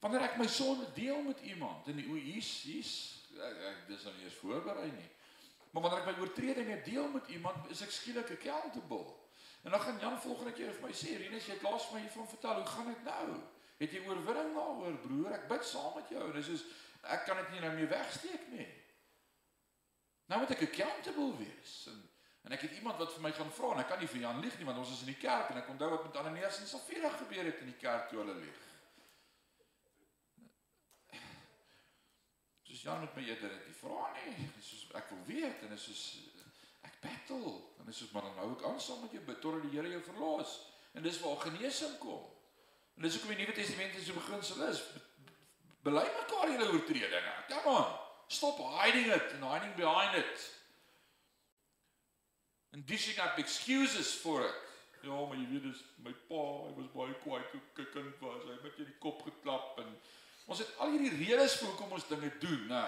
Wanneer 0.02 0.20
ek 0.20 0.36
my 0.36 0.46
sonde 0.46 0.86
deel 0.92 1.22
met 1.22 1.40
iemand 1.40 1.86
en 1.88 1.98
o, 2.10 2.14
hier's 2.14 2.62
hier's 2.62 2.94
ek, 3.32 3.60
ek 3.70 3.84
dis 3.88 4.02
nou 4.04 4.14
nie 4.16 4.24
eens 4.24 4.40
voorberei 4.40 4.90
nie. 4.92 5.10
Maar 5.70 5.82
wanneer 5.82 6.00
ek 6.00 6.10
my 6.10 6.22
oortredinge 6.22 6.82
deel 6.82 7.08
met 7.08 7.28
iemand, 7.28 7.70
is 7.70 7.80
ek 7.80 7.90
skielik 7.90 8.30
accountable. 8.30 9.14
En 9.62 9.70
dan 9.70 9.80
gaan 9.80 9.98
Jan 9.98 10.20
volgende 10.20 10.52
keer 10.52 10.72
vir 10.72 10.82
my 10.82 10.92
sê, 10.92 11.16
"Rinus, 11.16 11.46
jy 11.46 11.52
het 11.52 11.62
laas 11.62 11.90
my 11.90 12.00
hiervan 12.00 12.28
vertel, 12.28 12.54
hoe 12.54 12.66
gaan 12.66 12.86
dit 12.86 13.04
nou? 13.04 13.42
Het 13.78 13.90
jy 13.90 14.06
oorwinning 14.06 14.54
daaroor, 14.54 14.98
broer? 14.98 15.32
Ek 15.32 15.48
bid 15.48 15.64
saam 15.64 15.94
met 15.94 16.08
jou." 16.08 16.24
En 16.26 16.32
dis 16.32 16.46
soos 16.46 16.64
ek 17.02 17.24
kan 17.24 17.36
dit 17.36 17.50
nie 17.50 17.60
nou 17.60 17.72
meer 17.74 17.88
wegsteek 17.88 18.48
nie. 18.50 18.68
Nou 20.26 20.40
moet 20.40 20.50
ek 20.50 20.62
accountable 20.62 21.36
wees. 21.36 21.86
En 21.86 22.10
en 22.44 22.52
ek 22.52 22.66
het 22.66 22.76
iemand 22.76 23.00
wat 23.00 23.12
vir 23.14 23.22
my 23.24 23.32
gaan 23.32 23.52
vra 23.56 23.72
en 23.72 23.80
ek 23.80 23.88
kan 23.88 24.00
nie 24.02 24.10
vir 24.10 24.20
Jan 24.26 24.42
lieg 24.44 24.58
nie 24.60 24.66
want 24.68 24.80
ons 24.82 24.92
is 24.92 25.02
in 25.06 25.12
die 25.14 25.20
kerk 25.20 25.50
en 25.50 25.60
ek 25.62 25.70
onthou 25.72 25.88
wat 25.94 26.04
met 26.04 26.18
Ananias 26.20 26.60
en 26.60 26.68
Safira 26.68 27.10
gebeur 27.16 27.48
het 27.48 27.62
in 27.64 27.70
die 27.72 27.80
kerk 27.80 28.10
toe 28.10 28.20
hulle 28.20 28.36
lieg. 28.36 28.60
Soos 32.68 32.82
Jan 32.84 33.00
met 33.00 33.16
my 33.16 33.24
eerder 33.24 33.54
het 33.54 33.64
die 33.64 33.78
vra 33.78 34.10
nie. 34.18 34.50
Soos 34.60 34.84
ek 35.00 35.08
wil 35.14 35.24
weet 35.30 35.64
en 35.64 35.72
is 35.76 35.88
soos 35.88 36.04
ek 36.84 37.00
battle 37.00 37.56
en 37.80 37.88
is 37.88 38.02
soos 38.02 38.12
maar 38.12 38.28
dan 38.28 38.42
hou 38.42 38.50
ek 38.58 38.64
aan 38.68 38.80
saam 38.82 39.00
met 39.06 39.16
jou 39.16 39.24
bid 39.24 39.40
totdat 39.40 39.64
die 39.64 39.76
Here 39.78 39.92
jou 39.96 40.02
verlos. 40.10 40.58
En 40.94 41.02
dis 41.02 41.20
waar 41.24 41.40
genesing 41.46 41.96
kom. 42.02 42.26
En 42.94 43.06
dis 43.06 43.16
hoekom 43.16 43.32
die 43.34 43.40
Nuwe 43.40 43.54
Testament 43.56 43.96
so 43.98 44.18
beginsel 44.18 44.66
is. 44.68 44.82
Bely 45.84 46.04
mekaar 46.18 46.52
julle 46.52 46.68
oortredinge. 46.72 47.32
Come 47.48 47.72
on. 47.72 47.88
Stop 48.28 48.60
hiding 48.76 49.08
it 49.12 49.32
and 49.34 49.44
hiding 49.44 49.74
behind 49.76 50.14
it. 50.16 50.44
And 52.74 52.84
dishing 52.86 53.18
up 53.22 53.38
excuses 53.38 54.12
for 54.18 54.42
it. 54.42 54.60
Ja, 55.04 55.14
maar 55.14 55.36
jy 55.36 55.46
weet 55.52 55.66
dis 55.68 55.80
my 56.02 56.12
pa, 56.28 56.42
hy 56.64 56.70
was 56.78 56.90
baie 56.94 57.14
kwaai 57.22 57.42
toe 57.52 57.60
ek 57.60 57.80
'n 57.84 57.90
kind 57.92 58.20
was. 58.24 58.44
Hy 58.44 58.54
het 58.56 58.62
met 58.64 58.78
in 58.82 58.88
die 58.88 59.00
kop 59.00 59.22
geklap 59.22 59.78
en 59.78 59.90
ons 60.46 60.58
het 60.58 60.70
al 60.78 60.94
hierdie 60.96 61.12
redes 61.24 61.58
vir 61.60 61.68
hoekom 61.68 61.92
ons 61.92 62.08
dinge 62.08 62.30
doen, 62.40 62.66
né? 62.68 62.84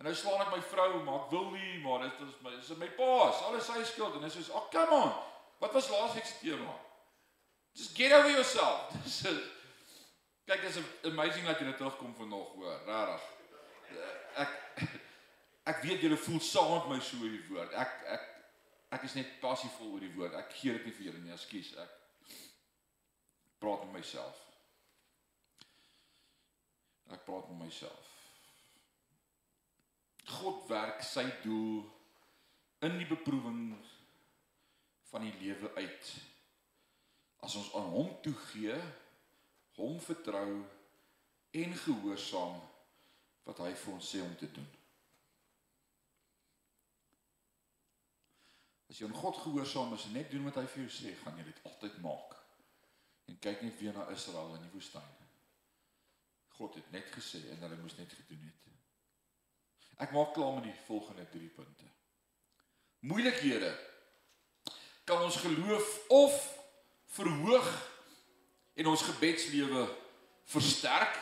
En 0.00 0.08
nou 0.08 0.14
slaan 0.16 0.40
ek 0.40 0.54
my 0.56 0.62
vrou, 0.62 1.02
maar 1.04 1.20
ek 1.24 1.30
wil 1.30 1.50
nie, 1.50 1.78
maar 1.84 2.06
dit 2.08 2.20
is 2.26 2.34
my 2.42 2.50
dis 2.56 2.70
my 2.76 2.88
pa, 2.96 3.28
is 3.28 3.42
alles 3.46 3.66
sy 3.68 3.84
skuld 3.84 4.14
en 4.14 4.22
dis 4.22 4.32
soos, 4.32 4.50
"Oh, 4.50 4.68
come 4.70 4.96
on. 4.96 5.12
Wat 5.60 5.72
was 5.72 5.90
laasweek 5.90 6.24
se 6.24 6.38
tema?" 6.40 6.74
Just 7.74 7.94
get 7.94 8.12
over 8.12 8.30
yourself. 8.30 8.92
Dis 9.04 9.22
Kyk, 10.50 10.62
dis 10.66 10.78
amazing 11.06 11.46
dat 11.46 11.60
jy 11.60 11.68
net 11.68 11.76
terugkom 11.78 12.14
vanoggend, 12.18 12.64
hoor. 12.64 12.80
Regtig. 12.86 13.26
Ek 14.34 14.56
ek 15.70 15.82
weet 15.84 16.02
julle 16.02 16.16
voel 16.18 16.40
saam 16.42 16.72
met 16.72 16.88
my 16.88 16.98
so 16.98 17.20
oor 17.22 17.30
die 17.30 17.44
woord. 17.46 17.76
Ek 17.78 17.92
ek 18.16 18.24
ek 18.90 19.06
is 19.06 19.16
net 19.18 19.36
passievol 19.42 19.94
oor 19.94 20.04
die 20.04 20.14
woord. 20.14 20.36
Ek 20.38 20.54
gee 20.58 20.74
dit 20.76 20.86
nie 20.86 20.94
vir 20.96 21.08
julle 21.08 21.22
nie, 21.24 21.34
ekskuus. 21.34 21.74
Ek 21.82 21.98
praat 23.62 23.84
met 23.86 24.00
myself. 24.00 24.40
Ek 27.10 27.22
praat 27.26 27.48
met 27.52 27.66
myself. 27.66 28.10
God 30.30 30.66
werk 30.70 31.02
sy 31.02 31.26
doel 31.42 31.82
in 32.86 32.98
die 33.00 33.08
beproewing 33.08 33.74
van 35.10 35.26
die 35.26 35.34
lewe 35.40 35.72
uit. 35.76 36.10
As 37.44 37.56
ons 37.58 37.72
aan 37.74 37.90
hom 37.94 38.12
toegee, 38.24 38.76
hom 39.80 39.98
vertrou 40.04 40.60
en 41.50 41.74
gehoorsaam 41.84 42.60
wat 43.48 43.62
hy 43.64 43.72
vir 43.74 43.94
ons 43.96 44.10
sê 44.14 44.20
om 44.22 44.36
te 44.38 44.48
doen. 44.54 44.68
As 48.90 48.98
jy 48.98 49.06
aan 49.06 49.14
God 49.14 49.36
gehoorsaam 49.38 49.94
is 49.94 50.04
en 50.08 50.16
net 50.18 50.30
doen 50.32 50.48
wat 50.48 50.58
hy 50.58 50.66
vir 50.72 50.82
jou 50.82 50.92
sê, 50.92 51.14
gaan 51.22 51.38
jy 51.38 51.46
dit 51.46 51.60
altyd 51.70 51.98
maak. 52.02 52.34
En 53.30 53.38
kyk 53.38 53.62
net 53.62 53.78
weer 53.78 53.94
na 53.94 54.08
Israel 54.10 54.56
in 54.56 54.64
die 54.66 54.72
woestyn. 54.74 55.12
God 56.58 56.74
het 56.74 56.90
net 56.92 57.06
gesê 57.14 57.44
en 57.54 57.62
hulle 57.62 57.78
moes 57.80 57.94
net 57.96 58.10
gedoen 58.12 58.42
het. 58.48 58.56
Ek 60.00 60.10
maak 60.16 60.34
klaar 60.34 60.56
met 60.56 60.66
die 60.66 60.76
volgende 60.86 61.26
3 61.30 61.48
punte. 61.54 61.86
Moeilikhede 63.06 63.70
kan 65.08 65.22
ons 65.22 65.38
geloof 65.40 65.88
of 66.08 66.36
verhoog 67.14 67.70
en 68.74 68.90
ons 68.90 69.02
gebedslewe 69.02 69.86
versterk. 70.50 71.16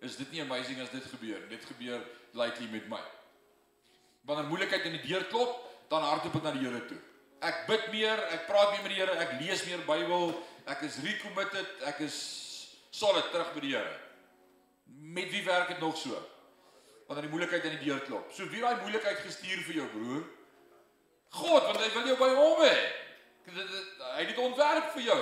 Is 0.00 0.16
dit 0.16 0.32
nie 0.32 0.42
amazing 0.42 0.80
as 0.80 0.90
dit 0.94 1.04
gebeur? 1.12 1.44
Dit 1.50 1.64
gebeur 1.68 2.02
lately 2.32 2.68
met 2.72 2.88
my. 2.88 3.02
Wanneer 4.26 4.50
moeilikheid 4.50 4.88
in 4.88 4.98
die 4.98 5.06
deur 5.06 5.26
klop, 5.30 5.54
dan 5.90 6.02
hardloop 6.02 6.38
ek 6.40 6.46
na 6.46 6.54
die 6.56 6.64
Here 6.64 6.82
toe. 6.88 6.98
Ek 7.46 7.66
bid 7.68 7.90
meer, 7.92 8.22
ek 8.34 8.46
praat 8.48 8.72
meer 8.72 8.82
met 8.82 8.94
die 8.94 9.00
Here, 9.00 9.16
ek 9.22 9.36
lees 9.40 9.64
meer 9.68 9.84
Bybel, 9.86 10.32
ek 10.72 10.82
is 10.88 10.98
recommitted, 11.04 11.68
ek 11.86 12.00
is 12.06 12.16
solid 12.90 13.28
terug 13.32 13.52
by 13.54 13.64
die 13.64 13.74
Here. 13.76 13.94
Met 14.86 15.30
wie 15.34 15.44
werk 15.46 15.68
dit 15.74 15.82
nog 15.82 15.98
so? 16.00 16.18
Wanneer 17.06 17.28
die 17.28 17.32
moeilikheid 17.34 17.66
in 17.68 17.76
die 17.78 17.86
deur 17.86 18.02
klop. 18.06 18.30
So 18.34 18.48
wie 18.50 18.62
daai 18.64 18.80
moeilikheid 18.82 19.20
gestuur 19.22 19.62
vir 19.68 19.82
jou 19.82 19.88
broer? 19.92 20.24
God, 21.36 21.66
want 21.68 21.82
hy 21.82 21.90
wil 21.94 22.08
jou 22.10 22.16
by 22.18 22.30
hom 22.34 22.62
hê. 22.64 22.76
Hy 23.46 24.22
het 24.22 24.30
dit 24.32 24.40
ontwerp 24.42 24.90
vir 24.96 25.04
jou. 25.10 25.20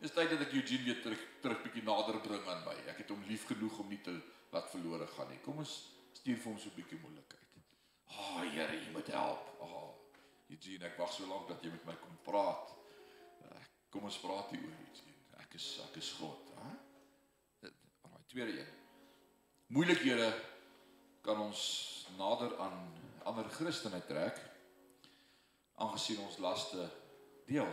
Dis 0.00 0.14
tyd 0.16 0.30
dat 0.32 0.46
ek 0.46 0.54
Eugene 0.56 0.86
weer 0.86 1.00
terug 1.04 1.26
terug 1.40 1.62
bietjie 1.64 1.82
nader 1.84 2.20
bring 2.24 2.46
aan 2.48 2.62
my. 2.66 2.76
Ek 2.92 3.02
het 3.02 3.10
hom 3.12 3.20
lief 3.28 3.46
genoeg 3.48 3.78
om 3.82 3.88
nie 3.90 4.00
te 4.04 4.14
laat 4.52 4.70
verlore 4.72 5.08
gaan 5.16 5.28
nie. 5.32 5.40
Kom 5.44 5.60
ons 5.62 5.74
stuur 6.20 6.36
vir 6.36 6.52
hom 6.52 6.58
so 6.60 6.68
'n 6.68 6.76
bietjie 6.76 7.00
moeilikheid. 7.00 7.39
Ag, 8.10 8.18
oh, 8.18 8.42
Here, 8.50 8.76
U 8.88 8.90
moet 8.92 9.06
help. 9.14 9.48
Ag, 9.60 9.72
oh, 9.72 9.88
Eugene, 10.50 10.90
ek 10.90 10.98
wag 10.98 11.12
so 11.14 11.26
lank 11.30 11.48
dat 11.48 11.62
jy 11.62 11.70
met 11.70 11.86
my 11.88 11.96
kom 12.02 12.16
praat. 12.26 12.76
Kom 13.90 14.06
ons 14.06 14.20
praat 14.22 14.50
hier 14.54 14.62
oor 14.62 14.78
Eugene. 14.86 15.16
Ek 15.42 15.54
is 15.58 15.66
ek 15.88 15.98
is 15.98 16.12
God, 16.18 16.50
hè? 16.58 16.72
Alraai, 18.06 18.24
tweede 18.30 18.58
een. 18.60 18.72
Moeilikhede 19.74 20.28
kan 21.26 21.40
ons 21.42 21.62
nader 22.18 22.56
aan 22.62 22.78
ander 23.30 23.50
Christene 23.54 24.00
trek 24.06 24.38
aangesien 25.80 26.20
ons 26.22 26.38
laste 26.42 26.86
deel. 27.46 27.68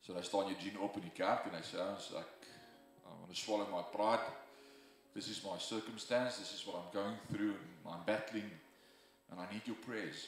So 0.00 0.12
daar 0.12 0.24
staan 0.24 0.52
Eugene 0.52 0.80
op 0.84 0.96
in 0.96 1.08
die 1.08 1.16
kerk 1.16 1.48
en 1.48 1.56
hy 1.56 1.64
sê 1.64 1.80
ons 1.82 2.12
ek 2.20 2.34
I 3.06 3.14
want 3.20 3.30
to 3.30 3.38
swallow 3.38 3.68
my 3.70 3.84
pride. 3.92 4.45
This 5.16 5.28
is 5.32 5.40
my 5.44 5.56
circumstance. 5.58 6.36
This 6.36 6.52
is 6.52 6.62
what 6.66 6.76
I'm 6.76 6.92
going 6.92 7.18
through. 7.32 7.56
I'm 7.88 8.04
battling 8.04 8.50
and 9.30 9.40
I 9.40 9.46
need 9.52 9.64
your 9.64 9.80
prayers. 9.86 10.20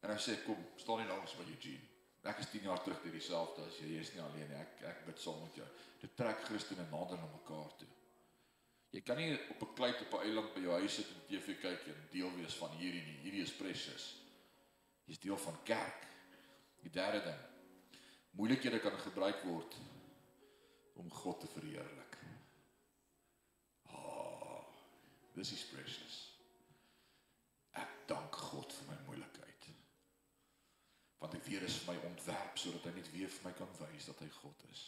En 0.00 0.08
hy 0.08 0.16
sê 0.16 0.38
kom, 0.46 0.56
staan 0.80 1.02
nie 1.02 1.10
langs 1.10 1.36
by 1.36 1.44
Eugene. 1.44 1.84
Ek 2.24 2.40
is 2.40 2.48
10 2.52 2.64
jaar 2.70 2.80
terug 2.84 3.02
deur 3.04 3.12
dieselfde 3.12 3.66
as 3.68 3.76
jy. 3.82 3.90
Jy 3.92 4.00
is 4.00 4.12
nie 4.14 4.22
alleen 4.24 4.48
nie. 4.48 4.62
Ek 4.64 4.86
ek 4.88 5.04
bid 5.10 5.20
saam 5.20 5.42
met 5.44 5.60
jou. 5.60 5.68
Dit 6.00 6.16
trek 6.16 6.40
Christene 6.48 6.88
nader 6.88 7.20
na 7.20 7.28
mekaar 7.34 7.68
toe. 7.76 7.90
Jy 8.96 9.04
kan 9.06 9.20
nie 9.20 9.36
op 9.52 9.60
'n 9.68 9.74
kleit 9.76 10.00
op 10.06 10.16
'n 10.16 10.24
eiland 10.24 10.54
by 10.54 10.64
jou 10.64 10.80
huis 10.80 10.94
sit 10.94 11.12
en 11.12 11.22
TV 11.28 11.60
kyk 11.60 11.86
en 11.92 12.00
deel 12.16 12.32
wees 12.40 12.56
van 12.56 12.72
hierdie 12.80 13.04
nie. 13.04 13.20
Hierdie 13.28 13.44
is 13.44 13.52
precious. 13.52 14.16
Jy's 15.04 15.20
deel 15.20 15.36
van 15.36 15.62
kerk. 15.64 16.08
Die 16.80 16.90
derde 16.90 17.20
ding 17.28 17.50
moeilikhede 18.30 18.78
kan 18.80 18.98
gebruik 18.98 19.42
word 19.42 19.76
om 21.00 21.10
God 21.10 21.40
te 21.40 21.46
verheerlik. 21.46 22.16
Ah, 23.88 23.94
oh, 23.94 24.64
this 25.36 25.52
is 25.52 25.62
precious. 25.72 26.16
Ek 27.78 28.06
dank 28.10 28.34
God 28.50 28.72
vir 28.72 28.90
my 28.90 28.98
moeilikheid. 29.06 29.68
Want 31.20 31.36
hy 31.36 31.40
weer 31.44 31.66
is 31.66 31.76
my 31.84 31.96
ontwerp 32.08 32.56
sodat 32.58 32.88
hy 32.88 32.94
net 32.96 33.10
weer 33.12 33.28
vir 33.28 33.46
my 33.48 33.52
kan 33.58 33.72
wys 33.82 34.08
dat 34.08 34.22
hy 34.24 34.28
God 34.40 34.64
is. 34.70 34.84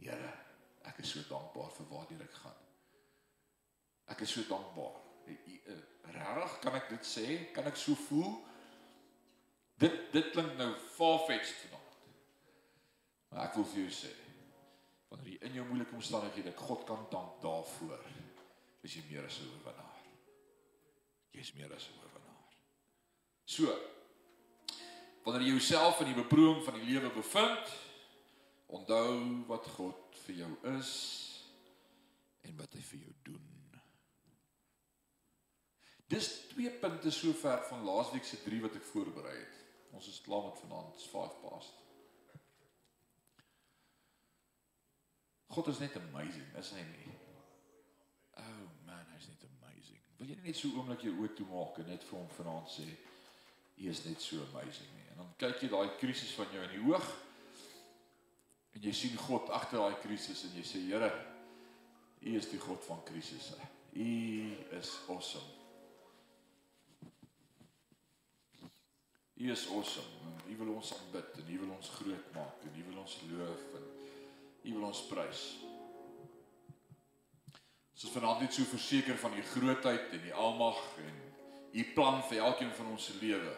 Here, 0.00 0.32
ek 0.88 1.02
is 1.04 1.12
so 1.12 1.24
dankbaar 1.28 1.68
vir 1.76 1.90
waartoe 1.90 2.16
ek 2.24 2.38
gaan. 2.40 2.62
Ek 4.10 4.24
is 4.24 4.32
so 4.34 4.44
dankbaar. 4.48 4.96
Regtig 6.12 6.56
kan 6.64 6.78
ek 6.80 6.88
dit 6.90 7.06
sê? 7.06 7.26
Kan 7.54 7.68
ek 7.70 7.78
so 7.78 7.94
voel? 8.08 8.40
Dit 9.78 10.00
dit 10.14 10.32
klink 10.32 10.56
nou 10.58 10.72
far-fetched 10.96 11.60
vanaand. 11.66 12.00
Maar 13.32 13.46
ek 13.46 13.54
wil 13.58 13.68
vir 13.70 13.80
jou 13.84 13.92
sê, 14.02 14.10
wanneer 15.12 15.30
jy 15.36 15.38
in 15.48 15.56
jou 15.60 15.68
moeilike 15.68 15.96
omstandighede 15.96 16.52
God 16.58 16.82
kan 16.88 17.06
dank 17.12 17.38
daarvoor, 17.44 18.02
is 18.82 18.94
jy 18.94 19.02
meer 19.10 19.24
as 19.24 19.38
'n 19.38 19.48
oorwinnaar. 19.48 19.98
Jy's 21.30 21.52
meer 21.54 21.74
as 21.74 21.88
'n 21.88 21.98
oorwinnaar. 22.02 22.46
So, 23.44 23.78
wanneer 25.22 25.42
jy 25.42 25.54
jouself 25.56 26.00
in 26.00 26.06
die 26.06 26.22
beproewing 26.22 26.64
van 26.64 26.74
die 26.74 26.84
lewe 26.92 27.10
bevind, 27.10 27.68
onthou 28.66 29.44
wat 29.46 29.66
God 29.66 30.16
vir 30.24 30.34
jou 30.34 30.52
is 30.78 30.90
en 32.40 32.56
wat 32.56 32.72
hy 32.72 32.80
vir 32.80 32.98
jou 32.98 33.14
doen. 33.22 33.48
Dis 36.12 36.28
twee 36.50 36.70
punte 36.70 37.10
sover 37.10 37.62
van 37.68 37.84
laasweek 37.84 38.24
se 38.24 38.42
3 38.42 38.60
wat 38.60 38.74
ek 38.76 38.88
voorberei 38.90 39.36
het. 39.36 39.60
Ons 39.96 40.08
is 40.08 40.20
klaar 40.20 40.44
met 40.44 40.58
vanaand, 40.60 41.02
5 41.12 41.38
past. 41.40 41.78
God 45.52 45.68
is 45.68 45.78
net 45.78 45.96
amazing, 45.96 46.48
is 46.56 46.70
hy 46.72 46.80
nie? 46.80 47.21
Oh 48.42 48.68
man, 48.86 49.06
hy's 49.14 49.28
net 49.30 49.46
amazing. 49.48 50.00
Wil 50.18 50.32
jy 50.32 50.38
net 50.44 50.58
so 50.58 50.70
oomblik 50.76 51.06
jou 51.06 51.14
oë 51.22 51.34
toemaak 51.38 51.80
en 51.82 51.90
net 51.94 52.06
vir 52.08 52.18
hom 52.18 52.30
vanaand 52.36 52.70
sê, 52.74 52.86
hy 53.78 53.90
is 53.90 54.04
net 54.06 54.22
so 54.22 54.42
amazing 54.50 54.90
nie. 54.96 55.06
En 55.12 55.22
dan 55.22 55.34
kyk 55.40 55.64
jy 55.64 55.70
daai 55.72 55.94
krisis 56.00 56.34
van 56.38 56.50
jou 56.54 56.64
in 56.66 56.74
die 56.76 56.84
oog. 56.90 57.08
En 58.72 58.84
jy 58.86 58.92
sien 58.96 59.16
God 59.26 59.50
agter 59.52 59.80
daai 59.82 59.98
krisis 60.04 60.46
en 60.48 60.56
jy 60.56 60.66
sê 60.66 60.84
Here, 60.86 61.10
U 62.22 62.36
is 62.38 62.46
die 62.52 62.60
God 62.62 62.84
van 62.86 63.02
krisisse. 63.04 63.58
U 63.92 64.10
is 64.78 64.92
awesome. 65.10 65.48
U 69.42 69.50
is 69.50 69.66
awesome. 69.74 70.32
U 70.48 70.56
wil 70.60 70.74
ons 70.76 70.92
aanbid 70.94 71.42
en 71.42 71.50
U 71.50 71.58
wil 71.64 71.74
ons 71.74 71.90
groot 71.98 72.32
maak 72.36 72.62
en 72.68 72.78
U 72.78 72.86
wil 72.90 73.02
ons 73.02 73.18
loof 73.32 73.68
en 73.78 73.86
U 74.62 74.74
wil 74.76 74.88
ons 74.92 75.04
prys. 75.10 75.44
Ons 78.02 78.10
is 78.10 78.18
vanaand 78.18 78.40
net 78.42 78.56
so 78.56 78.66
verseker 78.66 79.14
van 79.14 79.34
U 79.38 79.42
grootheid 79.46 80.14
en 80.16 80.22
U 80.26 80.30
almag 80.44 80.78
en 80.98 81.18
U 81.78 81.82
plan 81.94 82.16
vir 82.26 82.40
elkeen 82.42 82.72
van 82.74 82.88
ons 82.90 83.04
se 83.06 83.12
lewe. 83.20 83.52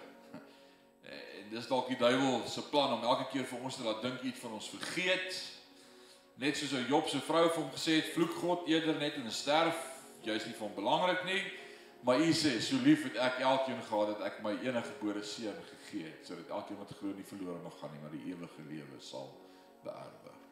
En 1.15 1.49
dis 1.49 1.69
dalk 1.71 1.89
die 1.89 1.97
duiwel 1.97 2.43
se 2.53 2.61
plan 2.69 2.93
om 2.93 3.07
elke 3.09 3.25
keer 3.33 3.47
vir 3.49 3.65
ons 3.65 3.79
te 3.79 3.87
laat 3.87 4.05
dink 4.05 4.21
iets 4.29 4.43
van 4.45 4.59
ons 4.59 4.69
vergeet. 4.75 5.41
Net 6.45 6.61
soos 6.61 6.77
ou 6.77 6.85
Job 6.93 7.09
se 7.09 7.23
vrou 7.25 7.43
vir 7.47 7.63
hom 7.63 7.73
gesê 7.73 7.97
het, 8.03 8.13
vloek 8.13 8.37
God 8.43 8.69
eerder 8.69 9.01
net 9.01 9.17
en 9.17 9.33
sterf. 9.33 9.81
Jy 10.29 10.37
is 10.37 10.49
nie 10.51 10.61
van 10.61 10.77
belangrik 10.77 11.25
nie. 11.25 11.41
Maar 12.05 12.21
U 12.21 12.31
sê, 12.37 12.59
so 12.61 12.85
lief 12.85 13.09
het 13.09 13.17
ek 13.31 13.41
elkeen 13.49 13.81
gehad 13.89 14.13
dat 14.13 14.29
ek 14.29 14.43
my 14.45 14.59
enige 14.59 14.91
gebore 14.91 15.25
seun 15.25 15.57
gegee 15.73 16.11
het, 16.11 16.21
sodat 16.29 16.53
elkeen 16.61 16.85
wat 16.85 16.93
glo 17.01 17.17
nie 17.17 17.29
verlore 17.33 17.65
mag 17.65 17.81
gaan 17.81 17.97
nie, 17.97 18.05
maar 18.05 18.13
die 18.13 18.27
ewige 18.29 18.69
lewe 18.69 19.01
sal 19.01 19.31
beerwe. 19.89 20.44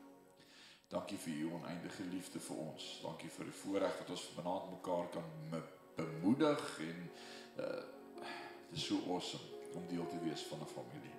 Dankie 0.92 1.18
vir 1.18 1.34
U 1.34 1.52
oneindige 1.56 2.04
liefde 2.12 2.40
vir 2.40 2.56
ons. 2.56 2.86
Dankie 3.02 3.30
vir 3.32 3.48
die 3.48 3.58
voorreg 3.62 3.94
dat 4.02 4.10
ons 4.12 4.28
vanaand 4.36 4.70
mekaar 4.74 5.08
kan 5.14 5.30
bemoedig 5.96 6.78
en 6.84 7.10
uh 7.64 7.80
dit 8.72 8.80
is 8.80 8.86
so 8.88 8.96
awesome 9.12 9.44
om 9.76 9.84
deel 9.88 10.06
te 10.08 10.18
wees 10.24 10.42
van 10.48 10.60
'n 10.60 10.68
familie. 10.68 11.16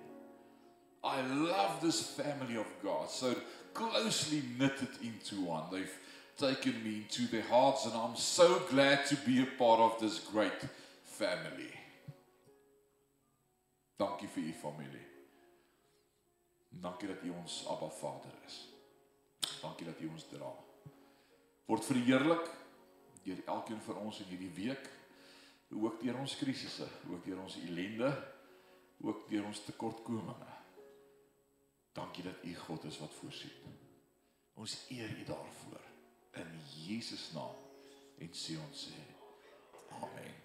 I 1.04 1.22
love 1.50 1.80
this 1.80 2.00
family 2.00 2.56
of 2.56 2.66
God. 2.82 3.10
So 3.10 3.34
closely 3.72 4.40
knitted 4.40 5.00
into 5.00 5.36
one. 5.46 5.70
They've 5.70 5.98
taken 6.36 6.82
me 6.82 6.94
into 7.02 7.28
their 7.28 7.48
hearts 7.48 7.84
and 7.84 7.94
I'm 7.94 8.16
so 8.16 8.58
glad 8.70 9.06
to 9.06 9.16
be 9.26 9.42
a 9.42 9.56
part 9.58 9.80
of 9.80 9.98
this 9.98 10.18
great 10.32 10.66
family. 11.04 11.72
Dankie 13.96 14.28
vir 14.28 14.42
u 14.42 14.52
familie. 14.52 15.06
Dankie 16.68 17.08
dat 17.08 17.22
u 17.22 17.30
ons 17.30 17.66
Abba 17.66 17.88
Vader 17.88 18.34
is. 18.46 18.73
Dankie 19.60 19.86
dat 19.86 20.00
u 20.00 20.08
ons 20.12 20.26
dra. 20.28 20.50
Word 21.66 21.84
verheerlik 21.84 22.50
deur 23.24 23.40
elkeen 23.48 23.80
van 23.80 24.02
ons 24.04 24.20
in 24.20 24.28
hierdie 24.28 24.52
week, 24.52 24.90
ook 25.72 26.02
deur 26.02 26.18
ons 26.20 26.36
krisisse, 26.36 26.86
ook 27.10 27.24
deur 27.24 27.40
ons 27.40 27.56
ellende, 27.64 28.10
ook 29.00 29.24
deur 29.30 29.48
ons 29.48 29.64
tekortkominge. 29.64 30.52
Dankie 31.96 32.26
dat 32.26 32.44
u 32.44 32.54
God 32.66 32.84
is 32.84 33.00
wat 33.00 33.16
voorsien. 33.20 33.74
Ons 34.60 34.76
eer 34.92 35.10
u 35.10 35.24
daarvoor 35.24 35.82
in 36.44 36.56
Jesus 36.84 37.30
naam 37.34 37.58
en 38.18 38.34
sê 38.38 38.58
ons 38.60 38.86
sê 38.88 39.04
amen 40.02 40.43